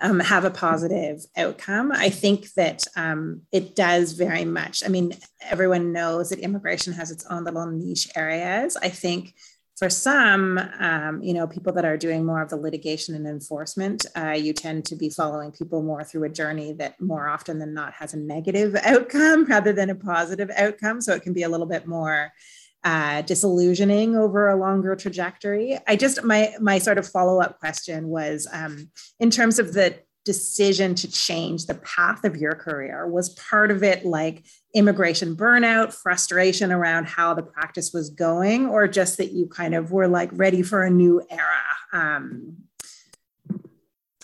um, 0.00 0.20
have 0.20 0.44
a 0.44 0.50
positive 0.50 1.24
outcome. 1.36 1.92
I 1.92 2.10
think 2.10 2.52
that 2.54 2.84
um, 2.96 3.42
it 3.52 3.74
does 3.74 4.12
very 4.12 4.44
much. 4.44 4.82
I 4.84 4.88
mean, 4.88 5.12
everyone 5.40 5.92
knows 5.92 6.30
that 6.30 6.38
immigration 6.38 6.92
has 6.94 7.10
its 7.10 7.24
own 7.26 7.44
little 7.44 7.66
niche 7.66 8.08
areas. 8.14 8.76
I 8.76 8.88
think 8.88 9.34
for 9.80 9.88
some, 9.88 10.60
um, 10.78 11.22
you 11.22 11.32
know, 11.32 11.46
people 11.46 11.72
that 11.72 11.86
are 11.86 11.96
doing 11.96 12.22
more 12.26 12.42
of 12.42 12.50
the 12.50 12.56
litigation 12.56 13.14
and 13.14 13.26
enforcement, 13.26 14.04
uh, 14.14 14.32
you 14.32 14.52
tend 14.52 14.84
to 14.84 14.94
be 14.94 15.08
following 15.08 15.50
people 15.50 15.82
more 15.82 16.04
through 16.04 16.24
a 16.24 16.28
journey 16.28 16.74
that 16.74 17.00
more 17.00 17.26
often 17.26 17.58
than 17.58 17.72
not 17.72 17.94
has 17.94 18.12
a 18.12 18.18
negative 18.18 18.76
outcome 18.84 19.46
rather 19.46 19.72
than 19.72 19.88
a 19.88 19.94
positive 19.94 20.50
outcome. 20.54 21.00
So 21.00 21.14
it 21.14 21.22
can 21.22 21.32
be 21.32 21.44
a 21.44 21.48
little 21.48 21.64
bit 21.64 21.86
more 21.86 22.30
uh, 22.84 23.22
disillusioning 23.22 24.16
over 24.16 24.50
a 24.50 24.56
longer 24.56 24.94
trajectory. 24.94 25.78
I 25.88 25.96
just 25.96 26.22
my 26.24 26.54
my 26.60 26.78
sort 26.78 26.98
of 26.98 27.08
follow 27.08 27.40
up 27.40 27.58
question 27.58 28.08
was 28.08 28.46
um, 28.52 28.90
in 29.18 29.30
terms 29.30 29.58
of 29.58 29.72
the 29.72 29.98
decision 30.24 30.94
to 30.94 31.10
change 31.10 31.66
the 31.66 31.74
path 31.76 32.24
of 32.24 32.36
your 32.36 32.54
career? 32.54 33.06
Was 33.06 33.30
part 33.30 33.70
of 33.70 33.82
it 33.82 34.04
like 34.04 34.44
immigration 34.74 35.36
burnout, 35.36 35.92
frustration 35.92 36.72
around 36.72 37.06
how 37.06 37.34
the 37.34 37.42
practice 37.42 37.92
was 37.92 38.10
going, 38.10 38.66
or 38.66 38.86
just 38.86 39.16
that 39.16 39.32
you 39.32 39.46
kind 39.46 39.74
of 39.74 39.92
were 39.92 40.08
like 40.08 40.30
ready 40.32 40.62
for 40.62 40.82
a 40.82 40.90
new 40.90 41.22
era? 41.30 41.42
Um, 41.92 42.56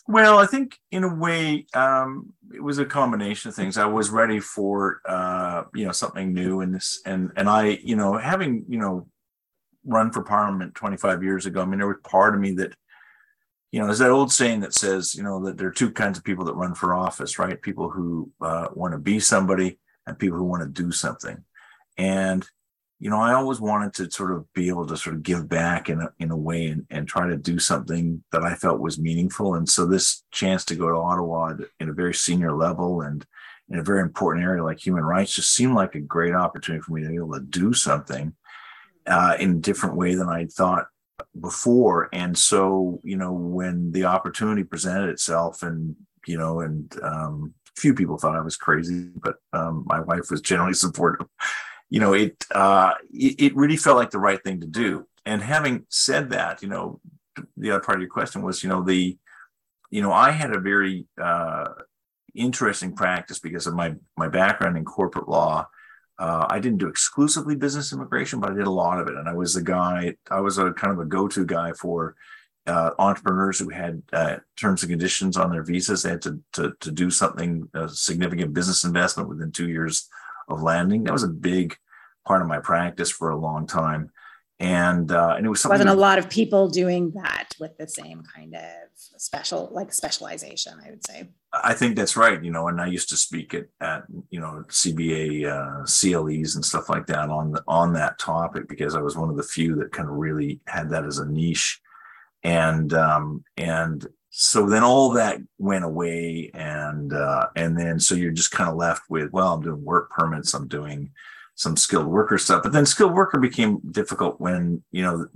well, 0.09 0.39
I 0.39 0.47
think 0.47 0.79
in 0.93 1.03
a 1.03 1.15
way, 1.15 1.67
um, 1.75 2.33
it 2.55 2.63
was 2.63 2.79
a 2.79 2.85
combination 2.85 3.49
of 3.49 3.57
things. 3.57 3.77
I 3.77 3.87
was 3.87 4.11
ready 4.11 4.39
for 4.39 5.01
uh, 5.05 5.65
you 5.75 5.85
know 5.85 5.93
something 5.93 6.33
new, 6.33 6.61
and 6.61 6.75
this, 6.75 7.01
and 7.05 7.33
and 7.37 7.49
I, 7.49 7.81
you 7.83 7.97
know, 7.97 8.17
having 8.17 8.65
you 8.69 8.79
know 8.79 9.09
run 9.85 10.11
for 10.11 10.23
parliament 10.23 10.75
25 10.75 11.23
years 11.23 11.47
ago. 11.47 11.63
I 11.63 11.65
mean, 11.65 11.79
there 11.79 11.89
was 11.89 11.99
part 12.03 12.35
of 12.35 12.41
me 12.41 12.53
that 12.53 12.75
you 13.73 13.81
know, 13.81 13.87
there's 13.87 13.99
that 13.99 14.11
old 14.11 14.33
saying 14.33 14.61
that 14.61 14.75
says, 14.75 15.15
you 15.15 15.23
know, 15.23 15.45
that 15.45 15.59
there 15.59 15.69
are 15.69 15.73
two 15.73 15.91
kinds 15.91 16.17
of 16.17 16.25
people 16.25 16.45
that 16.45 16.55
run 16.55 16.75
for 16.75 16.95
office, 16.95 17.39
right? 17.39 17.61
People 17.61 17.91
who 17.91 18.31
uh, 18.41 18.69
want 18.73 18.93
to 18.93 18.99
be 18.99 19.21
somebody 19.21 19.79
and 20.07 20.19
people 20.19 20.39
who 20.39 20.45
want 20.45 20.63
to 20.63 20.83
do 20.83 20.93
something. 20.93 21.45
And, 21.99 22.47
you 23.01 23.11
know, 23.11 23.21
I 23.21 23.35
always 23.35 23.61
wanted 23.61 23.95
to 23.95 24.11
sort 24.11 24.33
of 24.33 24.53
be 24.53 24.69
able 24.69 24.87
to 24.87 24.97
sort 24.97 25.17
of 25.17 25.23
give 25.23 25.49
back 25.49 25.89
in 25.89 26.01
a, 26.01 26.11
in 26.19 26.31
a 26.31 26.37
way 26.37 26.67
and, 26.67 26.87
and 26.91 27.09
try 27.09 27.27
to 27.27 27.37
do 27.37 27.59
something 27.59 28.23
that 28.33 28.43
I 28.43 28.55
felt 28.55 28.81
was 28.81 28.99
meaningful. 28.99 29.55
And 29.55 29.69
so 29.69 29.87
this 29.87 30.25
chance 30.31 30.65
to 30.67 30.75
go 30.75 30.89
to 30.89 30.97
Ottawa 30.97 31.55
in 31.81 31.89
a 31.89 31.95
very 31.95 32.15
senior 32.15 32.53
level 32.53 33.03
and 33.03 33.27
in 33.69 33.79
a 33.79 33.83
very 33.83 34.01
important 34.01 34.45
area 34.45 34.63
like 34.63 34.85
human 34.85 35.05
rights 35.05 35.35
just 35.35 35.55
seemed 35.55 35.75
like 35.75 35.95
a 35.95 36.01
great 36.01 36.35
opportunity 36.35 36.83
for 36.83 36.93
me 36.93 37.03
to 37.03 37.09
be 37.09 37.17
able 37.17 37.35
to 37.35 37.41
do 37.41 37.73
something 37.73 38.33
uh, 39.07 39.37
in 39.39 39.51
a 39.51 39.61
different 39.61 39.97
way 39.97 40.15
than 40.15 40.29
I 40.29 40.47
thought 40.47 40.87
before 41.41 42.09
and 42.13 42.37
so 42.37 43.01
you 43.03 43.17
know 43.17 43.33
when 43.33 43.91
the 43.93 44.05
opportunity 44.05 44.63
presented 44.63 45.09
itself 45.09 45.63
and 45.63 45.97
you 46.27 46.37
know 46.37 46.61
and 46.61 46.95
um 47.03 47.55
few 47.77 47.95
people 47.95 48.19
thought 48.19 48.37
i 48.37 48.41
was 48.41 48.57
crazy 48.57 49.11
but 49.17 49.37
um 49.53 49.85
my 49.87 50.01
wife 50.01 50.31
was 50.31 50.41
generally 50.41 50.75
supportive. 50.75 51.27
You 51.89 52.01
know 52.01 52.15
it 52.15 52.45
uh 52.53 52.95
it, 53.13 53.41
it 53.41 53.57
really 53.57 53.77
felt 53.77 53.97
like 53.97 54.11
the 54.11 54.19
right 54.19 54.43
thing 54.43 54.61
to 54.61 54.67
do. 54.67 55.07
And 55.25 55.43
having 55.43 55.87
said 55.89 56.31
that 56.31 56.63
you 56.63 56.69
know 56.69 57.01
the 57.57 57.71
other 57.71 57.81
part 57.81 57.97
of 57.97 58.03
your 58.03 58.11
question 58.11 58.43
was 58.43 58.63
you 58.63 58.69
know 58.69 58.83
the 58.83 59.17
you 59.91 60.03
know 60.03 60.13
i 60.13 60.31
had 60.31 60.53
a 60.53 60.61
very 60.61 61.07
uh 61.21 61.67
interesting 62.37 62.95
practice 62.95 63.39
because 63.39 63.67
of 63.67 63.75
my 63.75 63.95
my 64.17 64.29
background 64.29 64.77
in 64.77 64.85
corporate 64.85 65.29
law. 65.29 65.67
Uh, 66.19 66.47
I 66.49 66.61
didn't 66.61 66.79
do 66.79 66.89
exclusively 66.89 67.57
business 67.57 67.93
immigration, 67.93 68.41
but 68.41 68.51
I 68.51 68.55
did 68.55 68.67
a 68.67 68.71
lot 68.71 69.01
of 69.01 69.09
it. 69.09 69.15
And 69.17 69.29
I 69.29 69.35
was 69.35 69.53
the 69.53 69.63
guy, 69.63 70.17
I 70.31 70.41
was 70.41 70.57
a 70.57 70.73
kind 70.73 70.93
of 70.93 70.99
a 70.99 71.05
go 71.05 71.29
to 71.29 71.45
guy 71.45 71.73
for 71.73 72.15
uh, 72.67 72.91
entrepreneurs 72.99 73.59
who 73.59 73.69
had 73.69 74.03
uh, 74.13 74.37
terms 74.57 74.83
and 74.83 74.91
conditions 74.91 75.37
on 75.37 75.51
their 75.51 75.63
visas. 75.63 76.03
They 76.03 76.11
had 76.11 76.23
to, 76.23 76.41
to, 76.55 76.75
to 76.81 76.91
do 76.91 77.11
something, 77.11 77.69
a 77.75 77.89
significant 77.89 78.55
business 78.55 78.85
investment 78.85 79.29
within 79.29 79.53
two 79.53 79.69
years 79.69 80.09
of 80.49 80.63
landing. 80.63 81.05
That 81.05 81.13
was 81.13 81.23
a 81.23 81.29
big 81.29 81.77
part 82.27 82.43
of 82.43 82.49
my 82.49 82.59
practice 82.59 83.11
for 83.11 83.31
a 83.31 83.37
long 83.37 83.67
time. 83.67 84.11
And 84.59 85.13
uh, 85.13 85.35
and 85.37 85.45
it 85.45 85.51
was 85.51 85.67
wasn't 85.67 85.89
that, 85.89 85.95
a 85.95 86.01
lot 86.01 86.19
of 86.19 86.31
people 86.31 86.71
doing 86.71 87.11
that 87.11 87.49
with 87.61 87.77
the 87.77 87.87
same 87.87 88.23
kind 88.35 88.55
of 88.55 88.63
special 88.95 89.69
like 89.71 89.93
specialization. 89.93 90.81
I 90.83 90.89
would 90.89 91.07
say. 91.07 91.29
I 91.53 91.75
think 91.75 91.95
that's 91.95 92.17
right. 92.17 92.43
You 92.43 92.53
know, 92.53 92.69
and 92.69 92.81
I 92.81 92.87
used 92.87 93.11
to 93.11 93.19
speak 93.19 93.53
at 93.53 93.67
at 93.83 94.05
you 94.31 94.41
know 94.41 94.65
CBA 94.69 95.45
uh, 95.45 95.85
CLEs 95.85 96.57
and 96.57 96.65
stuff 96.65 96.89
like 96.89 97.07
that 97.09 97.29
on 97.29 97.53
the, 97.53 97.63
on 97.69 97.93
that 97.93 98.19
topic 98.19 98.67
because 98.67 98.95
I 98.95 99.03
was 99.03 99.15
one 99.15 99.29
of 99.29 99.37
the 99.37 99.43
few 99.43 99.75
that 99.77 99.93
kind 99.93 100.09
of 100.09 100.15
really 100.15 100.61
had 100.67 100.89
that 100.89 101.05
as 101.05 101.19
a 101.19 101.27
niche 101.27 101.83
and 102.47 102.95
um, 102.95 103.45
and 103.57 104.07
so 104.31 104.67
then 104.67 104.83
all 104.83 105.11
that 105.11 105.39
went 105.59 105.85
away 105.85 106.51
and 106.55 107.13
uh, 107.13 107.49
and 107.57 107.79
then 107.79 107.99
so 108.01 108.15
you're 108.15 108.33
just 108.33 108.53
kind 108.53 108.71
of 108.71 108.77
left 108.77 109.03
with 109.09 109.33
well 109.33 109.55
i'm 109.55 109.63
doing 109.63 109.85
work 109.85 110.11
permits 110.11 110.55
i'm 110.55 110.69
doing 110.69 111.11
some 111.57 111.77
skilled 111.77 112.07
worker 112.07 112.39
stuff. 112.39 112.63
But 112.63 112.73
then 112.73 112.87
skilled 112.87 113.15
worker 113.15 113.41
became 113.41 113.81
difficult 113.91 114.41
when 114.41 114.83
you 114.93 115.03
know 115.03 115.27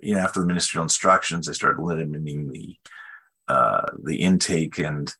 you 0.00 0.14
know 0.14 0.20
after 0.20 0.40
the 0.40 0.46
ministerial 0.46 0.84
instructions 0.84 1.46
they 1.46 1.52
started 1.52 1.82
limiting 1.82 2.50
the 2.50 2.76
uh, 3.48 3.86
the 4.02 4.16
intake 4.16 4.78
and 4.78 5.12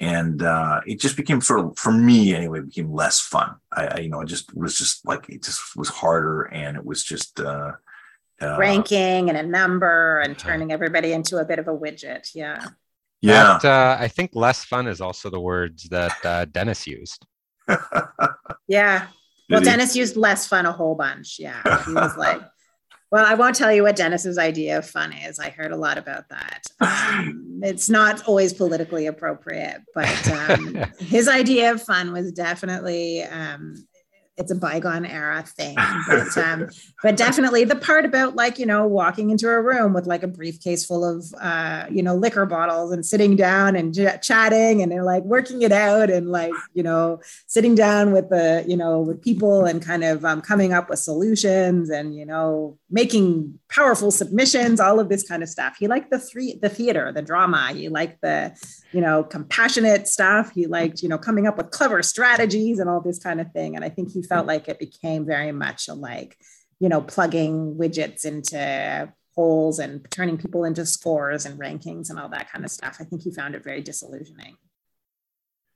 and 0.00 0.42
uh, 0.42 0.80
it 0.86 0.98
just 0.98 1.16
became 1.16 1.42
sort 1.42 1.60
of 1.60 1.78
for 1.78 1.92
me 1.92 2.34
anyway 2.34 2.60
became 2.60 2.92
less 2.92 3.20
fun. 3.20 3.54
I, 3.70 3.86
I, 3.86 3.98
you 3.98 4.08
know 4.08 4.22
it 4.22 4.28
just 4.28 4.54
was 4.56 4.76
just 4.76 5.06
like 5.06 5.28
it 5.28 5.44
just 5.44 5.76
was 5.76 5.90
harder 5.90 6.44
and 6.44 6.76
it 6.76 6.84
was 6.84 7.04
just 7.04 7.38
uh, 7.38 7.72
uh, 8.42 8.56
ranking 8.58 9.28
and 9.28 9.36
a 9.36 9.42
number 9.42 10.20
and 10.20 10.38
turning 10.38 10.72
everybody 10.72 11.12
into 11.12 11.38
a 11.38 11.44
bit 11.44 11.58
of 11.58 11.68
a 11.68 11.76
widget. 11.76 12.30
Yeah. 12.34 12.64
Yeah. 13.20 13.58
That, 13.62 13.64
uh, 13.64 13.96
I 14.00 14.08
think 14.08 14.30
less 14.34 14.64
fun 14.64 14.86
is 14.86 15.00
also 15.00 15.30
the 15.30 15.40
words 15.40 15.84
that 15.90 16.24
uh, 16.24 16.44
Dennis 16.46 16.86
used. 16.86 17.26
yeah. 18.68 19.08
Well, 19.48 19.60
Dennis 19.60 19.96
used 19.96 20.16
less 20.16 20.46
fun 20.46 20.66
a 20.66 20.72
whole 20.72 20.94
bunch. 20.94 21.36
Yeah. 21.38 21.60
He 21.84 21.92
was 21.92 22.16
like, 22.16 22.40
well, 23.10 23.26
I 23.26 23.34
won't 23.34 23.56
tell 23.56 23.72
you 23.72 23.82
what 23.82 23.96
Dennis's 23.96 24.38
idea 24.38 24.78
of 24.78 24.88
fun 24.88 25.12
is. 25.12 25.38
I 25.40 25.50
heard 25.50 25.72
a 25.72 25.76
lot 25.76 25.98
about 25.98 26.28
that. 26.28 26.62
Um, 26.80 27.60
it's 27.62 27.90
not 27.90 28.26
always 28.28 28.52
politically 28.52 29.06
appropriate, 29.06 29.82
but 29.94 30.30
um, 30.30 30.84
his 30.98 31.28
idea 31.28 31.72
of 31.72 31.82
fun 31.82 32.12
was 32.12 32.30
definitely 32.30 33.24
um, 33.24 33.74
it's 34.36 34.50
a 34.50 34.54
bygone 34.54 35.06
era 35.06 35.42
thing. 35.42 35.76
But, 36.10 36.36
um, 36.38 36.68
but 37.02 37.16
definitely 37.16 37.64
the 37.64 37.76
part 37.76 38.04
about 38.04 38.34
like, 38.34 38.58
you 38.58 38.66
know, 38.66 38.86
walking 38.86 39.30
into 39.30 39.48
a 39.48 39.62
room 39.62 39.92
with 39.92 40.06
like 40.06 40.22
a 40.22 40.26
briefcase 40.26 40.84
full 40.84 41.04
of, 41.04 41.24
uh, 41.40 41.86
you 41.90 42.02
know, 42.02 42.16
liquor 42.16 42.46
bottles 42.46 42.90
and 42.90 43.04
sitting 43.06 43.36
down 43.36 43.76
and 43.76 43.94
j- 43.94 44.18
chatting 44.22 44.82
and 44.82 44.90
they're 44.90 45.04
like 45.04 45.22
working 45.22 45.62
it 45.62 45.70
out 45.70 46.10
and 46.10 46.30
like, 46.30 46.52
you 46.74 46.82
know, 46.82 47.20
sitting 47.46 47.74
down 47.74 48.12
with 48.12 48.28
the, 48.30 48.64
you 48.66 48.76
know, 48.76 49.00
with 49.00 49.22
people 49.22 49.64
and 49.66 49.84
kind 49.84 50.02
of 50.02 50.24
um, 50.24 50.40
coming 50.40 50.72
up 50.72 50.90
with 50.90 50.98
solutions 50.98 51.90
and, 51.90 52.14
you 52.14 52.26
know, 52.26 52.76
making 52.90 53.58
powerful 53.68 54.10
submissions, 54.10 54.80
all 54.80 54.98
of 54.98 55.08
this 55.08 55.26
kind 55.26 55.42
of 55.42 55.48
stuff. 55.48 55.76
He 55.78 55.86
liked 55.86 56.10
the 56.10 56.18
three, 56.18 56.58
the 56.60 56.68
theater, 56.68 57.12
the 57.12 57.22
drama. 57.22 57.72
He 57.72 57.88
liked 57.88 58.20
the, 58.22 58.56
you 58.92 59.00
know, 59.00 59.22
compassionate 59.22 60.08
stuff. 60.08 60.52
He 60.52 60.66
liked, 60.66 61.02
you 61.02 61.08
know, 61.08 61.18
coming 61.18 61.46
up 61.46 61.56
with 61.56 61.70
clever 61.70 62.02
strategies 62.02 62.78
and 62.80 62.90
all 62.90 63.00
this 63.00 63.18
kind 63.18 63.40
of 63.40 63.52
thing. 63.52 63.76
And 63.76 63.84
I 63.84 63.90
think 63.90 64.10
he 64.10 64.22
felt 64.30 64.46
like 64.46 64.68
it 64.68 64.78
became 64.78 65.26
very 65.26 65.52
much 65.52 65.88
a 65.88 65.94
like, 65.94 66.38
you 66.78 66.88
know, 66.88 67.02
plugging 67.02 67.74
widgets 67.74 68.24
into 68.24 69.12
holes 69.34 69.78
and 69.78 70.06
turning 70.10 70.38
people 70.38 70.64
into 70.64 70.86
scores 70.86 71.44
and 71.44 71.60
rankings 71.60 72.08
and 72.08 72.18
all 72.18 72.30
that 72.30 72.50
kind 72.50 72.64
of 72.64 72.70
stuff. 72.70 72.96
I 73.00 73.04
think 73.04 73.22
he 73.22 73.30
found 73.30 73.54
it 73.54 73.64
very 73.64 73.82
disillusioning. 73.82 74.56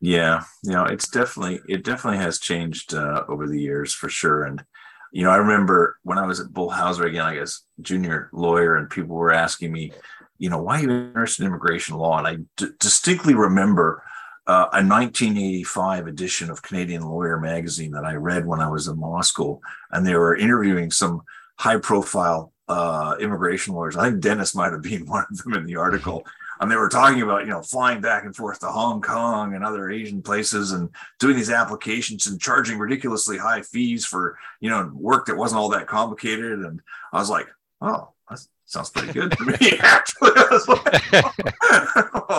Yeah, 0.01 0.45
you 0.63 0.73
know, 0.73 0.85
it's 0.85 1.09
definitely 1.09 1.61
it 1.69 1.83
definitely 1.85 2.19
has 2.19 2.39
changed 2.39 2.95
uh, 2.95 3.25
over 3.29 3.47
the 3.47 3.61
years 3.61 3.93
for 3.93 4.09
sure. 4.09 4.45
And 4.45 4.65
you 5.13 5.23
know, 5.25 5.31
I 5.31 5.37
remember 5.37 5.99
when 6.03 6.19
I 6.19 6.27
was 6.27 6.41
at 6.41 6.53
Bull 6.53 6.71
Housser 6.71 7.07
again, 7.07 7.25
I 7.25 7.37
guess 7.37 7.63
junior 7.81 8.29
lawyer, 8.33 8.77
and 8.77 8.91
people 8.91 9.17
were 9.17 9.33
asking 9.33 9.73
me, 9.73 9.93
you 10.39 10.51
know, 10.51 10.59
why 10.59 10.79
are 10.79 10.83
you 10.83 10.91
interested 10.91 11.43
in 11.43 11.49
immigration 11.49 11.97
law? 11.97 12.19
And 12.19 12.27
I 12.27 12.37
d- 12.57 12.75
distinctly 12.81 13.35
remember 13.35 14.03
uh, 14.47 14.69
a 14.73 14.85
1985 14.85 16.07
edition 16.07 16.51
of 16.51 16.63
Canadian 16.63 17.03
Lawyer 17.03 17.39
magazine 17.39 17.93
that 17.93 18.05
I 18.05 18.15
read 18.15 18.47
when 18.47 18.61
I 18.61 18.69
was 18.69 18.89
in 18.89 19.01
law 19.01 19.23
school, 19.23 19.63
and 19.91 20.07
they 20.07 20.15
were 20.15 20.37
interviewing 20.37 20.91
some 20.91 21.23
high 21.59 21.79
profile 21.79 22.53
uh, 22.69 23.17
immigration 23.21 23.75
lawyers. 23.75 23.97
I 23.97 24.11
think 24.11 24.21
Dennis 24.21 24.55
might 24.55 24.73
have 24.73 24.83
been 24.83 25.07
one 25.07 25.25
of 25.31 25.39
them 25.39 25.55
in 25.55 25.65
the 25.65 25.77
article. 25.77 26.25
And 26.61 26.71
they 26.71 26.77
were 26.77 26.89
talking 26.89 27.21
about, 27.21 27.43
you 27.43 27.51
know, 27.51 27.63
flying 27.63 28.01
back 28.01 28.25
and 28.25 28.35
forth 28.35 28.61
to 28.61 28.67
Hong 28.67 29.03
Kong 29.03 29.55
and 29.55 29.65
other 29.65 29.91
Asian 29.91 30.23
places 30.23 30.71
and 30.71 30.89
doing 31.19 31.37
these 31.37 31.51
applications 31.51 32.29
and 32.29 32.41
charging 32.41 32.79
ridiculously 32.79 33.37
high 33.37 33.63
fees 33.63 34.07
for, 34.07 34.39
you 34.61 34.71
know, 34.71 34.89
work 34.95 35.27
that 35.27 35.37
wasn't 35.37 35.61
all 35.61 35.69
that 35.71 35.89
complicated. 35.89 36.61
And 36.61 36.81
I 37.13 37.19
was 37.19 37.29
like, 37.29 37.49
oh, 37.81 38.11
that 38.31 38.41
sounds 38.67 38.91
pretty 38.91 39.13
good 39.13 39.33
to 39.33 39.45
me. 39.45 39.79
Actually, 39.81 40.31
I 40.37 40.49
was 40.53 40.69
like, 40.69 41.13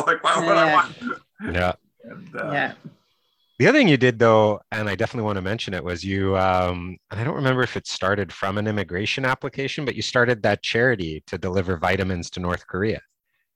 like 0.08 0.24
wow, 0.24 0.46
what 0.46 0.56
yeah. 0.56 0.64
I 0.64 0.74
want. 0.74 0.96
Yeah. 1.54 1.74
And, 2.10 2.36
uh, 2.36 2.52
yeah. 2.52 2.74
The 3.58 3.68
other 3.68 3.78
thing 3.78 3.88
you 3.88 3.98
did, 3.98 4.20
though, 4.20 4.60
and 4.72 4.90
I 4.90 4.96
definitely 4.96 5.26
want 5.26 5.38
to 5.38 5.42
mention 5.42 5.74
it, 5.74 5.84
was 5.84 6.04
you, 6.04 6.38
um, 6.38 6.98
and 7.10 7.20
I 7.20 7.24
don't 7.24 7.36
remember 7.36 7.64
if 7.64 7.78
it 7.78 7.88
started 7.88 8.34
from 8.34 8.58
an 8.58 8.68
immigration 8.68 9.24
application, 9.24 9.86
but 9.86 9.96
you 9.96 10.02
started 10.02 10.44
that 10.44 10.62
charity 10.62 11.24
to 11.28 11.38
deliver 11.38 11.78
vitamins 11.78 12.30
to 12.32 12.42
North 12.42 12.68
Korea. 12.68 13.00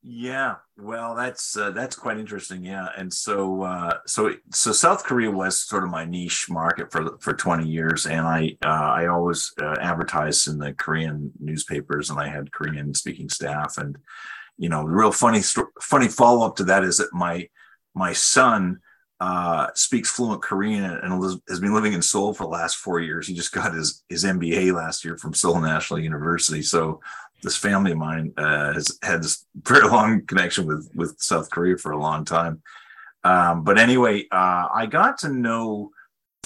Yeah, 0.02 0.56
well, 0.78 1.14
that's 1.14 1.58
uh, 1.58 1.72
that's 1.72 1.98
quite 1.98 2.18
interesting. 2.18 2.64
Yeah, 2.64 2.88
and 2.98 3.12
so 3.12 3.64
uh, 3.64 3.98
so 4.06 4.34
so 4.54 4.72
South 4.72 5.04
Korea 5.04 5.30
was 5.30 5.60
sort 5.60 5.84
of 5.84 5.90
my 5.90 6.06
niche 6.06 6.48
market 6.50 6.90
for 6.90 7.18
for 7.20 7.34
twenty 7.34 7.68
years, 7.68 8.06
and 8.06 8.26
I 8.26 8.56
uh, 8.64 8.70
I 8.70 9.08
always 9.08 9.52
uh, 9.62 9.76
advertised 9.82 10.48
in 10.48 10.58
the 10.58 10.72
Korean 10.72 11.34
newspapers, 11.42 12.10
and 12.10 12.18
I 12.18 12.30
had 12.30 12.54
Korean 12.54 12.94
speaking 12.94 13.28
staff, 13.28 13.78
and 13.78 13.98
you 14.58 14.70
know, 14.70 14.84
the 14.84 14.94
real 14.94 15.12
funny 15.12 15.42
funny 15.82 16.08
follow 16.08 16.46
up 16.46 16.56
to 16.58 16.64
that 16.66 16.86
is 16.86 16.98
that 16.98 17.14
my 17.14 17.50
my 17.94 18.14
son 18.14 18.80
uh, 19.20 19.68
speaks 19.74 20.10
fluent 20.10 20.42
Korean 20.42 20.86
and 20.86 21.42
has 21.50 21.60
been 21.60 21.74
living 21.74 21.94
in 21.94 22.02
Seoul 22.02 22.34
for 22.34 22.44
the 22.46 22.52
last 22.52 22.78
four 22.78 23.02
years. 23.02 23.28
He 23.28 23.34
just 23.34 23.52
got 23.52 23.74
his 23.74 24.04
his 24.08 24.24
MBA 24.24 24.74
last 24.74 25.04
year 25.04 25.18
from 25.18 25.34
Seoul 25.34 25.60
National 25.60 26.00
University. 26.00 26.62
So 26.62 27.02
this 27.44 27.58
family 27.58 27.92
of 27.92 27.98
mine 27.98 28.34
uh, 28.38 28.74
has 28.74 28.98
had 29.02 29.24
this 29.24 29.46
very 29.56 29.88
long 29.88 30.26
connection 30.26 30.66
with 30.66 30.90
with 30.96 31.16
South 31.20 31.50
Korea 31.50 31.78
for 31.78 31.92
a 31.92 32.00
long 32.00 32.26
time. 32.26 32.62
Um, 33.26 33.66
but 33.66 33.78
anyway, 33.78 34.26
uh, 34.32 34.70
I 34.74 34.86
got 34.86 35.18
to 35.20 35.30
know 35.30 35.92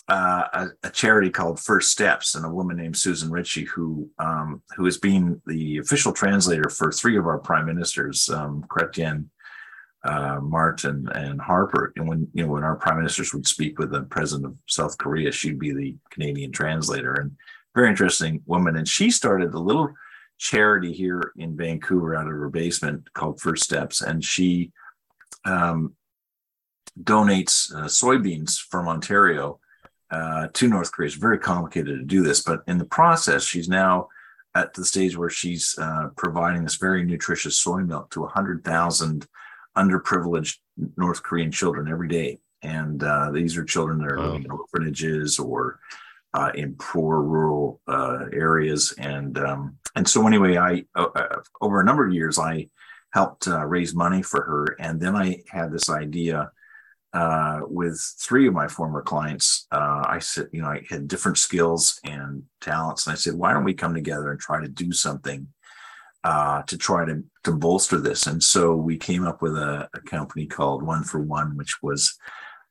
uh, 0.09 0.47
a, 0.53 0.67
a, 0.83 0.89
charity 0.89 1.29
called 1.29 1.59
First 1.59 1.91
Steps 1.91 2.35
and 2.35 2.45
a 2.45 2.49
woman 2.49 2.75
named 2.75 2.97
Susan 2.97 3.31
Ritchie 3.31 3.65
who 3.65 4.09
um, 4.19 4.61
who 4.75 4.85
has 4.85 4.97
been 4.97 5.41
the 5.45 5.77
official 5.77 6.11
translator 6.11 6.69
for 6.69 6.91
three 6.91 7.17
of 7.17 7.27
our 7.27 7.37
prime 7.37 7.67
ministers, 7.67 8.27
um, 8.29 8.65
Chrétien, 8.67 9.27
uh, 10.03 10.39
Martin, 10.41 11.07
and 11.13 11.39
Harper. 11.39 11.93
And 11.95 12.07
when 12.07 12.27
you 12.33 12.43
know 12.43 12.51
when 12.51 12.63
our 12.63 12.75
prime 12.75 12.97
ministers 12.97 13.33
would 13.33 13.47
speak 13.47 13.79
with 13.79 13.91
the 13.91 14.03
president 14.03 14.45
of 14.45 14.57
South 14.67 14.97
Korea, 14.97 15.31
she'd 15.31 15.59
be 15.59 15.73
the 15.73 15.95
Canadian 16.09 16.51
translator. 16.51 17.13
And 17.13 17.31
very 17.73 17.89
interesting 17.89 18.41
woman. 18.45 18.75
And 18.75 18.87
she 18.87 19.09
started 19.09 19.53
a 19.53 19.59
little 19.59 19.93
charity 20.37 20.91
here 20.91 21.31
in 21.37 21.55
Vancouver 21.55 22.15
out 22.15 22.27
of 22.27 22.33
her 22.33 22.49
basement 22.49 23.11
called 23.13 23.39
First 23.39 23.63
Steps, 23.63 24.01
and 24.01 24.23
she 24.23 24.71
um, 25.45 25.95
donates 27.01 27.73
uh, 27.73 27.85
soybeans 27.85 28.59
from 28.59 28.87
Ontario 28.87 29.59
uh, 30.11 30.47
to 30.53 30.67
North 30.67 30.91
Korea. 30.91 31.07
It's 31.07 31.15
very 31.15 31.39
complicated 31.39 31.99
to 31.99 32.05
do 32.05 32.23
this, 32.23 32.41
but 32.41 32.61
in 32.67 32.77
the 32.77 32.85
process, 32.85 33.43
she's 33.43 33.69
now 33.69 34.09
at 34.55 34.73
the 34.73 34.85
stage 34.85 35.17
where 35.17 35.29
she's 35.29 35.75
uh, 35.79 36.09
providing 36.15 36.63
this 36.63 36.75
very 36.75 37.03
nutritious 37.03 37.57
soy 37.57 37.81
milk 37.81 38.11
to 38.11 38.21
100,000 38.21 39.27
underprivileged 39.77 40.57
North 40.97 41.23
Korean 41.23 41.51
children 41.51 41.87
every 41.87 42.07
day. 42.07 42.39
And 42.61 43.03
uh, 43.03 43.31
these 43.31 43.57
are 43.57 43.65
children 43.65 43.99
that 43.99 44.11
are 44.11 44.17
wow. 44.17 44.25
living 44.25 44.45
in 44.45 44.51
orphanages 44.51 45.39
or 45.39 45.79
uh, 46.33 46.51
in 46.55 46.75
poor 46.75 47.21
rural 47.21 47.81
uh, 47.87 48.25
areas. 48.31 48.93
And 48.97 49.37
um, 49.37 49.77
and 49.95 50.07
so 50.07 50.25
anyway, 50.27 50.57
I 50.57 50.83
uh, 50.95 51.09
uh, 51.15 51.41
over 51.61 51.79
a 51.79 51.85
number 51.85 52.07
of 52.07 52.13
years 52.13 52.39
I 52.39 52.69
helped 53.11 53.47
uh, 53.47 53.63
raise 53.65 53.93
money 53.93 54.23
for 54.23 54.41
her, 54.41 54.75
and 54.79 54.99
then 54.99 55.15
I 55.15 55.43
had 55.49 55.71
this 55.71 55.89
idea 55.89 56.51
uh, 57.13 57.59
with 57.67 58.01
three 58.19 58.47
of 58.47 58.55
my 58.55 58.67
former 58.67 59.03
clients. 59.03 59.67
I 59.71 60.17
said, 60.19 60.47
you 60.51 60.63
know, 60.63 60.69
I 60.69 60.83
had 60.89 61.07
different 61.07 61.37
skills 61.37 61.99
and 62.03 62.43
talents, 62.59 63.05
and 63.05 63.13
I 63.13 63.15
said, 63.15 63.35
why 63.35 63.53
don't 63.53 63.63
we 63.63 63.75
come 63.75 63.93
together 63.93 64.31
and 64.31 64.39
try 64.39 64.61
to 64.61 64.67
do 64.67 64.91
something 64.91 65.47
to 66.23 66.77
try 66.77 67.05
to 67.05 67.23
to 67.43 67.51
bolster 67.51 67.99
this? 67.99 68.27
And 68.27 68.41
so 68.41 68.75
we 68.75 68.97
came 68.97 69.25
up 69.25 69.41
with 69.41 69.55
a, 69.57 69.89
a 69.93 69.99
company 70.01 70.45
called 70.45 70.83
One 70.83 71.03
for 71.03 71.19
One, 71.19 71.57
which 71.57 71.81
was 71.81 72.17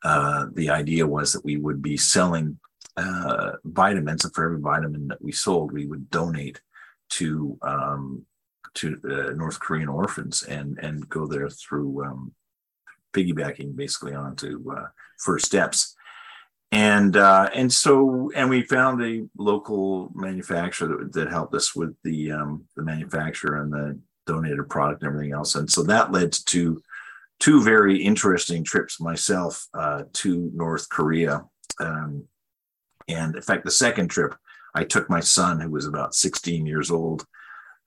the 0.03 0.71
idea 0.71 1.07
was 1.07 1.33
that 1.33 1.45
we 1.45 1.57
would 1.57 1.83
be 1.83 1.97
selling 1.97 2.59
uh, 2.97 3.53
vitamins, 3.65 4.25
and 4.25 4.35
for 4.35 4.45
every 4.45 4.61
vitamin 4.61 5.09
that 5.09 5.23
we 5.23 5.33
sold, 5.33 5.73
we 5.73 5.87
would 5.87 6.11
donate 6.11 6.61
to 7.11 7.59
um, 7.63 8.25
to 8.75 9.01
uh, 9.05 9.33
North 9.35 9.61
Korean 9.61 9.89
orphans 9.89 10.43
and 10.43 10.79
and 10.79 11.09
go 11.09 11.27
there 11.27 11.49
through 11.49 12.05
um, 12.05 12.33
piggybacking 13.13 13.77
basically 13.77 14.15
onto 14.15 14.71
uh, 14.71 14.87
First 15.19 15.47
Steps. 15.47 15.95
And 16.73 17.19
uh, 17.19 17.51
and 17.55 17.71
so 17.71 18.31
and 18.35 18.49
we 18.49 18.63
found 18.63 19.03
a 19.03 19.29
local 19.37 20.11
manufacturer 20.15 20.89
that, 20.89 21.13
that 21.13 21.31
helped 21.31 21.55
us 21.55 21.77
with 21.77 21.95
the 22.03 22.33
um, 22.33 22.65
the 22.77 22.83
manufacturer 22.83 23.63
and 23.63 23.71
the 23.71 23.99
donated 24.27 24.69
product 24.71 25.03
and 25.03 25.09
everything 25.09 25.35
else. 25.35 25.55
And 25.55 25.71
so 25.71 25.83
that 25.85 26.13
led 26.13 26.33
to 26.47 26.83
two 27.41 27.63
very 27.63 28.03
interesting 28.03 28.65
trips 28.65 29.01
myself 29.01 29.67
uh, 29.75 30.05
to 30.13 30.51
North 30.55 30.89
Korea. 30.89 31.45
Um, 31.79 32.25
and 33.09 33.35
in 33.35 33.43
fact, 33.43 33.65
the 33.65 33.71
second 33.71 34.09
trip, 34.09 34.35
I 34.75 34.85
took 34.85 35.11
my 35.11 35.21
son, 35.21 35.61
who 35.61 35.71
was 35.71 35.87
about 35.87 36.15
16 36.15 36.65
years 36.67 36.91
old, 36.91 37.27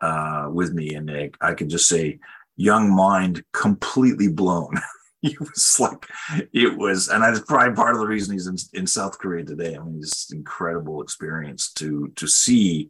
uh, 0.02 0.50
with 0.52 0.74
me, 0.74 0.96
and 0.96 1.10
I, 1.10 1.32
I 1.42 1.54
could 1.54 1.70
just 1.70 1.88
say, 1.88 2.20
young 2.58 2.94
mind 2.94 3.44
completely 3.54 4.28
blown. 4.28 4.76
he 5.30 5.38
was 5.40 5.80
like, 5.80 6.08
it 6.54 6.78
was, 6.78 7.08
and 7.08 7.24
that's 7.24 7.40
probably 7.40 7.76
part 7.76 7.96
of 7.96 8.02
the 8.02 8.08
reason 8.08 8.34
he's 8.34 8.48
in, 8.48 8.58
in 8.74 8.88
South 8.88 9.18
Korea 9.18 9.44
today. 9.44 9.76
I 9.76 9.80
mean, 9.80 10.00
it's 10.00 10.32
an 10.32 10.38
incredible 10.38 11.02
experience 11.02 11.72
to 11.74 12.12
to 12.16 12.28
see, 12.28 12.90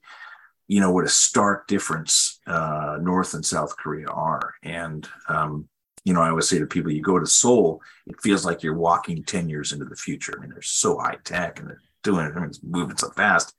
you 0.68 0.80
know, 0.82 0.92
what 0.92 1.06
a 1.06 1.10
stark 1.10 1.68
difference 1.68 2.40
uh, 2.48 2.98
North 3.02 3.34
and 3.34 3.46
South 3.46 3.76
Korea 3.78 4.08
are. 4.08 4.54
And 4.64 5.08
um, 5.30 5.70
you 6.06 6.14
know, 6.14 6.22
I 6.22 6.30
always 6.30 6.48
say 6.48 6.60
to 6.60 6.68
people, 6.68 6.92
you 6.92 7.02
go 7.02 7.20
to 7.20 7.26
Seoul, 7.26 7.82
it 8.06 8.22
feels 8.22 8.46
like 8.46 8.62
you're 8.62 8.78
walking 8.78 9.24
10 9.24 9.50
years 9.50 9.74
into 9.74 9.86
the 9.86 9.96
future. 9.96 10.36
I 10.38 10.40
mean, 10.40 10.52
they're 10.52 10.62
so 10.62 11.00
high 11.00 11.18
tech 11.24 11.60
and 11.60 11.68
they're 11.68 11.82
doing 12.04 12.28
it, 12.28 12.34
I 12.36 12.40
mean, 12.40 12.50
it's 12.50 12.62
moving 12.64 12.96
so 12.96 13.10
fast. 13.10 13.54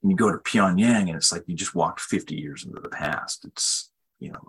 And 0.00 0.10
you 0.10 0.16
go 0.16 0.30
to 0.30 0.38
Pyongyang 0.38 1.08
and 1.08 1.16
it's 1.16 1.32
like 1.32 1.42
you 1.46 1.56
just 1.56 1.74
walked 1.74 2.00
50 2.00 2.36
years 2.36 2.64
into 2.64 2.80
the 2.80 2.88
past. 2.88 3.44
It's, 3.44 3.90
you 4.20 4.30
know. 4.30 4.40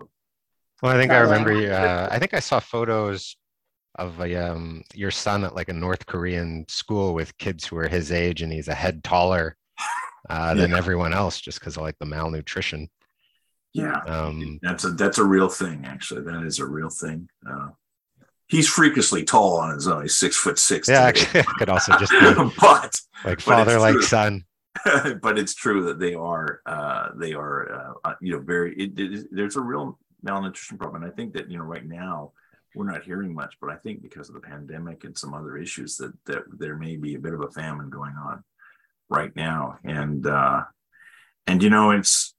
Well, 0.82 0.96
I 0.96 1.00
think 1.00 1.10
I 1.10 1.18
remember, 1.18 1.52
uh, 1.52 2.08
I 2.10 2.18
think 2.20 2.32
I 2.32 2.40
saw 2.40 2.60
photos 2.60 3.36
of 3.96 4.20
a, 4.20 4.36
um, 4.36 4.82
your 4.94 5.10
son 5.10 5.44
at 5.44 5.54
like 5.54 5.68
a 5.68 5.74
North 5.74 6.06
Korean 6.06 6.64
school 6.68 7.14
with 7.14 7.36
kids 7.38 7.66
who 7.66 7.76
are 7.76 7.88
his 7.88 8.10
age 8.10 8.42
and 8.42 8.52
he's 8.52 8.68
a 8.68 8.74
head 8.74 9.04
taller 9.04 9.56
uh, 10.30 10.54
than 10.54 10.70
yeah. 10.70 10.76
everyone 10.76 11.12
else 11.12 11.40
just 11.40 11.60
because 11.60 11.76
of 11.76 11.82
like 11.82 11.98
the 11.98 12.06
malnutrition. 12.06 12.88
Yeah, 13.74 13.98
um, 14.06 14.58
that's 14.62 14.84
a 14.84 14.90
that's 14.90 15.16
a 15.16 15.24
real 15.24 15.48
thing. 15.48 15.84
Actually, 15.86 16.22
that 16.22 16.42
is 16.42 16.58
a 16.58 16.66
real 16.66 16.90
thing. 16.90 17.28
Uh, 17.48 17.68
he's 18.46 18.68
freakishly 18.68 19.24
tall 19.24 19.56
on 19.56 19.74
his 19.74 19.88
own. 19.88 20.02
He's 20.02 20.16
six 20.16 20.36
foot 20.36 20.58
six. 20.58 20.88
Yeah, 20.88 21.00
actually, 21.00 21.42
could 21.58 21.70
also 21.70 21.92
just 21.98 22.12
be 22.12 22.34
but 22.60 23.00
like 23.24 23.40
father 23.40 23.80
like 23.80 24.02
son. 24.02 24.44
but 25.22 25.38
it's 25.38 25.54
true 25.54 25.84
that 25.84 25.98
they 25.98 26.14
are 26.14 26.60
uh, 26.66 27.08
they 27.16 27.32
are 27.32 27.72
uh, 27.72 28.08
uh 28.08 28.14
you 28.20 28.32
know 28.32 28.40
very 28.40 28.74
it, 28.74 28.98
it, 28.98 29.26
there's 29.30 29.56
a 29.56 29.60
real 29.60 29.98
malnutrition 30.22 30.76
problem. 30.76 31.02
And 31.02 31.10
I 31.10 31.14
think 31.14 31.32
that 31.34 31.50
you 31.50 31.56
know 31.56 31.64
right 31.64 31.86
now 31.86 32.32
we're 32.74 32.90
not 32.90 33.04
hearing 33.04 33.34
much, 33.34 33.56
but 33.60 33.70
I 33.70 33.76
think 33.76 34.02
because 34.02 34.28
of 34.28 34.34
the 34.34 34.40
pandemic 34.40 35.04
and 35.04 35.16
some 35.16 35.34
other 35.34 35.56
issues 35.56 35.96
that 35.96 36.12
that 36.26 36.42
there 36.58 36.76
may 36.76 36.96
be 36.96 37.14
a 37.14 37.20
bit 37.20 37.34
of 37.34 37.42
a 37.42 37.50
famine 37.50 37.90
going 37.90 38.14
on 38.14 38.42
right 39.08 39.34
now. 39.36 39.78
And 39.84 40.26
uh, 40.26 40.62
and 41.46 41.62
you 41.62 41.70
know 41.70 41.90
it's 41.90 42.34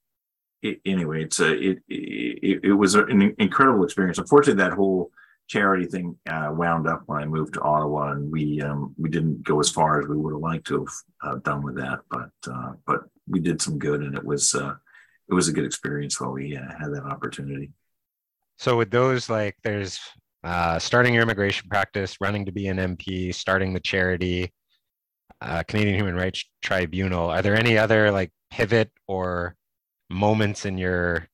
it, 0.64 0.80
anyway, 0.86 1.24
it's 1.24 1.40
a 1.40 1.54
it, 1.54 1.80
it, 1.88 2.60
it 2.64 2.74
was 2.74 2.96
an 2.96 3.36
incredible 3.38 3.84
experience. 3.84 4.18
Unfortunately, 4.18 4.64
that 4.64 4.74
whole 4.74 5.12
charity 5.48 5.86
thing 5.86 6.18
uh, 6.30 6.50
wound 6.52 6.88
up 6.88 7.04
when 7.06 7.22
I 7.22 7.26
moved 7.26 7.56
to 7.56 7.62
Ottawa, 7.62 8.12
and 8.12 8.32
we 8.32 8.62
um, 8.62 8.96
we 8.98 9.10
didn't 9.10 9.44
go 9.44 9.60
as 9.60 9.70
far 9.70 10.00
as 10.00 10.08
we 10.08 10.16
would 10.16 10.34
have 10.34 10.42
liked 10.42 10.68
to 10.68 10.86
have 11.22 11.36
uh, 11.36 11.36
done 11.40 11.64
with 11.64 11.76
that, 11.76 12.00
but 12.10 12.32
uh, 12.50 12.74
but 12.88 13.02
we 13.28 13.40
did 13.40 13.62
some 13.62 13.78
good, 13.78 14.02
and 14.02 14.16
it 14.16 14.24
was 14.24 14.56
uh, 14.56 14.74
it 15.30 15.34
was 15.34 15.48
a 15.48 15.54
good 15.54 15.66
experience 15.66 16.20
while 16.20 16.32
we 16.32 16.56
uh, 16.56 16.62
had 16.80 16.94
that 16.94 17.04
opportunity. 17.04 17.72
So 18.58 18.78
with 18.78 18.92
those, 18.92 19.30
like, 19.30 19.58
there's 19.64 20.00
uh, 20.44 20.80
starting 20.80 21.14
your 21.14 21.24
immigration 21.24 21.70
practice, 21.70 22.18
running 22.20 22.46
to 22.46 22.52
be 22.52 22.68
an 22.68 22.78
MP, 22.78 23.34
starting 23.34 23.74
the 23.74 23.80
charity, 23.80 24.52
Canadian 25.68 25.96
Human 25.96 26.16
Rights 26.16 26.46
Tribunal. 26.62 27.30
Are 27.30 27.42
there 27.42 27.56
any 27.56 27.78
other 27.78 28.12
like 28.12 28.32
pivot 28.50 28.92
or 29.08 29.56
moments 30.10 30.66
in 30.66 30.78
your 30.78 31.28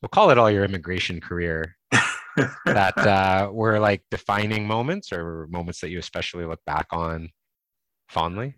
we'll 0.00 0.08
call 0.08 0.30
it 0.30 0.38
all 0.38 0.50
your 0.50 0.64
immigration 0.64 1.20
career 1.20 1.76
that 2.66 2.96
uh, 2.98 3.48
were 3.50 3.78
like 3.78 4.02
defining 4.10 4.66
moments 4.66 5.12
or 5.12 5.46
moments 5.48 5.80
that 5.80 5.90
you 5.90 5.98
especially 5.98 6.44
look 6.44 6.60
back 6.66 6.86
on 6.90 7.30
fondly 8.08 8.54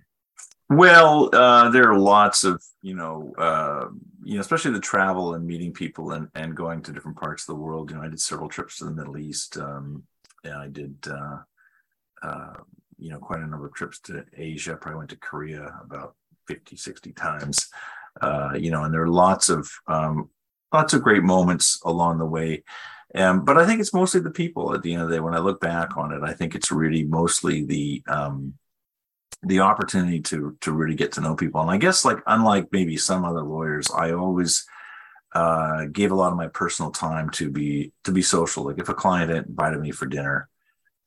well 0.68 1.30
uh, 1.32 1.68
there 1.70 1.90
are 1.90 1.98
lots 1.98 2.44
of 2.44 2.62
you 2.82 2.94
know 2.94 3.32
uh, 3.38 3.88
you 4.22 4.34
know 4.34 4.40
especially 4.40 4.72
the 4.72 4.80
travel 4.80 5.34
and 5.34 5.46
meeting 5.46 5.72
people 5.72 6.12
and, 6.12 6.28
and 6.34 6.56
going 6.56 6.82
to 6.82 6.92
different 6.92 7.16
parts 7.16 7.42
of 7.42 7.54
the 7.54 7.62
world 7.62 7.90
you 7.90 7.96
know 7.96 8.02
i 8.02 8.08
did 8.08 8.20
several 8.20 8.48
trips 8.48 8.78
to 8.78 8.84
the 8.84 8.90
middle 8.90 9.18
east 9.18 9.56
um, 9.58 10.02
and 10.44 10.54
i 10.54 10.68
did 10.68 10.96
uh, 11.08 11.38
uh, 12.22 12.54
you 12.98 13.10
know 13.10 13.18
quite 13.18 13.40
a 13.40 13.46
number 13.46 13.66
of 13.66 13.74
trips 13.74 14.00
to 14.00 14.24
asia 14.36 14.76
probably 14.76 14.98
went 14.98 15.10
to 15.10 15.16
korea 15.16 15.78
about 15.84 16.14
50 16.48 16.76
60 16.76 17.12
times 17.12 17.68
uh, 18.20 18.52
you 18.58 18.70
know, 18.70 18.84
and 18.84 18.94
there 18.94 19.02
are 19.02 19.08
lots 19.08 19.48
of 19.48 19.70
um, 19.86 20.30
lots 20.72 20.94
of 20.94 21.02
great 21.02 21.22
moments 21.22 21.80
along 21.84 22.18
the 22.18 22.26
way. 22.26 22.64
Um, 23.14 23.44
but 23.44 23.56
I 23.56 23.66
think 23.66 23.80
it's 23.80 23.94
mostly 23.94 24.20
the 24.20 24.30
people 24.30 24.74
at 24.74 24.82
the 24.82 24.92
end 24.92 25.02
of 25.02 25.08
the 25.08 25.16
day. 25.16 25.20
When 25.20 25.34
I 25.34 25.38
look 25.38 25.60
back 25.60 25.96
on 25.96 26.12
it, 26.12 26.22
I 26.22 26.32
think 26.32 26.54
it's 26.54 26.72
really 26.72 27.04
mostly 27.04 27.64
the 27.64 28.02
um, 28.08 28.54
the 29.42 29.60
opportunity 29.60 30.20
to 30.20 30.56
to 30.60 30.72
really 30.72 30.94
get 30.94 31.12
to 31.12 31.20
know 31.20 31.36
people. 31.36 31.60
And 31.60 31.70
I 31.70 31.76
guess 31.76 32.04
like 32.04 32.18
unlike 32.26 32.68
maybe 32.72 32.96
some 32.96 33.24
other 33.24 33.42
lawyers, 33.42 33.90
I 33.90 34.12
always 34.12 34.66
uh, 35.34 35.84
gave 35.92 36.10
a 36.10 36.14
lot 36.14 36.32
of 36.32 36.38
my 36.38 36.48
personal 36.48 36.90
time 36.90 37.30
to 37.30 37.50
be 37.50 37.92
to 38.04 38.12
be 38.12 38.22
social. 38.22 38.64
Like 38.64 38.78
if 38.78 38.88
a 38.88 38.94
client 38.94 39.30
invited 39.30 39.80
me 39.80 39.90
for 39.90 40.06
dinner, 40.06 40.48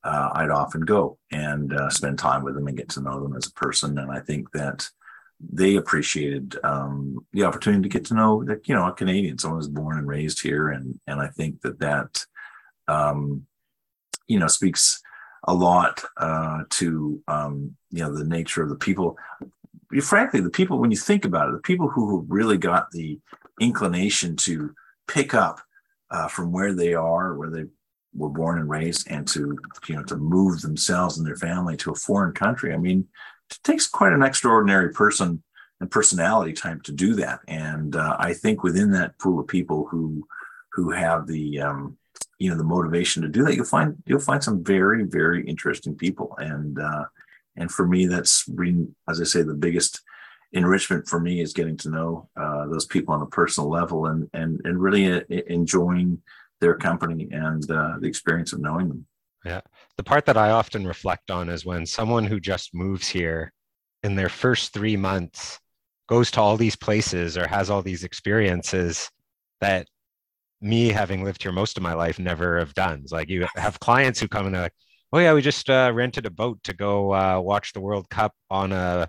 uh, 0.04 0.30
I'd 0.34 0.50
often 0.50 0.82
go 0.82 1.18
and 1.30 1.72
uh, 1.72 1.90
spend 1.90 2.18
time 2.18 2.42
with 2.42 2.54
them 2.54 2.66
and 2.66 2.76
get 2.76 2.88
to 2.90 3.02
know 3.02 3.20
them 3.22 3.36
as 3.36 3.46
a 3.46 3.52
person. 3.52 3.98
And 3.98 4.10
I 4.10 4.20
think 4.20 4.50
that 4.52 4.88
they 5.40 5.76
appreciated 5.76 6.56
um, 6.62 7.24
the 7.32 7.44
opportunity 7.44 7.82
to 7.82 7.88
get 7.88 8.04
to 8.06 8.14
know 8.14 8.44
that 8.44 8.68
you 8.68 8.74
know 8.74 8.86
a 8.86 8.92
Canadian, 8.92 9.38
someone 9.38 9.58
who's 9.58 9.68
born 9.68 9.98
and 9.98 10.06
raised 10.06 10.42
here, 10.42 10.68
and 10.68 11.00
and 11.06 11.20
I 11.20 11.28
think 11.28 11.62
that 11.62 11.78
that 11.80 12.24
um, 12.88 13.46
you 14.28 14.38
know 14.38 14.46
speaks 14.46 15.02
a 15.44 15.54
lot 15.54 16.02
uh, 16.16 16.64
to 16.70 17.22
um, 17.28 17.76
you 17.90 18.00
know 18.00 18.14
the 18.14 18.24
nature 18.24 18.62
of 18.62 18.68
the 18.68 18.76
people. 18.76 19.16
Frankly, 20.02 20.40
the 20.40 20.50
people 20.50 20.78
when 20.78 20.90
you 20.90 20.96
think 20.96 21.24
about 21.24 21.48
it, 21.48 21.52
the 21.52 21.58
people 21.58 21.88
who 21.88 22.24
really 22.28 22.58
got 22.58 22.90
the 22.90 23.18
inclination 23.60 24.36
to 24.36 24.74
pick 25.08 25.34
up 25.34 25.60
uh, 26.10 26.28
from 26.28 26.52
where 26.52 26.72
they 26.72 26.94
are, 26.94 27.34
where 27.34 27.50
they 27.50 27.64
were 28.14 28.28
born 28.28 28.58
and 28.58 28.68
raised, 28.68 29.10
and 29.10 29.26
to 29.28 29.58
you 29.88 29.96
know 29.96 30.04
to 30.04 30.16
move 30.16 30.60
themselves 30.60 31.18
and 31.18 31.26
their 31.26 31.36
family 31.36 31.76
to 31.78 31.90
a 31.90 31.96
foreign 31.96 32.32
country. 32.32 32.72
I 32.72 32.76
mean, 32.76 33.08
it 33.50 33.58
takes 33.64 33.86
quite 33.86 34.12
an 34.12 34.22
extraordinary 34.22 34.92
person 34.92 35.42
and 35.80 35.90
personality 35.90 36.52
type 36.52 36.82
to 36.84 36.92
do 36.92 37.14
that. 37.14 37.40
And 37.48 37.96
uh, 37.96 38.16
I 38.18 38.34
think 38.34 38.62
within 38.62 38.92
that 38.92 39.18
pool 39.18 39.40
of 39.40 39.48
people 39.48 39.86
who 39.90 40.26
who 40.72 40.90
have 40.90 41.26
the 41.26 41.60
um, 41.60 41.96
you 42.40 42.50
know 42.50 42.56
the 42.56 42.64
motivation 42.64 43.22
to 43.22 43.28
do 43.28 43.44
that, 43.44 43.54
you'll 43.54 43.64
find 43.64 44.02
you'll 44.06 44.18
find 44.18 44.42
some 44.42 44.64
very 44.64 45.04
very 45.04 45.46
interesting 45.46 45.94
people. 45.94 46.34
And 46.38 46.78
uh, 46.80 47.04
and 47.56 47.70
for 47.70 47.86
me, 47.86 48.06
that's 48.06 48.44
been, 48.48 48.96
as 49.08 49.20
I 49.20 49.24
say, 49.24 49.42
the 49.42 49.54
biggest 49.54 50.00
enrichment 50.52 51.06
for 51.06 51.20
me 51.20 51.40
is 51.40 51.52
getting 51.52 51.76
to 51.76 51.90
know 51.90 52.28
uh, 52.36 52.66
those 52.66 52.86
people 52.86 53.14
on 53.14 53.22
a 53.22 53.26
personal 53.26 53.70
level 53.70 54.06
and 54.06 54.28
and 54.32 54.60
and 54.64 54.80
really 54.80 55.12
uh, 55.12 55.20
enjoying 55.46 56.20
their 56.60 56.74
company 56.74 57.28
and 57.30 57.70
uh, 57.70 57.96
the 58.00 58.08
experience 58.08 58.52
of 58.52 58.60
knowing 58.60 58.88
them. 58.88 59.06
Yeah. 59.44 59.60
The 59.96 60.04
part 60.04 60.26
that 60.26 60.36
I 60.36 60.50
often 60.50 60.86
reflect 60.86 61.30
on 61.30 61.48
is 61.48 61.64
when 61.64 61.86
someone 61.86 62.24
who 62.24 62.40
just 62.40 62.74
moves 62.74 63.08
here 63.08 63.52
in 64.02 64.14
their 64.14 64.28
first 64.28 64.72
three 64.72 64.96
months 64.96 65.58
goes 66.08 66.30
to 66.32 66.40
all 66.40 66.56
these 66.56 66.76
places 66.76 67.38
or 67.38 67.46
has 67.46 67.70
all 67.70 67.82
these 67.82 68.04
experiences 68.04 69.10
that 69.60 69.86
me 70.60 70.88
having 70.88 71.24
lived 71.24 71.42
here 71.42 71.52
most 71.52 71.76
of 71.76 71.82
my 71.82 71.94
life 71.94 72.18
never 72.18 72.58
have 72.58 72.74
done. 72.74 73.00
It's 73.02 73.12
like 73.12 73.28
you 73.28 73.46
have 73.56 73.80
clients 73.80 74.20
who 74.20 74.28
come 74.28 74.46
and 74.46 74.54
they're 74.54 74.62
like, 74.62 74.74
oh 75.12 75.18
yeah, 75.18 75.32
we 75.32 75.42
just 75.42 75.68
uh, 75.70 75.90
rented 75.94 76.26
a 76.26 76.30
boat 76.30 76.62
to 76.64 76.74
go 76.74 77.14
uh, 77.14 77.40
watch 77.40 77.72
the 77.72 77.80
World 77.80 78.08
Cup 78.10 78.34
on 78.50 78.72
a 78.72 79.08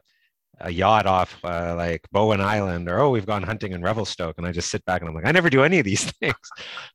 a 0.64 0.72
yacht 0.72 1.06
off 1.06 1.38
uh, 1.44 1.74
like 1.76 2.08
Bowen 2.12 2.40
Island, 2.40 2.88
or 2.90 3.00
oh, 3.00 3.10
we've 3.10 3.26
gone 3.26 3.44
hunting 3.44 3.74
in 3.74 3.82
Revelstoke, 3.82 4.38
and 4.38 4.46
I 4.46 4.52
just 4.52 4.70
sit 4.70 4.86
back 4.86 5.02
and 5.02 5.10
I'm 5.10 5.16
like, 5.16 5.26
I 5.26 5.32
never 5.32 5.50
do 5.50 5.64
any 5.64 5.80
of 5.80 5.86
these 5.86 6.04
things. 6.20 6.36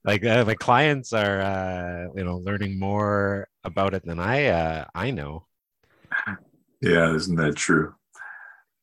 like 0.05 0.25
uh, 0.25 0.45
my 0.45 0.55
clients 0.55 1.13
are, 1.13 1.41
uh, 1.41 2.07
you 2.15 2.25
know, 2.25 2.39
learning 2.39 2.79
more 2.79 3.49
about 3.65 3.95
it 3.95 4.05
than 4.05 4.21
I 4.21 4.47
uh, 4.47 4.85
I 4.95 5.11
know. 5.11 5.47
Yeah, 6.81 7.15
isn't 7.15 7.37
that 7.37 7.57
true? 7.57 7.95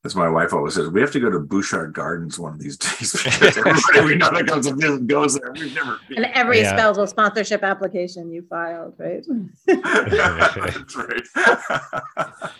As 0.05 0.17
my 0.17 0.27
wife 0.27 0.51
always 0.51 0.73
says, 0.73 0.89
we 0.89 0.99
have 0.99 1.11
to 1.11 1.19
go 1.21 1.29
to 1.29 1.39
Butchart 1.39 1.93
Gardens 1.93 2.37
one 2.37 2.51
of 2.51 2.59
these 2.59 2.77
days 2.77 3.13
because 3.23 3.57
everybody 3.57 4.05
we 4.05 4.15
know 4.15 4.29
that 4.31 4.47
comes 4.47 4.65
and 4.65 5.07
goes 5.07 5.39
there. 5.39 5.53
We've 5.53 5.73
never 5.73 5.97
been. 6.09 6.25
And 6.25 6.33
every 6.33 6.61
yeah. 6.61 6.75
spousal 6.75 7.07
sponsorship 7.07 7.63
application 7.63 8.29
you 8.29 8.45
filed, 8.49 8.95
right? 8.97 9.25
That's 9.65 10.95
right. 10.97 11.21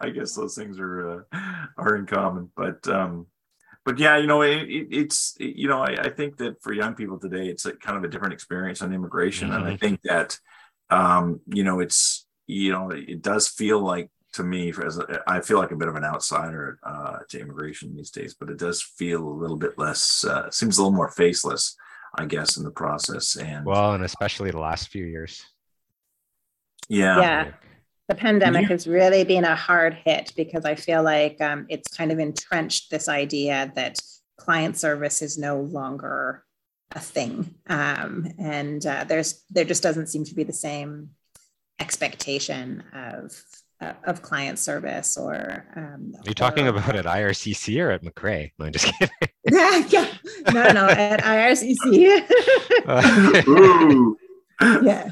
I 0.00 0.10
guess 0.10 0.34
those 0.34 0.54
things 0.54 0.78
are 0.78 1.26
uh, 1.32 1.66
are 1.78 1.96
in 1.96 2.06
common. 2.06 2.52
But 2.54 2.86
um, 2.86 3.26
but 3.84 3.98
yeah, 3.98 4.18
you 4.18 4.28
know, 4.28 4.42
it, 4.42 4.68
it, 4.68 4.86
it's 4.90 5.36
it, 5.40 5.56
you 5.56 5.66
know, 5.66 5.82
I, 5.82 5.96
I, 6.00 6.10
think 6.10 6.36
that 6.36 6.62
for 6.62 6.72
young 6.72 6.94
people 6.94 7.18
today, 7.18 7.48
it's 7.48 7.66
a 7.66 7.72
kind 7.72 7.96
of 7.96 8.04
a 8.04 8.08
different 8.08 8.34
experience 8.34 8.82
on 8.82 8.92
immigration, 8.92 9.48
mm-hmm. 9.48 9.56
and 9.56 9.66
I 9.66 9.70
mm-hmm. 9.70 9.78
think 9.78 10.00
that 10.04 10.38
um, 10.90 11.40
you 11.48 11.64
know, 11.64 11.80
it's 11.80 12.24
you 12.46 12.72
know, 12.72 12.90
it 12.90 13.22
does 13.22 13.48
feel 13.48 13.80
like 13.80 14.10
to 14.34 14.42
me, 14.42 14.72
as 14.84 14.98
a, 14.98 15.22
I 15.26 15.40
feel 15.40 15.58
like 15.58 15.70
a 15.70 15.76
bit 15.76 15.88
of 15.88 15.94
an 15.94 16.04
outsider 16.04 16.78
uh, 16.82 17.18
to 17.28 17.40
immigration 17.40 17.94
these 17.94 18.10
days, 18.10 18.34
but 18.34 18.50
it 18.50 18.58
does 18.58 18.82
feel 18.82 19.22
a 19.22 19.28
little 19.28 19.56
bit 19.56 19.78
less. 19.78 20.24
Uh, 20.24 20.50
seems 20.50 20.76
a 20.76 20.82
little 20.82 20.96
more 20.96 21.10
faceless, 21.10 21.76
I 22.16 22.26
guess, 22.26 22.56
in 22.56 22.64
the 22.64 22.70
process. 22.70 23.36
And 23.36 23.64
well, 23.64 23.94
and 23.94 24.04
especially 24.04 24.50
the 24.50 24.58
last 24.58 24.88
few 24.88 25.04
years. 25.04 25.44
Yeah. 26.88 27.20
Yeah. 27.20 27.52
The 28.08 28.14
pandemic 28.16 28.62
yeah. 28.62 28.68
has 28.68 28.86
really 28.86 29.24
been 29.24 29.44
a 29.44 29.56
hard 29.56 29.94
hit 30.04 30.32
because 30.36 30.64
I 30.64 30.74
feel 30.74 31.02
like 31.02 31.40
um, 31.40 31.66
it's 31.70 31.96
kind 31.96 32.12
of 32.12 32.18
entrenched 32.18 32.90
this 32.90 33.08
idea 33.08 33.72
that 33.76 33.98
client 34.36 34.76
service 34.76 35.22
is 35.22 35.38
no 35.38 35.60
longer 35.60 36.44
a 36.92 37.00
thing, 37.00 37.54
um, 37.68 38.28
and 38.38 38.84
uh, 38.84 39.04
there's 39.04 39.42
there 39.48 39.64
just 39.64 39.82
doesn't 39.82 40.08
seem 40.08 40.24
to 40.24 40.34
be 40.34 40.44
the 40.44 40.52
same 40.52 41.10
expectation 41.80 42.84
of 42.92 43.42
of 44.06 44.22
client 44.22 44.58
service 44.58 45.16
or 45.16 45.64
um, 45.76 46.12
are 46.18 46.28
you 46.28 46.34
talking 46.34 46.66
or, 46.66 46.70
about 46.70 46.96
at 46.96 47.04
ircc 47.04 47.82
or 47.82 47.90
at 47.90 48.02
mccrea 48.02 48.50
no 48.58 48.66
i'm 48.66 48.72
just 48.72 48.86
kidding. 48.98 49.14
Yeah, 49.50 49.84
yeah 49.88 50.08
no 50.52 50.72
no 50.72 50.88
at 50.88 51.20
ircc 51.22 52.24
yeah. 54.82 55.10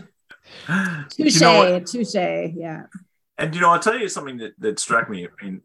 Touche 1.11 1.35
you 1.35 1.41
know 1.41 1.81
touche. 1.81 2.15
Yeah. 2.15 2.85
And 3.39 3.55
you 3.55 3.61
know, 3.61 3.71
I'll 3.71 3.81
tell 3.81 3.99
you 3.99 4.09
something 4.09 4.37
that, 4.39 4.53
that 4.59 4.79
struck 4.79 5.09
me. 5.09 5.27
In 5.43 5.63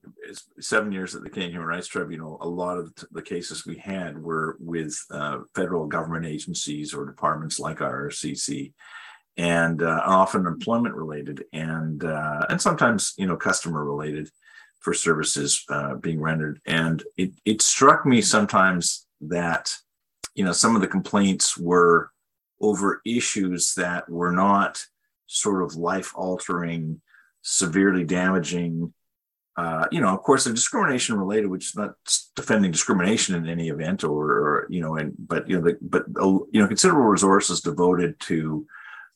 seven 0.60 0.92
years 0.92 1.16
at 1.16 1.24
the 1.24 1.30
Canadian 1.30 1.56
Human 1.56 1.68
Rights 1.68 1.88
Tribunal. 1.88 2.38
A 2.42 2.48
lot 2.48 2.78
of 2.78 2.94
the 3.12 3.22
cases 3.22 3.66
we 3.66 3.78
had 3.78 4.22
were 4.22 4.58
with 4.60 4.98
uh, 5.12 5.40
federal 5.54 5.86
government 5.86 6.26
agencies 6.26 6.94
or 6.94 7.06
departments 7.06 7.60
like 7.60 7.80
IRCC, 7.80 8.74
and 9.38 9.84
uh, 9.84 10.02
often 10.06 10.48
employment 10.48 10.96
related 10.96 11.46
and 11.54 12.04
uh, 12.04 12.46
and 12.50 12.62
sometimes 12.62 13.14
you 13.18 13.28
know 13.28 13.38
customer 13.38 13.86
related 13.86 14.30
for 14.80 14.94
services 14.94 15.64
uh, 15.70 15.96
being 15.96 16.22
rendered. 16.22 16.62
And 16.66 17.04
it, 17.18 17.32
it 17.46 17.62
struck 17.62 18.06
me 18.06 18.22
sometimes 18.22 19.06
that 19.22 19.76
you 20.36 20.44
know 20.44 20.52
some 20.52 20.76
of 20.76 20.82
the 20.82 20.88
complaints 20.88 21.58
were 21.58 22.12
over 22.60 23.02
issues 23.06 23.74
that 23.76 24.10
were 24.10 24.32
not 24.32 24.84
sort 25.28 25.64
of 25.64 25.76
life 25.76 26.12
altering 26.16 27.02
severely 27.44 28.04
damaging 28.04 28.94
uh, 29.58 29.88
you 29.92 30.00
know, 30.00 30.10
of 30.10 30.22
course, 30.22 30.44
the 30.44 30.54
discrimination 30.54 31.18
related, 31.18 31.48
which 31.48 31.70
is 31.70 31.76
not 31.76 31.96
defending 32.36 32.70
discrimination 32.70 33.34
in 33.34 33.50
any 33.50 33.70
event, 33.70 34.04
or, 34.04 34.24
or 34.24 34.68
you 34.70 34.80
know, 34.80 34.98
and 34.98 35.16
but 35.18 35.50
you 35.50 35.58
know, 35.58 35.64
the, 35.64 35.78
but 35.82 36.06
uh, 36.22 36.28
you 36.52 36.62
know, 36.62 36.68
considerable 36.68 37.06
resources 37.06 37.60
devoted 37.60 38.20
to 38.20 38.68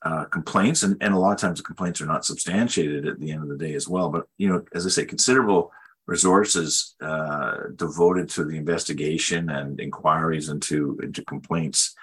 uh, 0.04 0.26
complaints, 0.26 0.84
and, 0.84 0.98
and 1.02 1.14
a 1.14 1.18
lot 1.18 1.34
of 1.34 1.40
times 1.40 1.60
the 1.60 1.64
complaints 1.64 2.02
are 2.02 2.08
not 2.08 2.26
substantiated 2.26 3.08
at 3.08 3.20
the 3.20 3.32
end 3.32 3.44
of 3.44 3.50
the 3.50 3.58
day 3.58 3.76
as 3.76 3.88
well. 3.88 4.10
But 4.10 4.26
you 4.38 4.50
know, 4.50 4.64
as 4.74 4.86
I 4.86 4.90
say, 4.90 5.06
considerable 5.06 5.72
resources 6.08 6.96
uh, 7.02 7.58
devoted 7.76 8.28
to 8.30 8.44
the 8.44 8.58
investigation 8.58 9.50
and 9.50 9.80
inquiries 9.80 10.50
into 10.50 11.00
into 11.04 11.24
complaints 11.26 11.96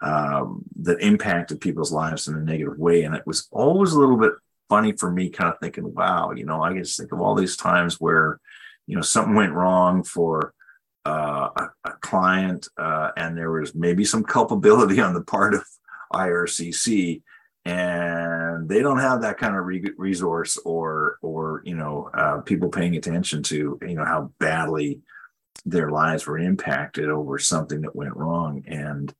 um, 0.00 0.64
that 0.80 1.00
impacted 1.00 1.60
people's 1.60 1.92
lives 1.92 2.26
in 2.26 2.36
a 2.36 2.40
negative 2.40 2.78
way, 2.78 3.02
and 3.02 3.14
it 3.14 3.26
was 3.26 3.48
always 3.52 3.92
a 3.92 4.00
little 4.00 4.16
bit 4.16 4.32
funny 4.70 4.92
for 4.92 5.10
me, 5.10 5.28
kind 5.28 5.52
of 5.52 5.60
thinking, 5.60 5.92
"Wow, 5.94 6.32
you 6.32 6.46
know, 6.46 6.62
I 6.62 6.72
just 6.72 6.98
think 6.98 7.12
of 7.12 7.20
all 7.20 7.34
these 7.34 7.56
times 7.56 8.00
where 8.00 8.40
you 8.86 8.96
know 8.96 9.02
something 9.02 9.34
went 9.34 9.52
wrong 9.52 10.02
for." 10.04 10.54
Uh, 11.04 11.48
a, 11.56 11.88
a, 11.90 11.92
client, 12.00 12.68
uh, 12.76 13.10
and 13.16 13.36
there 13.36 13.50
was 13.50 13.74
maybe 13.74 14.04
some 14.04 14.22
culpability 14.22 15.00
on 15.06 15.14
the 15.14 15.20
part 15.20 15.52
of 15.52 15.64
IRCC, 16.14 17.22
and 17.64 18.68
they 18.68 18.80
don't 18.80 18.98
have 18.98 19.22
that 19.22 19.38
kind 19.38 19.56
of 19.56 19.64
re- 19.64 19.92
resource 19.96 20.56
or 20.64 21.18
or 21.22 21.62
you 21.64 21.76
know 21.76 22.10
uh, 22.14 22.40
people 22.40 22.68
paying 22.68 22.96
attention 22.96 23.42
to 23.44 23.78
you 23.82 23.94
know 23.94 24.04
how 24.04 24.32
badly 24.38 25.00
their 25.64 25.90
lives 25.90 26.26
were 26.26 26.38
impacted 26.38 27.08
over 27.08 27.38
something 27.38 27.82
that 27.82 27.94
went 27.94 28.16
wrong. 28.16 28.64
And 28.66 29.14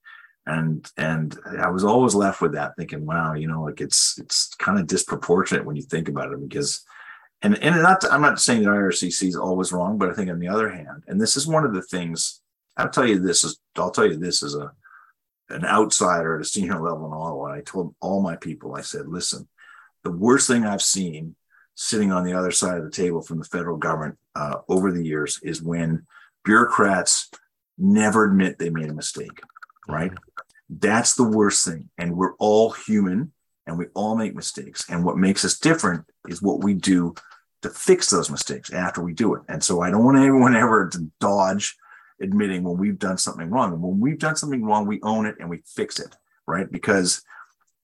and 0.47 0.91
and 0.97 1.39
I 1.59 1.71
was 1.71 1.85
always 1.85 2.15
left 2.15 2.41
with 2.41 2.55
that 2.55 2.73
thinking 2.77 3.07
wow 3.07 3.35
you 3.35 3.47
know 3.47 3.63
like 3.63 3.81
it's 3.81 4.19
it's 4.19 4.53
kind 4.57 4.79
of 4.79 4.89
disproportionate 4.89 5.65
when 5.65 5.77
you 5.77 5.83
think 5.83 6.09
about 6.09 6.33
it 6.33 6.49
because 6.49 6.85
and 7.43 7.57
and 7.63 7.81
not 7.81 8.05
I'm 8.11 8.23
not 8.23 8.41
saying 8.41 8.63
that 8.63 8.71
IRCC 8.71 9.29
is 9.29 9.37
always 9.37 9.73
wrong 9.73 9.99
but 9.99 10.11
I 10.11 10.15
think 10.15 10.31
on 10.31 10.41
the 10.41 10.49
other 10.49 10.69
hand 10.69 11.05
and 11.07 11.21
this 11.21 11.37
is 11.37 11.47
one 11.47 11.65
of 11.65 11.75
the 11.75 11.83
things 11.83 12.41
I'll 12.77 12.91
tell 12.91 13.07
you 13.07 13.21
this 13.21 13.45
is 13.45 13.61
I'll 13.77 13.93
tell 13.93 14.07
you 14.07 14.17
this 14.17 14.43
as 14.43 14.57
a 14.57 14.73
an 15.53 15.65
outsider 15.65 16.37
at 16.37 16.43
a 16.43 16.45
senior 16.45 16.81
level 16.81 17.07
in 17.07 17.13
Ottawa. 17.13 17.47
And 17.47 17.55
I 17.55 17.61
told 17.61 17.95
all 18.01 18.23
my 18.23 18.37
people, 18.37 18.75
I 18.75 18.81
said, 18.81 19.09
listen, 19.09 19.49
the 20.03 20.11
worst 20.11 20.49
thing 20.49 20.65
I've 20.65 20.83
seen 20.83 21.37
sitting 21.75 22.13
on 22.13 22.25
the 22.25 22.35
other 22.35 22.51
side 22.51 22.79
of 22.79 22.85
the 22.85 22.91
table 22.91 23.23
from 23.23 23.39
the 23.39 23.45
federal 23.45 23.77
government 23.77 24.19
uh, 24.35 24.57
over 24.69 24.93
the 24.93 25.05
years 25.05 25.41
is 25.43 25.63
when 25.63 26.07
bureaucrats 26.45 27.31
never 27.79 28.25
admit 28.25 28.59
they 28.59 28.71
made 28.71 28.91
a 28.91 28.95
mistake, 28.95 29.41
right? 29.89 30.11
Mm-hmm. 30.11 30.77
That's 30.81 31.15
the 31.15 31.29
worst 31.29 31.67
thing. 31.67 31.91
And 31.99 32.17
we're 32.17 32.35
all 32.35 32.71
human 32.71 33.33
and 33.67 33.79
we 33.79 33.87
all 33.95 34.17
make 34.17 34.35
mistakes. 34.35 34.89
And 34.89 35.05
what 35.05 35.17
makes 35.17 35.45
us 35.45 35.59
different 35.59 36.05
is 36.29 36.43
what 36.43 36.63
we 36.63 36.75
do 36.75 37.15
to 37.63 37.71
fix 37.71 38.11
those 38.11 38.31
mistakes 38.31 38.73
after 38.73 39.03
we 39.03 39.13
do 39.13 39.35
it. 39.35 39.43
And 39.49 39.63
so 39.63 39.83
I 39.83 39.91
don't 39.91 40.05
want 40.05 40.19
anyone 40.19 40.57
ever 40.57 40.89
to 40.89 41.11
dodge 41.21 41.77
admitting 42.23 42.63
when 42.63 42.79
we've 42.79 42.99
done 42.99 43.19
something 43.19 43.51
wrong. 43.51 43.73
And 43.73 43.83
when 43.83 44.01
we've 44.01 44.19
done 44.19 44.37
something 44.37 44.65
wrong, 44.65 44.87
we 44.87 45.01
own 45.03 45.27
it 45.27 45.37
and 45.41 45.51
we 45.51 45.63
fix 45.67 46.01
it, 46.01 46.17
right? 46.47 46.71
Because 46.71 47.23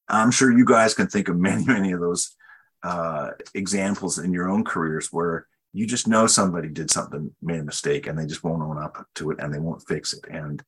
I'm 0.08 0.30
sure 0.30 0.56
you 0.56 0.64
guys 0.64 0.94
can 0.94 1.08
think 1.08 1.28
of 1.28 1.36
many, 1.36 1.64
many 1.66 1.92
of 1.92 2.00
those 2.00 2.34
uh, 2.82 3.30
examples 3.54 4.18
in 4.18 4.32
your 4.32 4.48
own 4.48 4.64
careers 4.64 5.08
where 5.12 5.46
you 5.72 5.86
just 5.86 6.08
know 6.08 6.26
somebody 6.26 6.68
did 6.68 6.90
something, 6.90 7.34
made 7.42 7.60
a 7.60 7.64
mistake, 7.64 8.06
and 8.06 8.18
they 8.18 8.26
just 8.26 8.42
won't 8.44 8.62
own 8.62 8.78
up 8.78 9.06
to 9.16 9.30
it 9.30 9.38
and 9.40 9.52
they 9.52 9.58
won't 9.58 9.86
fix 9.86 10.12
it. 10.14 10.24
And 10.30 10.62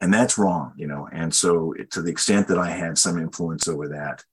and 0.00 0.12
that's 0.12 0.36
wrong, 0.36 0.72
you 0.76 0.88
know. 0.88 1.08
And 1.12 1.32
so, 1.32 1.72
to 1.90 2.02
the 2.02 2.10
extent 2.10 2.48
that 2.48 2.58
I 2.58 2.70
had 2.70 2.98
some 2.98 3.18
influence 3.18 3.68
over 3.68 3.88
that, 3.88 4.24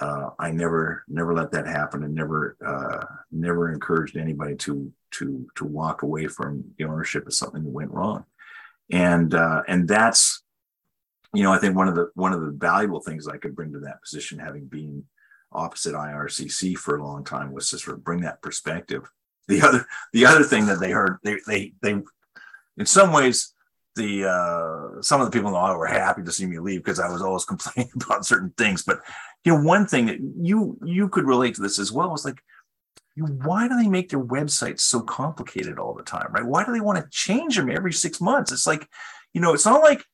uh, 0.00 0.30
I 0.38 0.50
never 0.50 1.04
never 1.08 1.34
let 1.34 1.52
that 1.52 1.66
happen, 1.66 2.02
and 2.02 2.14
never 2.14 2.56
uh, 2.64 3.04
never 3.30 3.72
encouraged 3.72 4.16
anybody 4.16 4.56
to 4.56 4.92
to 5.12 5.46
to 5.56 5.64
walk 5.64 6.02
away 6.02 6.26
from 6.26 6.64
the 6.78 6.84
ownership 6.84 7.26
of 7.26 7.34
something 7.34 7.62
that 7.62 7.70
went 7.70 7.92
wrong. 7.92 8.24
And 8.90 9.34
uh, 9.34 9.62
and 9.68 9.88
that's 9.88 10.42
you 11.32 11.42
know 11.42 11.52
i 11.52 11.58
think 11.58 11.76
one 11.76 11.88
of 11.88 11.96
the 11.96 12.10
one 12.14 12.32
of 12.32 12.40
the 12.40 12.52
valuable 12.52 13.00
things 13.00 13.26
i 13.26 13.36
could 13.36 13.56
bring 13.56 13.72
to 13.72 13.80
that 13.80 14.00
position 14.00 14.38
having 14.38 14.66
been 14.66 15.04
opposite 15.52 15.94
ircc 15.94 16.76
for 16.76 16.96
a 16.96 17.04
long 17.04 17.24
time 17.24 17.52
was 17.52 17.70
to 17.70 17.78
sort 17.78 17.96
of 17.96 18.04
bring 18.04 18.20
that 18.22 18.40
perspective. 18.42 19.02
The 19.46 19.60
other 19.60 19.86
the 20.14 20.24
other 20.24 20.42
thing 20.42 20.64
that 20.66 20.80
they 20.80 20.90
heard 20.90 21.18
they 21.22 21.36
they 21.46 21.74
they 21.82 22.00
in 22.78 22.86
some 22.86 23.12
ways 23.12 23.52
the 23.96 24.28
uh, 24.28 25.02
some 25.02 25.20
of 25.20 25.26
the 25.26 25.30
people 25.30 25.50
in 25.50 25.54
Ottawa 25.54 25.78
were 25.78 25.86
happy 25.86 26.22
to 26.22 26.32
see 26.32 26.46
me 26.46 26.58
leave 26.58 26.82
because 26.82 27.00
I 27.00 27.08
was 27.08 27.22
always 27.22 27.44
complaining 27.52 27.92
about 28.02 28.26
certain 28.26 28.52
things. 28.56 28.82
But 28.82 29.00
you 29.44 29.52
know, 29.52 29.62
one 29.62 29.86
thing 29.86 30.06
that 30.06 30.18
you 30.20 30.78
you 30.84 31.08
could 31.08 31.24
relate 31.24 31.54
to 31.56 31.62
this 31.62 31.78
as 31.78 31.92
well 31.92 32.10
was 32.10 32.24
like 32.24 32.40
why 33.16 33.68
do 33.68 33.76
they 33.76 33.88
make 33.88 34.08
their 34.08 34.22
websites 34.22 34.80
so 34.80 35.00
complicated 35.00 35.78
all 35.78 35.94
the 35.94 36.02
time, 36.02 36.32
right? 36.32 36.44
Why 36.44 36.64
do 36.64 36.72
they 36.72 36.80
want 36.80 36.98
to 36.98 37.08
change 37.10 37.56
them 37.56 37.70
every 37.70 37.92
six 37.92 38.20
months? 38.20 38.50
It's 38.50 38.66
like, 38.66 38.88
you 39.32 39.40
know, 39.40 39.54
it's 39.54 39.66
not 39.66 39.82
like 39.82 40.04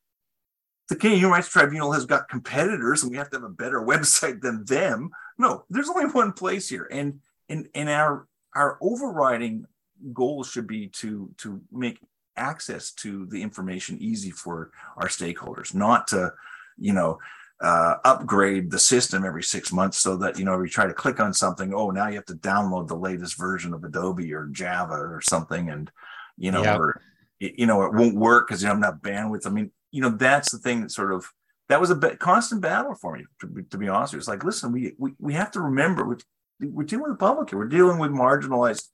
the 0.89 0.97
Canadian 0.97 1.21
Human 1.21 1.37
Rights 1.37 1.49
Tribunal 1.49 1.93
has 1.93 2.05
got 2.05 2.29
competitors 2.29 3.03
and 3.03 3.11
we 3.11 3.17
have 3.17 3.31
to 3.31 3.37
have 3.37 3.45
a 3.45 3.49
better 3.49 3.81
website 3.87 4.43
than 4.43 4.65
them. 4.67 5.11
No, 5.39 5.65
there's 5.71 5.89
only 5.89 6.07
one 6.07 6.33
place 6.33 6.69
here. 6.69 6.89
And 6.91 7.21
and 7.49 7.69
and 7.75 7.89
our 7.89 8.27
our 8.55 8.77
overriding 8.83 9.67
goal 10.13 10.45
should 10.45 10.67
be 10.67 10.89
to 10.89 11.31
to 11.39 11.63
make 11.73 12.01
access 12.37 12.93
to 12.93 13.27
the 13.27 13.43
information 13.43 13.99
easy 14.01 14.31
for 14.31 14.71
our 14.97 15.09
stakeholders, 15.09 15.75
not 15.75 16.09
to, 16.09 16.33
you 16.79 16.93
know, 16.93 17.19
uh, 17.61 17.97
upgrade 18.05 18.71
the 18.71 18.79
system 18.79 19.25
every 19.25 19.43
six 19.43 19.71
months 19.71 19.99
so 19.99 20.17
that 20.17 20.39
you 20.39 20.47
know 20.47 20.55
if 20.55 20.63
you 20.63 20.69
try 20.69 20.87
to 20.87 20.95
click 20.95 21.21
on 21.21 21.35
something 21.35 21.75
oh 21.75 21.91
now 21.91 22.09
you 22.09 22.15
have 22.15 22.25
to 22.25 22.35
download 22.37 22.89
the 22.89 22.97
latest 22.97 23.37
version 23.37 23.75
of 23.75 23.85
adobe 23.85 24.33
or 24.33 24.47
java 24.47 24.95
or 24.95 25.21
something 25.21 25.69
and 25.69 25.91
you 26.39 26.51
know 26.51 26.63
yep. 26.63 26.79
or 26.79 27.03
you 27.39 27.67
know 27.67 27.83
it 27.83 27.93
won't 27.93 28.17
work 28.17 28.49
because 28.49 28.63
you 28.63 28.69
don't 28.71 28.81
have 28.81 29.03
bandwidth. 29.03 29.47
I 29.47 29.51
mean 29.51 29.71
you 29.91 30.01
know 30.01 30.09
that's 30.09 30.51
the 30.51 30.59
thing 30.59 30.81
that 30.81 30.91
sort 30.91 31.13
of 31.13 31.31
that 31.69 31.83
was 31.83 31.91
a 31.91 31.95
bit, 31.95 32.19
constant 32.19 32.63
battle 32.63 32.95
for 32.95 33.15
me 33.15 33.27
to, 33.41 33.47
be, 33.47 33.63
to 33.65 33.77
be 33.77 33.89
honest 33.89 34.15
it's 34.15 34.27
like 34.27 34.43
listen 34.43 34.73
we, 34.73 34.95
we 34.97 35.13
we 35.19 35.35
have 35.35 35.51
to 35.51 35.61
remember 35.61 36.09
we're, 36.09 36.17
we're 36.61 36.85
dealing 36.85 37.05
with 37.05 37.13
the 37.13 37.25
public 37.25 37.51
here. 37.51 37.59
We're 37.59 37.69
dealing 37.69 37.99
with 37.99 38.11
marginalized 38.11 38.89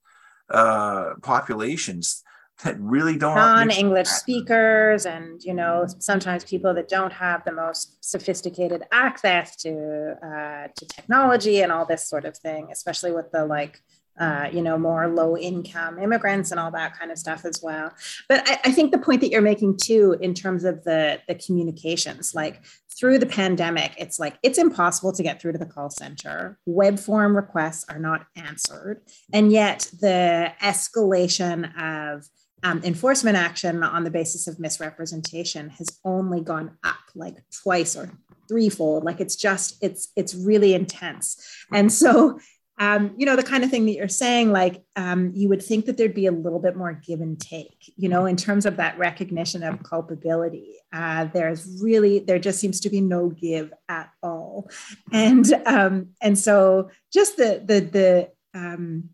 uh, 0.49 1.13
populations 1.21 2.23
that 2.63 2.79
really 2.79 3.17
don't 3.17 3.35
non-english 3.35 4.07
speakers 4.07 5.05
and 5.05 5.43
you 5.43 5.53
know 5.53 5.85
sometimes 5.99 6.43
people 6.43 6.73
that 6.73 6.89
don't 6.89 7.13
have 7.13 7.43
the 7.45 7.51
most 7.51 8.03
sophisticated 8.03 8.83
access 8.91 9.55
to 9.55 10.15
uh, 10.23 10.67
to 10.75 10.85
technology 10.87 11.61
and 11.61 11.71
all 11.71 11.85
this 11.85 12.07
sort 12.09 12.25
of 12.25 12.35
thing 12.37 12.67
especially 12.71 13.11
with 13.11 13.31
the 13.31 13.45
like 13.45 13.81
uh, 14.19 14.49
you 14.51 14.61
know, 14.61 14.77
more 14.77 15.07
low 15.07 15.37
income 15.37 15.99
immigrants 15.99 16.49
and 16.49 16.59
all 16.59 16.71
that 16.71 16.97
kind 16.97 17.11
of 17.11 17.19
stuff 17.19 17.45
as 17.45 17.61
well. 17.61 17.91
But 18.27 18.49
I, 18.49 18.59
I, 18.65 18.71
think 18.71 18.91
the 18.91 18.97
point 18.97 19.21
that 19.21 19.29
you're 19.29 19.43
making 19.43 19.77
too, 19.77 20.17
in 20.19 20.33
terms 20.33 20.63
of 20.63 20.83
the, 20.85 21.21
the 21.27 21.35
communications, 21.35 22.33
like 22.33 22.63
through 22.97 23.19
the 23.19 23.27
pandemic, 23.27 23.93
it's 23.97 24.17
like 24.17 24.39
it's 24.41 24.57
impossible 24.57 25.11
to 25.13 25.21
get 25.21 25.39
through 25.39 25.51
to 25.51 25.59
the 25.59 25.67
call 25.67 25.91
center. 25.91 26.57
Web 26.65 26.97
form 26.97 27.35
requests 27.35 27.85
are 27.89 27.99
not 27.99 28.25
answered. 28.35 29.01
And 29.33 29.51
yet 29.51 29.87
the 30.01 30.51
escalation 30.63 31.69
of 31.79 32.27
um, 32.63 32.81
enforcement 32.83 33.37
action 33.37 33.83
on 33.83 34.03
the 34.03 34.11
basis 34.11 34.47
of 34.47 34.59
misrepresentation 34.59 35.69
has 35.69 35.99
only 36.03 36.41
gone 36.41 36.77
up 36.83 36.97
like 37.15 37.37
twice 37.63 37.95
or 37.95 38.09
threefold 38.47 39.03
like 39.03 39.19
it's 39.19 39.35
just 39.35 39.77
it's 39.81 40.07
it's 40.15 40.33
really 40.33 40.73
intense 40.73 41.65
and 41.71 41.91
so 41.91 42.39
um, 42.79 43.15
you 43.17 43.25
know, 43.25 43.35
the 43.35 43.43
kind 43.43 43.63
of 43.63 43.71
thing 43.71 43.85
that 43.85 43.93
you're 43.93 44.07
saying, 44.07 44.51
like 44.51 44.83
um, 44.95 45.31
you 45.33 45.49
would 45.49 45.63
think 45.63 45.85
that 45.85 45.97
there'd 45.97 46.13
be 46.13 46.27
a 46.27 46.31
little 46.31 46.59
bit 46.59 46.75
more 46.75 46.93
give 46.93 47.21
and 47.21 47.39
take, 47.39 47.91
you 47.95 48.07
know, 48.07 48.27
in 48.27 48.35
terms 48.35 48.67
of 48.67 48.77
that 48.77 48.97
recognition 48.99 49.63
of 49.63 49.81
culpability. 49.81 50.75
Uh, 50.93 51.25
there's 51.25 51.79
really, 51.81 52.19
there 52.19 52.37
just 52.37 52.59
seems 52.59 52.79
to 52.81 52.89
be 52.89 53.01
no 53.01 53.29
give 53.29 53.73
at 53.89 54.11
all. 54.21 54.69
And, 55.11 55.51
um, 55.65 56.09
and 56.21 56.37
so 56.37 56.91
just 57.11 57.37
the, 57.37 57.63
the, 57.65 57.79
the, 57.81 58.31
um, 58.53 59.09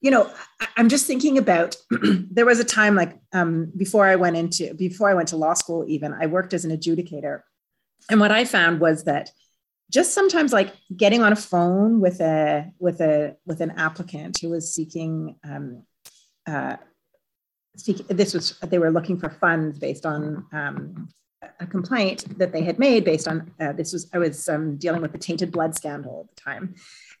you 0.00 0.10
know, 0.10 0.30
I, 0.60 0.68
am 0.78 0.88
just 0.88 1.06
thinking 1.06 1.38
about, 1.38 1.76
there 1.90 2.46
was 2.46 2.58
a 2.58 2.64
time 2.64 2.94
like 2.94 3.18
um, 3.32 3.70
before 3.76 4.06
I 4.06 4.16
went 4.16 4.36
into, 4.36 4.72
before 4.74 5.10
I 5.10 5.14
went 5.14 5.28
to 5.28 5.36
law 5.36 5.54
school, 5.54 5.84
even 5.88 6.14
I 6.14 6.26
worked 6.26 6.54
as 6.54 6.64
an 6.64 6.76
adjudicator. 6.76 7.42
And 8.10 8.20
what 8.20 8.32
I 8.32 8.44
found 8.44 8.80
was 8.80 9.04
that 9.04 9.30
just 9.90 10.14
sometimes 10.14 10.52
like 10.52 10.74
getting 10.96 11.22
on 11.22 11.32
a 11.32 11.36
phone 11.36 12.00
with 12.00 12.20
a 12.20 12.70
with 12.78 13.00
a 13.00 13.36
with 13.44 13.60
an 13.60 13.72
applicant 13.72 14.38
who 14.40 14.50
was 14.50 14.72
seeking 14.72 15.36
um, 15.44 15.82
uh, 16.46 16.76
seek, 17.76 18.06
this 18.08 18.32
was 18.34 18.58
they 18.60 18.78
were 18.78 18.90
looking 18.90 19.18
for 19.18 19.30
funds 19.30 19.78
based 19.78 20.06
on 20.06 20.46
um, 20.52 21.08
a 21.58 21.66
complaint 21.66 22.38
that 22.38 22.52
they 22.52 22.62
had 22.62 22.78
made 22.78 23.04
based 23.04 23.26
on 23.26 23.50
uh, 23.60 23.72
this 23.72 23.92
was 23.92 24.08
I 24.12 24.18
was 24.18 24.48
um, 24.48 24.76
dealing 24.76 25.02
with 25.02 25.12
the 25.12 25.18
tainted 25.18 25.50
blood 25.50 25.74
scandal 25.74 26.28
at 26.28 26.36
the 26.36 26.40
time, 26.40 26.74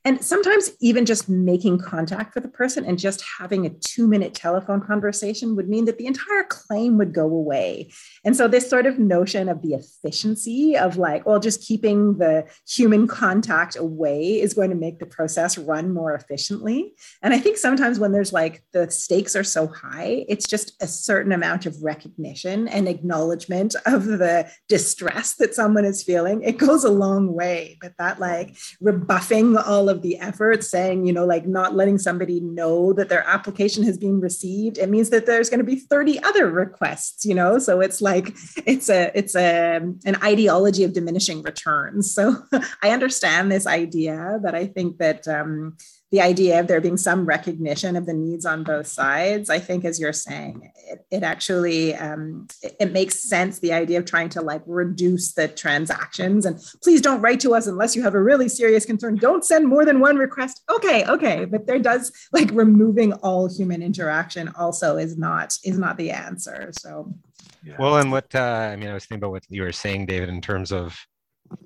and 0.04 0.24
sometimes 0.24 0.70
even 0.80 1.04
just 1.04 1.28
making 1.28 1.78
contact 1.78 2.34
with 2.34 2.44
a 2.44 2.48
person 2.48 2.86
and 2.86 2.98
just 2.98 3.22
having 3.38 3.66
a 3.66 3.70
two 3.70 4.08
minute 4.08 4.32
telephone 4.32 4.80
conversation 4.80 5.56
would 5.56 5.68
mean 5.68 5.84
that 5.84 5.98
the 5.98 6.06
entire 6.06 6.44
claim 6.44 6.96
would 6.96 7.12
go 7.12 7.24
away. 7.24 7.90
And 8.24 8.34
so, 8.34 8.48
this 8.48 8.68
sort 8.68 8.86
of 8.86 8.98
notion 8.98 9.48
of 9.48 9.60
the 9.60 9.74
efficiency 9.74 10.76
of 10.76 10.96
like, 10.96 11.26
well, 11.26 11.38
just 11.38 11.62
keeping 11.62 12.16
the 12.16 12.46
human 12.66 13.06
contact 13.06 13.76
away 13.76 14.40
is 14.40 14.54
going 14.54 14.70
to 14.70 14.76
make 14.76 15.00
the 15.00 15.06
process 15.06 15.58
run 15.58 15.92
more 15.92 16.14
efficiently. 16.14 16.94
And 17.22 17.34
I 17.34 17.38
think 17.38 17.58
sometimes 17.58 17.98
when 17.98 18.12
there's 18.12 18.32
like 18.32 18.62
the 18.72 18.90
stakes 18.90 19.36
are 19.36 19.44
so 19.44 19.66
high, 19.66 20.24
it's 20.28 20.46
just 20.46 20.82
a 20.82 20.86
certain 20.86 21.32
amount 21.32 21.66
of 21.66 21.82
recognition 21.82 22.68
and 22.68 22.88
acknowledgement 22.88 23.76
of 23.84 24.06
the 24.06 24.50
distress 24.68 25.34
that 25.34 25.54
someone 25.54 25.84
is 25.84 26.02
feeling. 26.02 26.42
It 26.42 26.56
goes 26.56 26.84
a 26.84 26.90
long 26.90 27.34
way, 27.34 27.76
but 27.82 27.92
that 27.98 28.18
like 28.18 28.56
rebuffing 28.80 29.58
all 29.58 29.89
of 29.90 30.00
the 30.00 30.18
effort 30.18 30.64
saying, 30.64 31.06
you 31.06 31.12
know, 31.12 31.26
like 31.26 31.46
not 31.46 31.74
letting 31.74 31.98
somebody 31.98 32.40
know 32.40 32.94
that 32.94 33.10
their 33.10 33.26
application 33.26 33.84
has 33.84 33.98
been 33.98 34.20
received, 34.20 34.78
it 34.78 34.88
means 34.88 35.10
that 35.10 35.26
there's 35.26 35.50
going 35.50 35.58
to 35.58 35.64
be 35.64 35.76
30 35.76 36.22
other 36.22 36.50
requests, 36.50 37.26
you 37.26 37.34
know? 37.34 37.58
So 37.58 37.80
it's 37.80 38.00
like, 38.00 38.34
it's 38.64 38.88
a, 38.88 39.10
it's 39.14 39.36
a, 39.36 39.80
an 40.04 40.16
ideology 40.22 40.84
of 40.84 40.94
diminishing 40.94 41.42
returns. 41.42 42.14
So 42.14 42.36
I 42.82 42.90
understand 42.90 43.52
this 43.52 43.66
idea, 43.66 44.38
but 44.42 44.54
I 44.54 44.66
think 44.66 44.96
that, 44.98 45.28
um, 45.28 45.76
the 46.10 46.20
idea 46.20 46.60
of 46.60 46.66
there 46.66 46.80
being 46.80 46.96
some 46.96 47.24
recognition 47.24 47.96
of 47.96 48.06
the 48.06 48.12
needs 48.12 48.44
on 48.44 48.64
both 48.64 48.86
sides 48.86 49.50
i 49.50 49.58
think 49.58 49.84
as 49.84 50.00
you're 50.00 50.12
saying 50.12 50.70
it, 50.90 51.06
it 51.10 51.22
actually 51.22 51.94
um, 51.94 52.46
it, 52.62 52.76
it, 52.80 52.92
makes 52.92 53.22
sense 53.22 53.60
the 53.60 53.72
idea 53.72 53.98
of 53.98 54.04
trying 54.04 54.28
to 54.30 54.40
like 54.40 54.62
reduce 54.66 55.32
the 55.32 55.48
transactions. 55.48 56.44
And 56.44 56.58
please 56.82 57.00
don't 57.00 57.20
write 57.20 57.40
to 57.40 57.54
us 57.54 57.66
unless 57.66 57.94
you 57.94 58.02
have 58.02 58.14
a 58.14 58.22
really 58.22 58.48
serious 58.48 58.84
concern. 58.84 59.16
Don't 59.16 59.44
send 59.44 59.68
more 59.68 59.84
than 59.84 60.00
one 60.00 60.16
request. 60.16 60.62
Okay 60.70 61.04
okay. 61.06 61.44
But 61.44 61.66
there 61.66 61.78
does 61.78 62.12
like 62.32 62.50
removing 62.52 63.12
all 63.14 63.48
human 63.48 63.82
interaction 63.82 64.48
also 64.58 64.96
is 64.96 65.16
not 65.16 65.56
is 65.64 65.78
not 65.78 65.96
the 65.96 66.10
answer. 66.10 66.70
So 66.78 67.14
yeah. 67.62 67.76
well 67.78 67.98
and 67.98 68.10
what 68.10 68.34
uh, 68.34 68.70
i 68.72 68.76
mean 68.76 68.88
i 68.88 68.94
was 68.94 69.04
thinking 69.04 69.22
about 69.22 69.32
what 69.32 69.44
you 69.50 69.60
were 69.60 69.72
saying 69.72 70.06
david 70.06 70.30
in 70.30 70.40
terms 70.40 70.72
of 70.72 70.98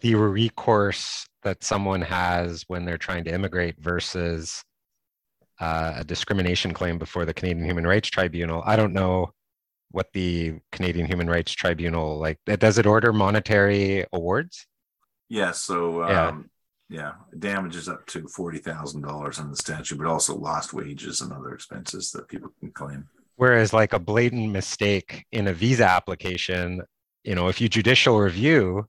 the 0.00 0.16
recourse 0.16 1.24
that 1.44 1.62
someone 1.62 2.02
has 2.02 2.64
when 2.68 2.84
they're 2.84 2.98
trying 2.98 3.24
to 3.24 3.32
immigrate 3.32 3.76
versus 3.78 4.62
uh, 5.60 5.94
a 5.98 6.04
discrimination 6.04 6.74
claim 6.74 6.98
before 6.98 7.24
the 7.24 7.34
Canadian 7.34 7.64
Human 7.64 7.86
Rights 7.86 8.08
Tribunal. 8.08 8.62
I 8.66 8.76
don't 8.76 8.92
know 8.92 9.32
what 9.90 10.08
the 10.12 10.54
Canadian 10.72 11.06
Human 11.06 11.28
Rights 11.28 11.52
Tribunal 11.52 12.18
like. 12.18 12.38
Does 12.44 12.78
it 12.78 12.86
order 12.86 13.12
monetary 13.12 14.04
awards? 14.12 14.66
Yeah. 15.28 15.52
So 15.52 16.02
um, 16.02 16.10
yeah, 16.10 16.32
yeah, 16.88 17.12
damages 17.38 17.88
up 17.88 18.04
to 18.06 18.26
forty 18.28 18.58
thousand 18.58 19.02
dollars 19.02 19.38
on 19.38 19.50
the 19.50 19.56
statute, 19.56 19.98
but 19.98 20.06
also 20.06 20.36
lost 20.36 20.72
wages 20.72 21.20
and 21.20 21.32
other 21.32 21.54
expenses 21.54 22.10
that 22.12 22.28
people 22.28 22.50
can 22.60 22.72
claim. 22.72 23.06
Whereas, 23.36 23.72
like 23.72 23.92
a 23.92 23.98
blatant 23.98 24.50
mistake 24.52 25.24
in 25.32 25.48
a 25.48 25.52
visa 25.52 25.84
application, 25.88 26.82
you 27.24 27.34
know, 27.34 27.48
if 27.48 27.60
you 27.60 27.68
judicial 27.68 28.18
review, 28.18 28.86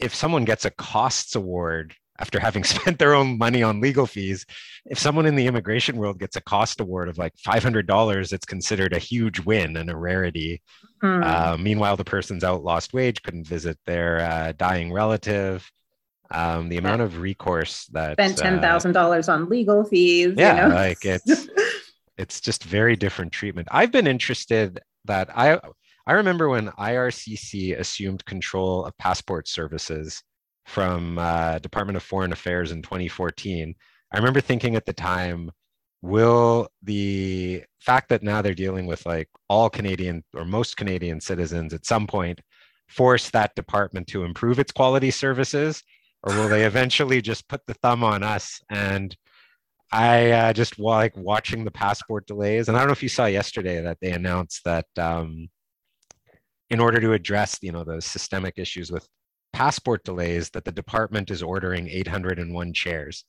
if 0.00 0.14
someone 0.14 0.44
gets 0.44 0.64
a 0.64 0.70
costs 0.70 1.34
award 1.34 1.94
after 2.18 2.38
having 2.38 2.64
spent 2.64 2.98
their 2.98 3.14
own 3.14 3.38
money 3.38 3.62
on 3.62 3.80
legal 3.80 4.06
fees, 4.06 4.44
if 4.86 4.98
someone 4.98 5.26
in 5.26 5.36
the 5.36 5.46
immigration 5.46 5.96
world 5.96 6.18
gets 6.18 6.36
a 6.36 6.40
cost 6.40 6.80
award 6.80 7.08
of 7.08 7.18
like 7.18 7.34
$500, 7.36 8.32
it's 8.32 8.46
considered 8.46 8.92
a 8.92 8.98
huge 8.98 9.40
win 9.40 9.76
and 9.76 9.90
a 9.90 9.96
rarity. 9.96 10.62
Mm. 11.02 11.24
Uh, 11.24 11.56
meanwhile, 11.56 11.96
the 11.96 12.04
person's 12.04 12.44
out 12.44 12.62
lost 12.62 12.92
wage, 12.92 13.22
couldn't 13.22 13.46
visit 13.46 13.78
their 13.86 14.20
uh, 14.20 14.52
dying 14.56 14.92
relative. 14.92 15.70
Um, 16.32 16.68
the 16.68 16.76
amount 16.76 17.02
of 17.02 17.18
recourse 17.18 17.86
that 17.86 18.12
spent 18.12 18.38
uh, 18.38 18.42
ten 18.42 18.60
thousand 18.60 18.96
uh, 18.96 19.02
dollars 19.02 19.28
on 19.28 19.48
legal 19.48 19.82
fees. 19.82 20.34
Yeah, 20.36 20.62
you 20.62 20.68
know? 20.68 20.74
like 20.76 21.04
it's 21.04 21.48
it's 22.16 22.40
just 22.40 22.62
very 22.62 22.94
different 22.94 23.32
treatment. 23.32 23.66
I've 23.72 23.90
been 23.90 24.06
interested 24.06 24.78
that 25.06 25.36
I 25.36 25.58
I 26.10 26.14
remember 26.14 26.48
when 26.48 26.70
IRCC 26.70 27.78
assumed 27.78 28.24
control 28.24 28.84
of 28.84 28.98
passport 28.98 29.46
services 29.46 30.20
from 30.66 31.18
uh, 31.18 31.60
Department 31.60 31.96
of 31.96 32.02
Foreign 32.02 32.32
Affairs 32.32 32.72
in 32.72 32.82
2014. 32.82 33.72
I 34.12 34.16
remember 34.16 34.40
thinking 34.40 34.74
at 34.74 34.86
the 34.86 34.92
time, 34.92 35.52
will 36.02 36.68
the 36.82 37.62
fact 37.78 38.08
that 38.08 38.24
now 38.24 38.42
they're 38.42 38.54
dealing 38.54 38.86
with 38.86 39.06
like 39.06 39.28
all 39.48 39.70
Canadian 39.70 40.24
or 40.34 40.44
most 40.44 40.76
Canadian 40.76 41.20
citizens 41.20 41.72
at 41.72 41.86
some 41.86 42.08
point 42.08 42.40
force 42.88 43.30
that 43.30 43.54
department 43.54 44.08
to 44.08 44.24
improve 44.24 44.58
its 44.58 44.72
quality 44.72 45.12
services, 45.12 45.84
or 46.24 46.34
will 46.34 46.48
they 46.48 46.64
eventually 46.72 47.22
just 47.22 47.46
put 47.46 47.64
the 47.68 47.74
thumb 47.74 48.02
on 48.02 48.24
us 48.24 48.60
and 48.68 49.16
I 49.92 50.32
uh, 50.32 50.52
just 50.54 50.80
like 50.80 51.16
watching 51.16 51.64
the 51.64 51.70
passport 51.70 52.26
delays, 52.26 52.66
and 52.66 52.76
I 52.76 52.80
don't 52.80 52.88
know 52.88 52.94
if 52.94 53.02
you 53.04 53.08
saw 53.08 53.26
yesterday 53.26 53.80
that 53.80 53.98
they 54.00 54.10
announced 54.10 54.64
that 54.64 54.86
um, 54.98 55.48
in 56.70 56.80
order 56.80 57.00
to 57.00 57.12
address 57.12 57.58
you 57.62 57.72
know 57.72 57.84
those 57.84 58.04
systemic 58.06 58.54
issues 58.56 58.90
with 58.90 59.06
passport 59.52 60.04
delays 60.04 60.50
that 60.50 60.64
the 60.64 60.72
department 60.72 61.30
is 61.30 61.42
ordering 61.42 61.88
801 61.88 62.72
chairs 62.72 63.24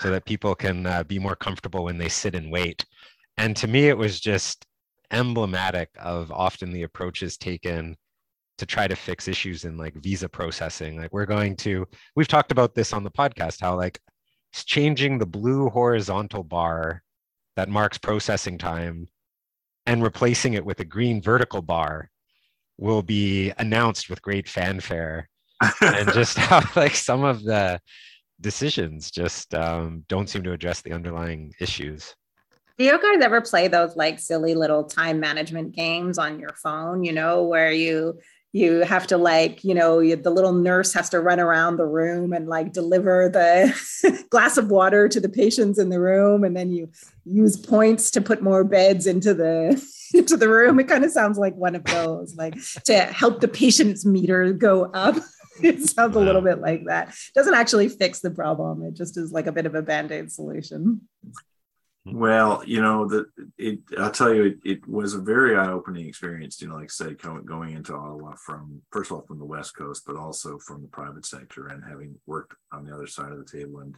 so 0.00 0.10
that 0.10 0.24
people 0.24 0.54
can 0.54 0.86
uh, 0.86 1.04
be 1.04 1.18
more 1.18 1.36
comfortable 1.36 1.84
when 1.84 1.98
they 1.98 2.08
sit 2.08 2.34
and 2.34 2.50
wait. 2.50 2.84
And 3.36 3.56
to 3.56 3.66
me 3.66 3.88
it 3.88 3.96
was 3.96 4.20
just 4.20 4.64
emblematic 5.10 5.90
of 5.98 6.30
often 6.32 6.72
the 6.72 6.82
approaches 6.82 7.36
taken 7.36 7.96
to 8.58 8.66
try 8.66 8.88
to 8.88 8.96
fix 8.96 9.28
issues 9.28 9.64
in 9.64 9.76
like 9.76 9.94
visa 9.94 10.28
processing. 10.28 10.98
Like 10.98 11.12
we're 11.12 11.26
going 11.26 11.56
to 11.56 11.86
we've 12.16 12.28
talked 12.28 12.52
about 12.52 12.74
this 12.74 12.92
on 12.92 13.04
the 13.04 13.10
podcast 13.10 13.60
how 13.60 13.76
like 13.76 14.00
changing 14.52 15.18
the 15.18 15.26
blue 15.26 15.68
horizontal 15.68 16.42
bar 16.42 17.02
that 17.56 17.68
marks 17.68 17.98
processing 17.98 18.56
time 18.56 19.08
and 19.86 20.02
replacing 20.02 20.54
it 20.54 20.64
with 20.64 20.80
a 20.80 20.84
green 20.84 21.20
vertical 21.20 21.62
bar 21.62 22.10
will 22.78 23.02
be 23.02 23.52
announced 23.58 24.08
with 24.08 24.22
great 24.22 24.48
fanfare 24.48 25.28
and 25.82 26.12
just 26.12 26.38
how 26.38 26.62
like 26.76 26.94
some 26.94 27.24
of 27.24 27.42
the 27.42 27.80
decisions 28.40 29.10
just 29.10 29.52
um, 29.54 30.04
don't 30.08 30.28
seem 30.28 30.44
to 30.44 30.52
address 30.52 30.80
the 30.82 30.92
underlying 30.92 31.52
issues. 31.60 32.14
Do 32.78 32.84
you 32.84 32.92
guys 32.92 33.24
ever 33.24 33.40
play 33.40 33.66
those 33.66 33.96
like 33.96 34.20
silly 34.20 34.54
little 34.54 34.84
time 34.84 35.18
management 35.18 35.74
games 35.74 36.16
on 36.16 36.38
your 36.38 36.54
phone 36.62 37.02
you 37.02 37.12
know 37.12 37.42
where 37.42 37.72
you 37.72 38.20
you 38.52 38.80
have 38.80 39.06
to 39.06 39.18
like 39.18 39.62
you 39.62 39.74
know 39.74 39.98
you, 39.98 40.16
the 40.16 40.30
little 40.30 40.52
nurse 40.52 40.92
has 40.94 41.10
to 41.10 41.20
run 41.20 41.38
around 41.38 41.76
the 41.76 41.86
room 41.86 42.32
and 42.32 42.48
like 42.48 42.72
deliver 42.72 43.28
the 43.28 44.26
glass 44.30 44.56
of 44.56 44.70
water 44.70 45.08
to 45.08 45.20
the 45.20 45.28
patients 45.28 45.78
in 45.78 45.90
the 45.90 46.00
room 46.00 46.44
and 46.44 46.56
then 46.56 46.70
you 46.70 46.90
use 47.24 47.56
points 47.56 48.10
to 48.10 48.20
put 48.20 48.42
more 48.42 48.64
beds 48.64 49.06
into 49.06 49.34
the 49.34 49.82
into 50.14 50.36
the 50.36 50.48
room. 50.48 50.80
It 50.80 50.88
kind 50.88 51.04
of 51.04 51.10
sounds 51.10 51.38
like 51.38 51.54
one 51.54 51.74
of 51.74 51.84
those 51.84 52.34
like 52.36 52.56
to 52.84 52.98
help 52.98 53.40
the 53.40 53.48
patient's 53.48 54.04
meter 54.04 54.52
go 54.52 54.84
up. 54.86 55.16
It 55.60 55.80
sounds 55.80 56.14
a 56.14 56.20
little 56.20 56.40
bit 56.40 56.60
like 56.60 56.84
that. 56.84 57.16
Doesn't 57.34 57.54
actually 57.54 57.88
fix 57.88 58.20
the 58.20 58.30
problem. 58.30 58.84
It 58.84 58.94
just 58.94 59.16
is 59.16 59.32
like 59.32 59.48
a 59.48 59.52
bit 59.52 59.66
of 59.66 59.74
a 59.74 59.82
band-aid 59.82 60.30
solution 60.30 61.00
Well, 62.12 62.62
you 62.66 62.80
know 62.80 63.06
that 63.08 63.26
it. 63.56 63.80
I'll 63.98 64.10
tell 64.10 64.32
you, 64.32 64.44
it, 64.44 64.58
it 64.64 64.88
was 64.88 65.14
a 65.14 65.20
very 65.20 65.56
eye-opening 65.56 66.06
experience. 66.06 66.60
You 66.60 66.68
know, 66.68 66.76
like 66.76 66.84
I 66.84 66.86
said, 66.88 67.18
going 67.18 67.74
into 67.74 67.94
Ottawa 67.94 68.34
from 68.36 68.82
first 68.90 69.10
of 69.10 69.16
all 69.16 69.26
from 69.26 69.38
the 69.38 69.44
West 69.44 69.76
Coast, 69.76 70.04
but 70.06 70.16
also 70.16 70.58
from 70.58 70.82
the 70.82 70.88
private 70.88 71.26
sector, 71.26 71.68
and 71.68 71.82
having 71.84 72.14
worked 72.26 72.54
on 72.72 72.84
the 72.84 72.94
other 72.94 73.06
side 73.06 73.32
of 73.32 73.38
the 73.38 73.58
table, 73.58 73.80
and 73.80 73.96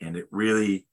and 0.00 0.16
it 0.16 0.26
really, 0.30 0.86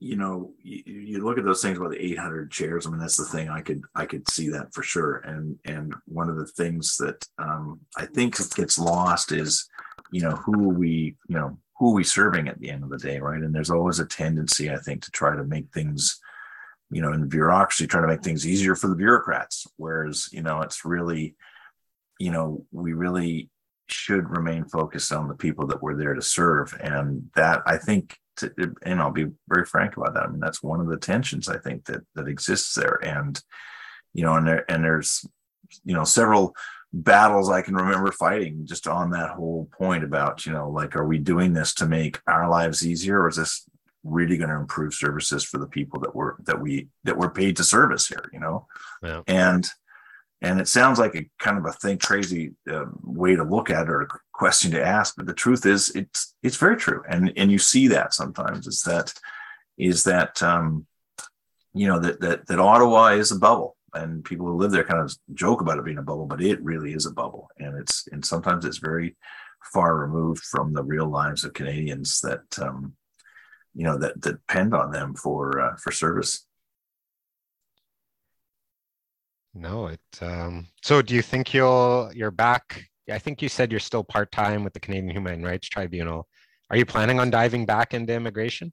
you 0.00 0.16
know, 0.16 0.52
you, 0.62 0.82
you 0.86 1.24
look 1.24 1.38
at 1.38 1.44
those 1.44 1.62
things 1.62 1.78
about 1.78 1.90
the 1.90 2.04
800 2.04 2.50
chairs. 2.50 2.86
I 2.86 2.90
mean, 2.90 3.00
that's 3.00 3.16
the 3.16 3.24
thing. 3.24 3.48
I 3.48 3.60
could 3.60 3.82
I 3.94 4.06
could 4.06 4.28
see 4.30 4.48
that 4.50 4.74
for 4.74 4.82
sure. 4.82 5.16
And 5.18 5.58
and 5.64 5.94
one 6.06 6.28
of 6.28 6.36
the 6.36 6.46
things 6.46 6.96
that 6.98 7.24
um, 7.38 7.80
I 7.96 8.06
think 8.06 8.36
gets 8.54 8.78
lost 8.78 9.32
is, 9.32 9.68
you 10.10 10.22
know, 10.22 10.32
who 10.32 10.68
we 10.68 11.16
you 11.28 11.36
know 11.36 11.58
who 11.78 11.90
are 11.90 11.94
we 11.94 12.04
serving 12.04 12.48
at 12.48 12.58
the 12.60 12.70
end 12.70 12.84
of 12.84 12.90
the 12.90 12.98
day, 12.98 13.18
right? 13.18 13.42
And 13.42 13.54
there's 13.54 13.70
always 13.70 13.98
a 13.98 14.06
tendency, 14.06 14.70
I 14.70 14.76
think, 14.76 15.02
to 15.02 15.10
try 15.10 15.34
to 15.34 15.44
make 15.44 15.72
things, 15.72 16.20
you 16.90 17.02
know, 17.02 17.12
in 17.12 17.28
bureaucracy, 17.28 17.86
try 17.86 18.00
to 18.00 18.06
make 18.06 18.22
things 18.22 18.46
easier 18.46 18.76
for 18.76 18.88
the 18.88 18.94
bureaucrats. 18.94 19.66
Whereas, 19.76 20.28
you 20.32 20.42
know, 20.42 20.62
it's 20.62 20.84
really, 20.84 21.34
you 22.20 22.30
know, 22.30 22.64
we 22.70 22.92
really 22.92 23.50
should 23.88 24.30
remain 24.30 24.64
focused 24.64 25.12
on 25.12 25.28
the 25.28 25.34
people 25.34 25.66
that 25.66 25.82
we're 25.82 25.96
there 25.96 26.14
to 26.14 26.22
serve. 26.22 26.78
And 26.80 27.28
that 27.34 27.62
I 27.66 27.76
think 27.76 28.16
to, 28.36 28.52
and 28.82 29.00
I'll 29.00 29.10
be 29.10 29.26
very 29.48 29.64
frank 29.64 29.96
about 29.96 30.14
that. 30.14 30.24
I 30.24 30.26
mean, 30.28 30.40
that's 30.40 30.62
one 30.62 30.80
of 30.80 30.88
the 30.88 30.96
tensions 30.96 31.48
I 31.48 31.58
think 31.58 31.84
that 31.86 32.02
that 32.14 32.28
exists 32.28 32.74
there. 32.74 32.98
And, 33.02 33.40
you 34.12 34.24
know, 34.24 34.36
and 34.36 34.46
there 34.46 34.64
and 34.70 34.84
there's, 34.84 35.26
you 35.84 35.94
know, 35.94 36.04
several 36.04 36.54
battles 36.94 37.50
I 37.50 37.62
can 37.62 37.74
remember 37.74 38.12
fighting 38.12 38.66
just 38.66 38.86
on 38.86 39.10
that 39.10 39.30
whole 39.30 39.68
point 39.76 40.04
about, 40.04 40.46
you 40.46 40.52
know, 40.52 40.70
like, 40.70 40.94
are 40.94 41.06
we 41.06 41.18
doing 41.18 41.52
this 41.52 41.74
to 41.74 41.86
make 41.86 42.20
our 42.28 42.48
lives 42.48 42.86
easier 42.86 43.20
or 43.22 43.28
is 43.28 43.36
this 43.36 43.68
really 44.04 44.36
going 44.36 44.50
to 44.50 44.56
improve 44.56 44.94
services 44.94 45.42
for 45.42 45.58
the 45.58 45.66
people 45.66 45.98
that 46.00 46.14
we're, 46.14 46.34
that 46.44 46.60
we, 46.60 46.88
that 47.02 47.18
we're 47.18 47.30
paid 47.30 47.56
to 47.56 47.64
service 47.64 48.06
here, 48.06 48.30
you 48.32 48.38
know? 48.38 48.68
Yeah. 49.02 49.22
And, 49.26 49.66
and 50.40 50.60
it 50.60 50.68
sounds 50.68 51.00
like 51.00 51.16
a 51.16 51.28
kind 51.40 51.58
of 51.58 51.66
a 51.66 51.72
think 51.72 52.00
crazy 52.00 52.52
uh, 52.70 52.84
way 53.02 53.34
to 53.34 53.42
look 53.42 53.70
at 53.70 53.84
it 53.84 53.90
or 53.90 54.02
a 54.02 54.08
question 54.32 54.70
to 54.70 54.84
ask, 54.84 55.16
but 55.16 55.26
the 55.26 55.34
truth 55.34 55.66
is 55.66 55.90
it's, 55.96 56.36
it's 56.44 56.58
very 56.58 56.76
true. 56.76 57.02
And, 57.08 57.32
and 57.36 57.50
you 57.50 57.58
see 57.58 57.88
that 57.88 58.14
sometimes 58.14 58.68
is 58.68 58.82
that, 58.82 59.12
is 59.78 60.04
that, 60.04 60.40
um, 60.44 60.86
you 61.72 61.88
know, 61.88 61.98
that, 61.98 62.20
that, 62.20 62.46
that 62.46 62.60
Ottawa 62.60 63.08
is 63.08 63.32
a 63.32 63.38
bubble 63.38 63.76
and 63.94 64.24
people 64.24 64.46
who 64.46 64.56
live 64.56 64.70
there 64.70 64.84
kind 64.84 65.00
of 65.00 65.14
joke 65.34 65.60
about 65.60 65.78
it 65.78 65.84
being 65.84 65.98
a 65.98 66.02
bubble, 66.02 66.26
but 66.26 66.42
it 66.42 66.62
really 66.62 66.92
is 66.92 67.06
a 67.06 67.12
bubble, 67.12 67.48
and 67.58 67.78
it's 67.78 68.06
and 68.12 68.24
sometimes 68.24 68.64
it's 68.64 68.78
very 68.78 69.16
far 69.72 69.96
removed 69.96 70.42
from 70.42 70.72
the 70.72 70.82
real 70.82 71.08
lives 71.08 71.44
of 71.44 71.54
Canadians 71.54 72.20
that 72.20 72.58
um, 72.58 72.94
you 73.74 73.84
know 73.84 73.98
that, 73.98 74.20
that 74.22 74.32
depend 74.32 74.74
on 74.74 74.90
them 74.90 75.14
for 75.14 75.60
uh, 75.60 75.76
for 75.76 75.90
service. 75.90 76.46
No, 79.54 79.86
it. 79.86 80.00
Um, 80.20 80.66
so, 80.82 81.00
do 81.00 81.14
you 81.14 81.22
think 81.22 81.54
you'll 81.54 82.10
you're 82.14 82.30
back? 82.30 82.84
I 83.10 83.18
think 83.18 83.42
you 83.42 83.48
said 83.48 83.70
you're 83.70 83.80
still 83.80 84.04
part 84.04 84.32
time 84.32 84.64
with 84.64 84.72
the 84.72 84.80
Canadian 84.80 85.10
Human 85.10 85.42
Rights 85.42 85.68
Tribunal. 85.68 86.26
Are 86.70 86.76
you 86.76 86.86
planning 86.86 87.20
on 87.20 87.30
diving 87.30 87.66
back 87.66 87.94
into 87.94 88.12
immigration? 88.12 88.72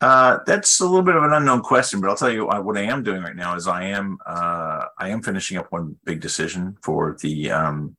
Uh, 0.00 0.38
that's 0.46 0.80
a 0.80 0.84
little 0.84 1.02
bit 1.02 1.16
of 1.16 1.22
an 1.24 1.32
unknown 1.32 1.62
question, 1.62 2.00
but 2.00 2.10
I'll 2.10 2.16
tell 2.16 2.30
you 2.30 2.46
what 2.46 2.76
I 2.76 2.82
am 2.82 3.02
doing 3.02 3.22
right 3.22 3.36
now 3.36 3.56
is 3.56 3.66
I 3.66 3.84
am 3.84 4.18
uh, 4.26 4.86
I 4.98 5.08
am 5.08 5.22
finishing 5.22 5.56
up 5.56 5.72
one 5.72 5.96
big 6.04 6.20
decision 6.20 6.76
for 6.82 7.16
the 7.22 7.50
um, 7.50 7.96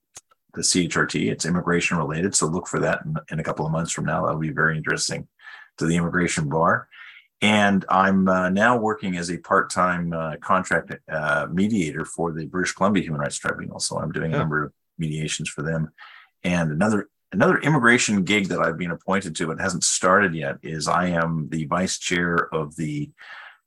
the 0.53 0.61
CHRT. 0.61 1.31
It's 1.31 1.45
immigration 1.45 1.97
related, 1.97 2.35
so 2.35 2.45
look 2.45 2.67
for 2.67 2.79
that 2.81 3.01
in, 3.03 3.15
in, 3.31 3.39
a 3.39 3.43
couple 3.43 3.65
of 3.65 3.71
months 3.71 3.91
from 3.91 4.05
now. 4.05 4.25
That'll 4.25 4.39
be 4.39 4.51
very 4.51 4.77
interesting 4.77 5.27
to 5.79 5.87
the 5.87 5.95
immigration 5.95 6.49
bar. 6.49 6.87
And 7.41 7.85
I'm 7.89 8.27
uh, 8.27 8.49
now 8.49 8.77
working 8.77 9.17
as 9.17 9.31
a 9.31 9.37
part-time 9.37 10.11
uh, 10.11 10.37
contract 10.37 10.91
uh, 11.07 11.47
mediator 11.51 12.03
for 12.03 12.31
the 12.31 12.45
British 12.45 12.73
Columbia 12.73 13.03
Human 13.03 13.21
Rights 13.21 13.37
Tribunal. 13.37 13.79
So 13.79 13.99
I'm 13.99 14.11
doing 14.11 14.33
a 14.33 14.37
number 14.37 14.65
of 14.65 14.73
mediations 14.97 15.47
for 15.47 15.61
them. 15.61 15.91
And 16.43 16.71
another 16.71 17.09
Another 17.31 17.57
immigration 17.59 18.23
gig 18.23 18.47
that 18.47 18.59
I've 18.59 18.77
been 18.77 18.91
appointed 18.91 19.35
to, 19.35 19.47
but 19.47 19.59
hasn't 19.59 19.83
started 19.83 20.33
yet, 20.33 20.57
is 20.63 20.87
I 20.87 21.07
am 21.07 21.49
the 21.49 21.65
vice 21.65 21.97
chair 21.97 22.53
of 22.53 22.75
the 22.77 23.11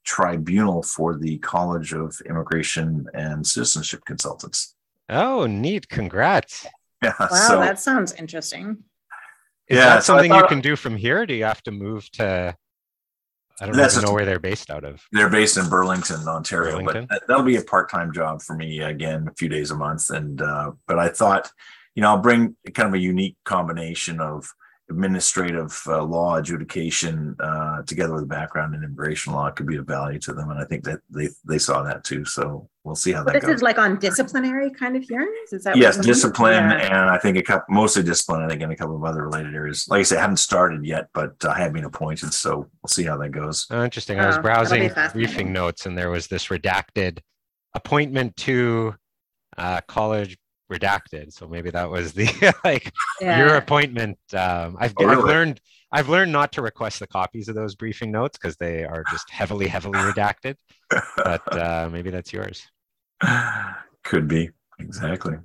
tribunal 0.05 0.83
for 0.83 1.17
the 1.17 1.39
College 1.39 1.93
of 1.93 2.21
Immigration 2.29 3.07
and 3.13 3.47
Citizenship 3.47 4.03
Consultants. 4.07 4.75
Oh, 5.11 5.47
neat. 5.47 5.89
Congrats. 5.89 6.67
Yeah, 7.03 7.15
wow, 7.19 7.27
so, 7.29 7.61
that 7.61 7.81
sounds 7.81 8.13
interesting. 8.15 8.79
Is 9.69 9.77
yeah, 9.77 9.95
that 9.95 10.05
something 10.05 10.31
thought, 10.31 10.43
you 10.43 10.49
can 10.49 10.61
do 10.61 10.77
from 10.77 10.97
here? 10.97 11.25
do 11.27 11.35
you 11.35 11.45
have 11.45 11.63
to 11.63 11.71
move 11.71 12.11
to? 12.13 12.55
I 13.61 13.67
don't 13.67 13.79
even 13.79 14.05
know 14.05 14.13
where 14.13 14.25
they're 14.25 14.39
based 14.39 14.71
out 14.71 14.85
of. 14.85 15.03
They're 15.13 15.29
based 15.29 15.59
in 15.59 15.69
Burlington, 15.69 16.27
Ontario, 16.27 16.79
Burlington? 16.79 17.07
but 17.11 17.27
that, 17.27 17.37
will 17.37 17.45
be 17.45 17.57
a 17.57 17.63
part-time 17.63 18.13
job 18.13 18.41
for 18.43 18.57
me 18.57 18.81
again, 18.81 19.29
a 19.29 19.35
few 19.35 19.49
days 19.49 19.71
a 19.71 19.77
month. 19.77 20.11
And 20.11 20.41
uh, 20.41 20.73
but 20.87 20.99
I 20.99 21.09
thought 21.09 21.51
you 21.95 22.03
know, 22.03 22.11
I'll 22.11 22.23
bring 22.23 22.57
kind 22.75 22.89
of 22.89 22.95
a 22.95 22.99
unique 22.99 23.37
combination 23.45 24.21
of 24.21 24.53
administrative 24.91 25.81
uh, 25.87 26.03
law 26.03 26.37
adjudication 26.37 27.37
uh, 27.41 27.83
together 27.83 28.15
with 28.15 28.25
a 28.25 28.27
background 28.27 28.75
in 28.75 28.83
immigration 28.83 29.33
law 29.33 29.49
could 29.51 29.67
be 29.67 29.77
of 29.77 29.87
value 29.87 30.19
to 30.19 30.33
them, 30.33 30.51
and 30.51 30.59
I 30.59 30.65
think 30.65 30.85
that 30.85 31.01
they 31.09 31.29
they 31.47 31.59
saw 31.59 31.83
that 31.83 32.05
too. 32.05 32.25
So 32.25 32.69
we'll 32.85 32.97
see 32.97 33.13
how 33.13 33.25
but 33.25 33.33
that 33.33 33.41
this 33.41 33.47
goes. 33.47 33.57
is 33.57 33.63
like 33.63 33.79
on 33.79 33.99
disciplinary 33.99 34.71
kind 34.71 34.97
of 34.97 35.05
hearings. 35.05 35.53
Is 35.53 35.65
that 35.65 35.77
yes, 35.77 35.97
discipline, 35.97 36.71
yeah. 36.71 37.03
and 37.03 37.11
I 37.11 37.19
think 37.19 37.39
a 37.39 37.43
couple 37.43 37.73
mostly 37.75 38.03
discipline. 38.03 38.43
I 38.43 38.49
think 38.49 38.61
in 38.61 38.71
a 38.71 38.77
couple 38.77 38.97
of 38.97 39.05
other 39.05 39.23
related 39.23 39.55
areas. 39.55 39.87
Like 39.89 40.01
I 40.01 40.03
said, 40.03 40.19
I 40.19 40.23
haven't 40.23 40.39
started 40.39 40.85
yet, 40.85 41.09
but 41.15 41.33
I 41.45 41.59
have 41.59 41.73
been 41.73 41.85
appointed, 41.85 42.35
so 42.35 42.69
we'll 42.83 42.89
see 42.89 43.05
how 43.05 43.17
that 43.19 43.31
goes. 43.31 43.67
Oh, 43.71 43.85
interesting. 43.85 44.19
I 44.19 44.27
was 44.27 44.39
oh, 44.39 44.43
browsing 44.43 44.91
briefing 45.13 45.53
notes, 45.53 45.87
and 45.87 45.97
there 45.97 46.11
was 46.11 46.27
this 46.27 46.49
redacted 46.49 47.21
appointment 47.75 48.37
to 48.37 48.97
uh, 49.57 49.81
college 49.87 50.37
redacted. 50.71 51.33
So 51.33 51.47
maybe 51.47 51.71
that 51.71 51.91
was 51.91 52.13
the 52.13 52.55
like 52.65 52.93
yeah. 53.21 53.39
your 53.39 53.57
appointment. 53.57 54.19
Um, 54.33 54.77
I've, 54.79 54.95
oh, 54.99 55.05
really? 55.05 55.17
I've 55.17 55.25
learned 55.25 55.61
I've 55.93 56.09
learned 56.09 56.33
not 56.33 56.53
to 56.53 56.63
request 56.63 57.01
the 57.01 57.07
copies 57.07 57.49
of 57.49 57.55
those 57.57 57.75
briefing 57.75 58.13
notes 58.13 58.39
because 58.39 58.57
they 58.57 58.85
are 58.85 59.05
just 59.11 59.29
heavily, 59.29 59.67
heavily 59.67 59.99
redacted. 59.99 60.55
But 61.17 61.57
uh, 61.57 61.89
maybe 61.91 62.11
that's 62.11 62.33
yours. 62.33 62.67
Could 64.05 64.29
be 64.29 64.51
exactly. 64.79 65.37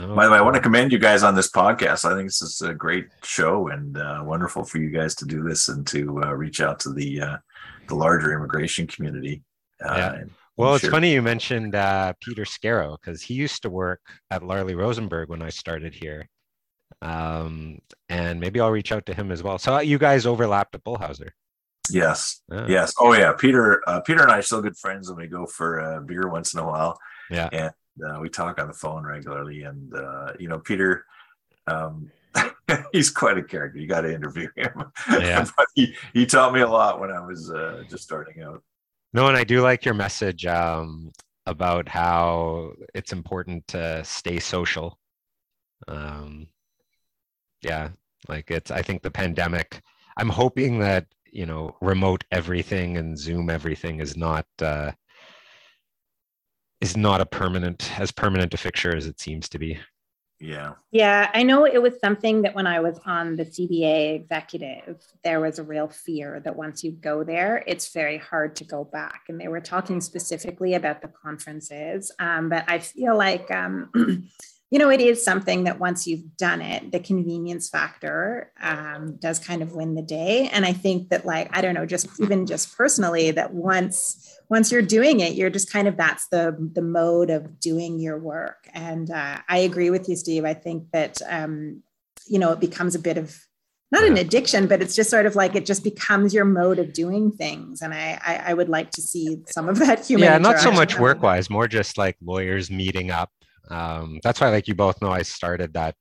Oh, 0.00 0.14
By 0.14 0.24
the 0.24 0.32
way, 0.32 0.38
I 0.38 0.40
want 0.40 0.56
to 0.56 0.62
commend 0.62 0.92
you 0.92 0.98
guys 0.98 1.22
on 1.22 1.34
this 1.36 1.50
podcast. 1.50 2.04
I 2.04 2.16
think 2.16 2.28
this 2.28 2.42
is 2.42 2.62
a 2.62 2.74
great 2.74 3.06
show 3.22 3.68
and 3.68 3.96
uh, 3.96 4.22
wonderful 4.24 4.64
for 4.64 4.78
you 4.78 4.90
guys 4.90 5.14
to 5.16 5.24
do 5.24 5.42
this 5.42 5.68
and 5.68 5.86
to 5.88 6.22
uh, 6.24 6.32
reach 6.32 6.60
out 6.60 6.80
to 6.80 6.92
the 6.92 7.20
uh, 7.20 7.36
the 7.88 7.94
larger 7.94 8.32
immigration 8.32 8.86
community. 8.86 9.42
Uh, 9.84 9.94
yeah. 9.96 10.12
And, 10.14 10.30
well, 10.56 10.74
it's 10.74 10.88
funny 10.88 11.12
you 11.12 11.22
mentioned 11.22 11.74
uh, 11.74 12.12
Peter 12.20 12.44
Scarrow 12.44 12.96
because 13.00 13.22
he 13.22 13.34
used 13.34 13.62
to 13.62 13.70
work 13.70 14.00
at 14.30 14.42
Larlee 14.42 14.76
Rosenberg 14.76 15.28
when 15.28 15.42
I 15.42 15.48
started 15.48 15.94
here. 15.94 16.28
Um, 17.02 17.78
and 18.08 18.40
maybe 18.40 18.60
I'll 18.60 18.70
reach 18.70 18.92
out 18.92 19.06
to 19.06 19.14
him 19.14 19.30
as 19.30 19.42
well. 19.42 19.58
So 19.58 19.74
uh, 19.74 19.80
you 19.80 19.98
guys 19.98 20.26
overlapped 20.26 20.74
at 20.74 20.84
Bull 20.84 20.96
Housser. 20.96 21.30
Yes. 21.90 22.40
Oh. 22.50 22.66
Yes. 22.66 22.94
Oh 22.98 23.12
yeah. 23.12 23.32
Peter, 23.32 23.82
uh, 23.88 24.00
Peter 24.00 24.22
and 24.22 24.30
I 24.30 24.38
are 24.38 24.42
still 24.42 24.62
good 24.62 24.76
friends 24.76 25.08
and 25.08 25.18
we 25.18 25.26
go 25.26 25.44
for 25.44 25.78
a 25.78 26.00
beer 26.00 26.28
once 26.28 26.54
in 26.54 26.60
a 26.60 26.66
while. 26.66 26.98
Yeah. 27.30 27.48
And 27.52 27.72
uh, 28.06 28.20
we 28.20 28.28
talk 28.28 28.58
on 28.58 28.68
the 28.68 28.74
phone 28.74 29.04
regularly. 29.04 29.62
And, 29.62 29.94
uh, 29.94 30.32
you 30.38 30.48
know, 30.48 30.58
Peter, 30.58 31.04
um, 31.66 32.10
he's 32.92 33.10
quite 33.10 33.38
a 33.38 33.42
character. 33.42 33.78
You 33.78 33.86
got 33.86 34.02
to 34.02 34.14
interview 34.14 34.48
him. 34.56 34.84
Yeah. 35.10 35.46
he, 35.74 35.94
he 36.12 36.26
taught 36.26 36.54
me 36.54 36.60
a 36.60 36.68
lot 36.68 37.00
when 37.00 37.10
I 37.10 37.24
was 37.24 37.50
uh, 37.50 37.82
just 37.88 38.04
starting 38.04 38.42
out. 38.42 38.62
No, 39.14 39.28
and 39.28 39.36
I 39.36 39.44
do 39.44 39.60
like 39.60 39.84
your 39.84 39.94
message 39.94 40.44
um, 40.44 41.12
about 41.46 41.88
how 41.88 42.72
it's 42.94 43.12
important 43.12 43.66
to 43.68 44.02
stay 44.04 44.40
social. 44.40 44.98
Um, 45.86 46.48
yeah, 47.62 47.90
like 48.28 48.50
it's. 48.50 48.72
I 48.72 48.82
think 48.82 49.02
the 49.02 49.12
pandemic. 49.12 49.80
I'm 50.16 50.28
hoping 50.28 50.80
that 50.80 51.06
you 51.30 51.46
know 51.46 51.76
remote 51.80 52.24
everything 52.32 52.96
and 52.96 53.16
Zoom 53.16 53.50
everything 53.50 54.00
is 54.00 54.16
not 54.16 54.46
uh, 54.60 54.90
is 56.80 56.96
not 56.96 57.20
a 57.20 57.26
permanent 57.26 57.98
as 58.00 58.10
permanent 58.10 58.52
a 58.52 58.56
fixture 58.56 58.96
as 58.96 59.06
it 59.06 59.20
seems 59.20 59.48
to 59.50 59.58
be. 59.60 59.78
Yeah. 60.44 60.72
Yeah. 60.90 61.30
I 61.32 61.42
know 61.42 61.64
it 61.64 61.80
was 61.80 61.98
something 62.00 62.42
that 62.42 62.54
when 62.54 62.66
I 62.66 62.80
was 62.80 63.00
on 63.06 63.36
the 63.36 63.46
CBA 63.46 64.14
executive, 64.14 65.02
there 65.22 65.40
was 65.40 65.58
a 65.58 65.62
real 65.62 65.88
fear 65.88 66.40
that 66.40 66.54
once 66.54 66.84
you 66.84 66.92
go 66.92 67.24
there, 67.24 67.64
it's 67.66 67.94
very 67.94 68.18
hard 68.18 68.56
to 68.56 68.64
go 68.64 68.84
back. 68.84 69.22
And 69.28 69.40
they 69.40 69.48
were 69.48 69.60
talking 69.60 70.02
specifically 70.02 70.74
about 70.74 71.00
the 71.00 71.08
conferences. 71.08 72.12
Um, 72.18 72.50
but 72.50 72.64
I 72.68 72.78
feel 72.80 73.16
like 73.16 73.50
um, 73.50 73.88
you 74.74 74.78
know, 74.78 74.90
it 74.90 75.00
is 75.00 75.24
something 75.24 75.64
that 75.64 75.78
once 75.78 76.06
you've 76.06 76.36
done 76.36 76.60
it, 76.60 76.90
the 76.90 76.98
convenience 76.98 77.68
factor 77.68 78.50
um, 78.60 79.16
does 79.20 79.38
kind 79.38 79.62
of 79.62 79.72
win 79.72 79.94
the 79.94 80.02
day. 80.02 80.48
And 80.52 80.66
I 80.66 80.72
think 80.72 81.10
that, 81.10 81.24
like, 81.24 81.56
I 81.56 81.60
don't 81.60 81.74
know, 81.74 81.86
just 81.86 82.08
even 82.20 82.44
just 82.44 82.76
personally, 82.76 83.30
that 83.30 83.54
once 83.54 84.36
once 84.54 84.70
you're 84.70 84.82
doing 84.82 85.18
it, 85.18 85.34
you're 85.34 85.50
just 85.50 85.72
kind 85.72 85.88
of 85.88 85.96
that's 85.96 86.28
the 86.28 86.56
the 86.74 86.80
mode 86.80 87.28
of 87.28 87.58
doing 87.58 87.98
your 87.98 88.16
work. 88.16 88.68
And 88.72 89.10
uh, 89.10 89.38
I 89.48 89.58
agree 89.58 89.90
with 89.90 90.08
you, 90.08 90.14
Steve. 90.14 90.44
I 90.44 90.54
think 90.54 90.92
that 90.92 91.20
um, 91.28 91.82
you 92.28 92.38
know 92.38 92.52
it 92.52 92.60
becomes 92.60 92.94
a 92.94 93.00
bit 93.00 93.18
of 93.18 93.36
not 93.90 94.04
an 94.04 94.16
addiction, 94.16 94.68
but 94.68 94.80
it's 94.80 94.94
just 94.94 95.10
sort 95.10 95.26
of 95.26 95.34
like 95.34 95.56
it 95.56 95.66
just 95.66 95.82
becomes 95.82 96.32
your 96.32 96.44
mode 96.44 96.78
of 96.78 96.92
doing 96.92 97.32
things. 97.32 97.82
And 97.82 97.92
I, 97.92 98.20
I, 98.24 98.50
I 98.50 98.54
would 98.54 98.68
like 98.68 98.92
to 98.92 99.02
see 99.02 99.42
some 99.48 99.68
of 99.68 99.80
that 99.80 100.06
human. 100.06 100.24
Yeah, 100.24 100.38
not 100.38 100.60
so 100.60 100.70
much 100.70 101.00
work 101.00 101.20
wise, 101.20 101.50
more 101.50 101.66
just 101.66 101.98
like 101.98 102.16
lawyers 102.22 102.70
meeting 102.70 103.10
up. 103.10 103.32
Um, 103.70 104.20
that's 104.22 104.40
why, 104.40 104.50
like 104.50 104.68
you 104.68 104.76
both 104.76 105.02
know, 105.02 105.10
I 105.10 105.22
started 105.22 105.74
that 105.74 105.96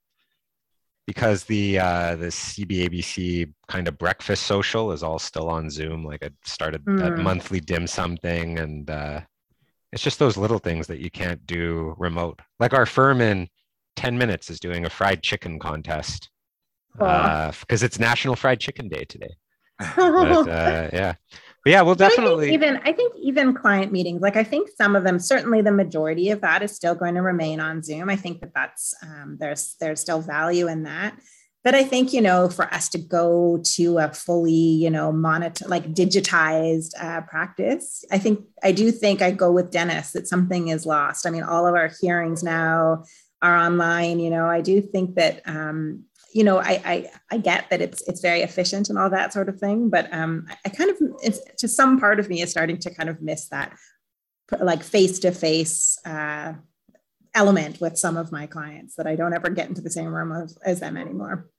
because 1.06 1.44
the 1.44 1.80
uh, 1.80 2.16
the 2.16 2.28
CBABC 2.28 3.52
kind 3.68 3.88
of 3.88 3.98
breakfast 3.98 4.44
social 4.44 4.92
is 4.92 5.04
all 5.04 5.20
still 5.20 5.50
on 5.50 5.70
Zoom. 5.70 6.06
Like 6.06 6.24
I 6.24 6.30
started 6.46 6.84
mm. 6.86 7.00
that 7.00 7.18
monthly 7.18 7.60
dim 7.60 7.88
sum 7.88 8.18
thing, 8.18 8.60
and 8.60 8.90
uh, 8.90 9.22
it's 9.92 10.04
just 10.04 10.20
those 10.20 10.38
little 10.38 10.60
things 10.60 10.88
that 10.88 11.00
you 11.00 11.12
can't 11.12 11.46
do 11.46 11.96
remote. 11.98 12.40
Like 12.60 12.74
our 12.74 12.86
firm 12.86 13.22
in 13.22 13.48
ten 13.96 14.18
minutes 14.18 14.50
is 14.50 14.60
doing 14.60 14.86
a 14.86 14.90
fried 14.90 15.22
chicken 15.22 15.60
contest 15.60 16.30
because 16.94 17.84
uh, 17.84 17.86
it's 17.86 18.00
National 18.00 18.36
Fried 18.36 18.60
Chicken 18.60 18.88
Day 18.88 19.04
today. 19.06 19.36
but, 19.96 20.48
uh, 20.48 20.90
yeah, 20.94 21.14
but 21.64 21.72
yeah, 21.72 21.82
we'll 21.82 21.96
definitely. 21.96 22.50
I 22.50 22.54
even 22.54 22.78
I 22.84 22.92
think 22.92 23.14
even 23.18 23.54
client 23.54 23.92
meetings, 23.92 24.22
like 24.22 24.36
I 24.36 24.44
think 24.44 24.70
some 24.76 24.96
of 24.96 25.06
them, 25.06 25.18
certainly 25.18 25.62
the 25.62 25.72
majority 25.72 26.30
of 26.30 26.42
that 26.42 26.62
is 26.62 26.76
still 26.76 26.94
going 26.94 27.16
to 27.16 27.22
remain 27.22 27.62
on 27.62 27.82
Zoom. 27.82 28.10
I 28.10 28.18
think 28.18 28.42
that 28.42 28.54
that's 28.54 28.94
um, 29.02 29.38
there's 29.40 29.76
there's 29.80 30.02
still 30.02 30.20
value 30.20 30.68
in 30.68 30.84
that. 30.84 31.18
But 31.64 31.76
I 31.76 31.86
think 31.86 32.12
you 32.12 32.20
know, 32.20 32.50
for 32.50 32.66
us 32.74 32.90
to 32.90 32.98
go 32.98 33.62
to 33.76 33.98
a 34.00 34.10
fully 34.10 34.52
you 34.52 34.90
know 34.90 35.14
monitor 35.14 35.66
like 35.70 35.94
digitized 35.94 36.92
uh, 37.00 37.22
practice, 37.22 38.04
I 38.12 38.18
think 38.18 38.42
I 38.62 38.74
do 38.74 38.92
think 38.92 39.22
I 39.22 39.32
go 39.32 39.50
with 39.50 39.72
Dennis 39.72 40.12
that 40.12 40.28
something 40.28 40.68
is 40.68 40.86
lost. 40.86 41.26
I 41.26 41.30
mean, 41.30 41.44
all 41.44 41.66
of 41.66 41.76
our 41.76 41.90
hearings 42.02 42.44
now 42.44 43.06
are 43.42 43.56
online. 43.56 44.20
You 44.20 44.32
know, 44.32 44.48
I 44.48 44.60
do 44.60 44.82
think 44.82 45.16
that 45.16 45.42
um, 45.46 46.04
you 46.34 46.44
know, 46.44 46.58
I, 46.58 46.82
I, 46.84 47.12
I 47.32 47.38
get 47.38 47.70
that 47.70 47.82
it's 47.82 48.02
it's 48.08 48.22
very 48.22 48.42
efficient 48.42 48.90
and 48.90 48.98
all 48.98 49.10
that 49.10 49.34
sort 49.34 49.50
of 49.50 49.60
thing, 49.60 49.90
but 49.90 50.12
um, 50.14 50.48
I 50.66 50.70
kind 50.70 50.90
of 50.90 50.98
it's 51.22 51.40
to 51.60 51.68
some 51.68 52.00
part 52.00 52.20
of 52.20 52.30
me 52.30 52.42
is 52.42 52.52
starting 52.52 52.80
to 52.80 52.94
kind 52.94 53.10
of 53.10 53.22
miss 53.22 53.50
that 53.50 53.74
like 54.60 54.84
face 54.84 55.20
to 55.20 55.32
face 55.32 55.98
element 57.36 57.82
with 57.82 57.98
some 57.98 58.18
of 58.18 58.32
my 58.32 58.46
clients 58.46 58.96
that 58.96 59.08
I 59.08 59.16
don't 59.16 59.34
ever 59.34 59.50
get 59.50 59.70
into 59.70 59.82
the 59.82 59.90
same 59.90 60.14
room 60.14 60.32
as, 60.32 60.58
as 60.64 60.80
them 60.80 60.98
anymore. 60.98 61.50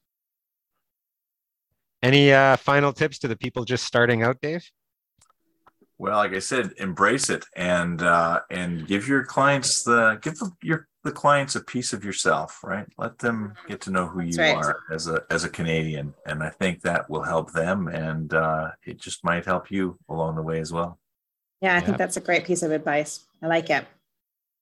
Any 2.02 2.32
uh, 2.32 2.56
final 2.56 2.92
tips 2.92 3.18
to 3.20 3.28
the 3.28 3.36
people 3.36 3.64
just 3.64 3.84
starting 3.84 4.22
out, 4.22 4.40
Dave? 4.40 4.70
Well, 5.96 6.16
like 6.18 6.34
I 6.34 6.40
said, 6.40 6.72
embrace 6.76 7.30
it 7.30 7.44
and 7.56 8.02
uh, 8.02 8.40
and 8.50 8.86
give 8.86 9.08
your 9.08 9.24
clients 9.24 9.84
the 9.84 10.18
give 10.20 10.34
your 10.62 10.88
the 11.04 11.12
clients 11.12 11.54
a 11.54 11.60
piece 11.60 11.92
of 11.92 12.04
yourself, 12.04 12.60
right? 12.64 12.86
Let 12.98 13.18
them 13.18 13.54
get 13.68 13.82
to 13.82 13.90
know 13.90 14.06
who 14.06 14.22
you 14.22 14.38
right. 14.38 14.56
are 14.56 14.80
as 14.90 15.06
a 15.06 15.22
as 15.30 15.44
a 15.44 15.50
Canadian, 15.50 16.14
and 16.26 16.42
I 16.42 16.48
think 16.48 16.80
that 16.80 17.08
will 17.08 17.22
help 17.22 17.52
them, 17.52 17.88
and 17.88 18.32
uh, 18.32 18.70
it 18.84 18.98
just 18.98 19.22
might 19.22 19.44
help 19.44 19.70
you 19.70 19.98
along 20.08 20.36
the 20.36 20.42
way 20.42 20.60
as 20.60 20.72
well. 20.72 20.98
Yeah, 21.60 21.72
I 21.72 21.76
yeah. 21.76 21.80
think 21.80 21.98
that's 21.98 22.16
a 22.16 22.22
great 22.22 22.44
piece 22.44 22.62
of 22.62 22.72
advice. 22.72 23.26
I 23.42 23.46
like 23.46 23.68
it. 23.70 23.86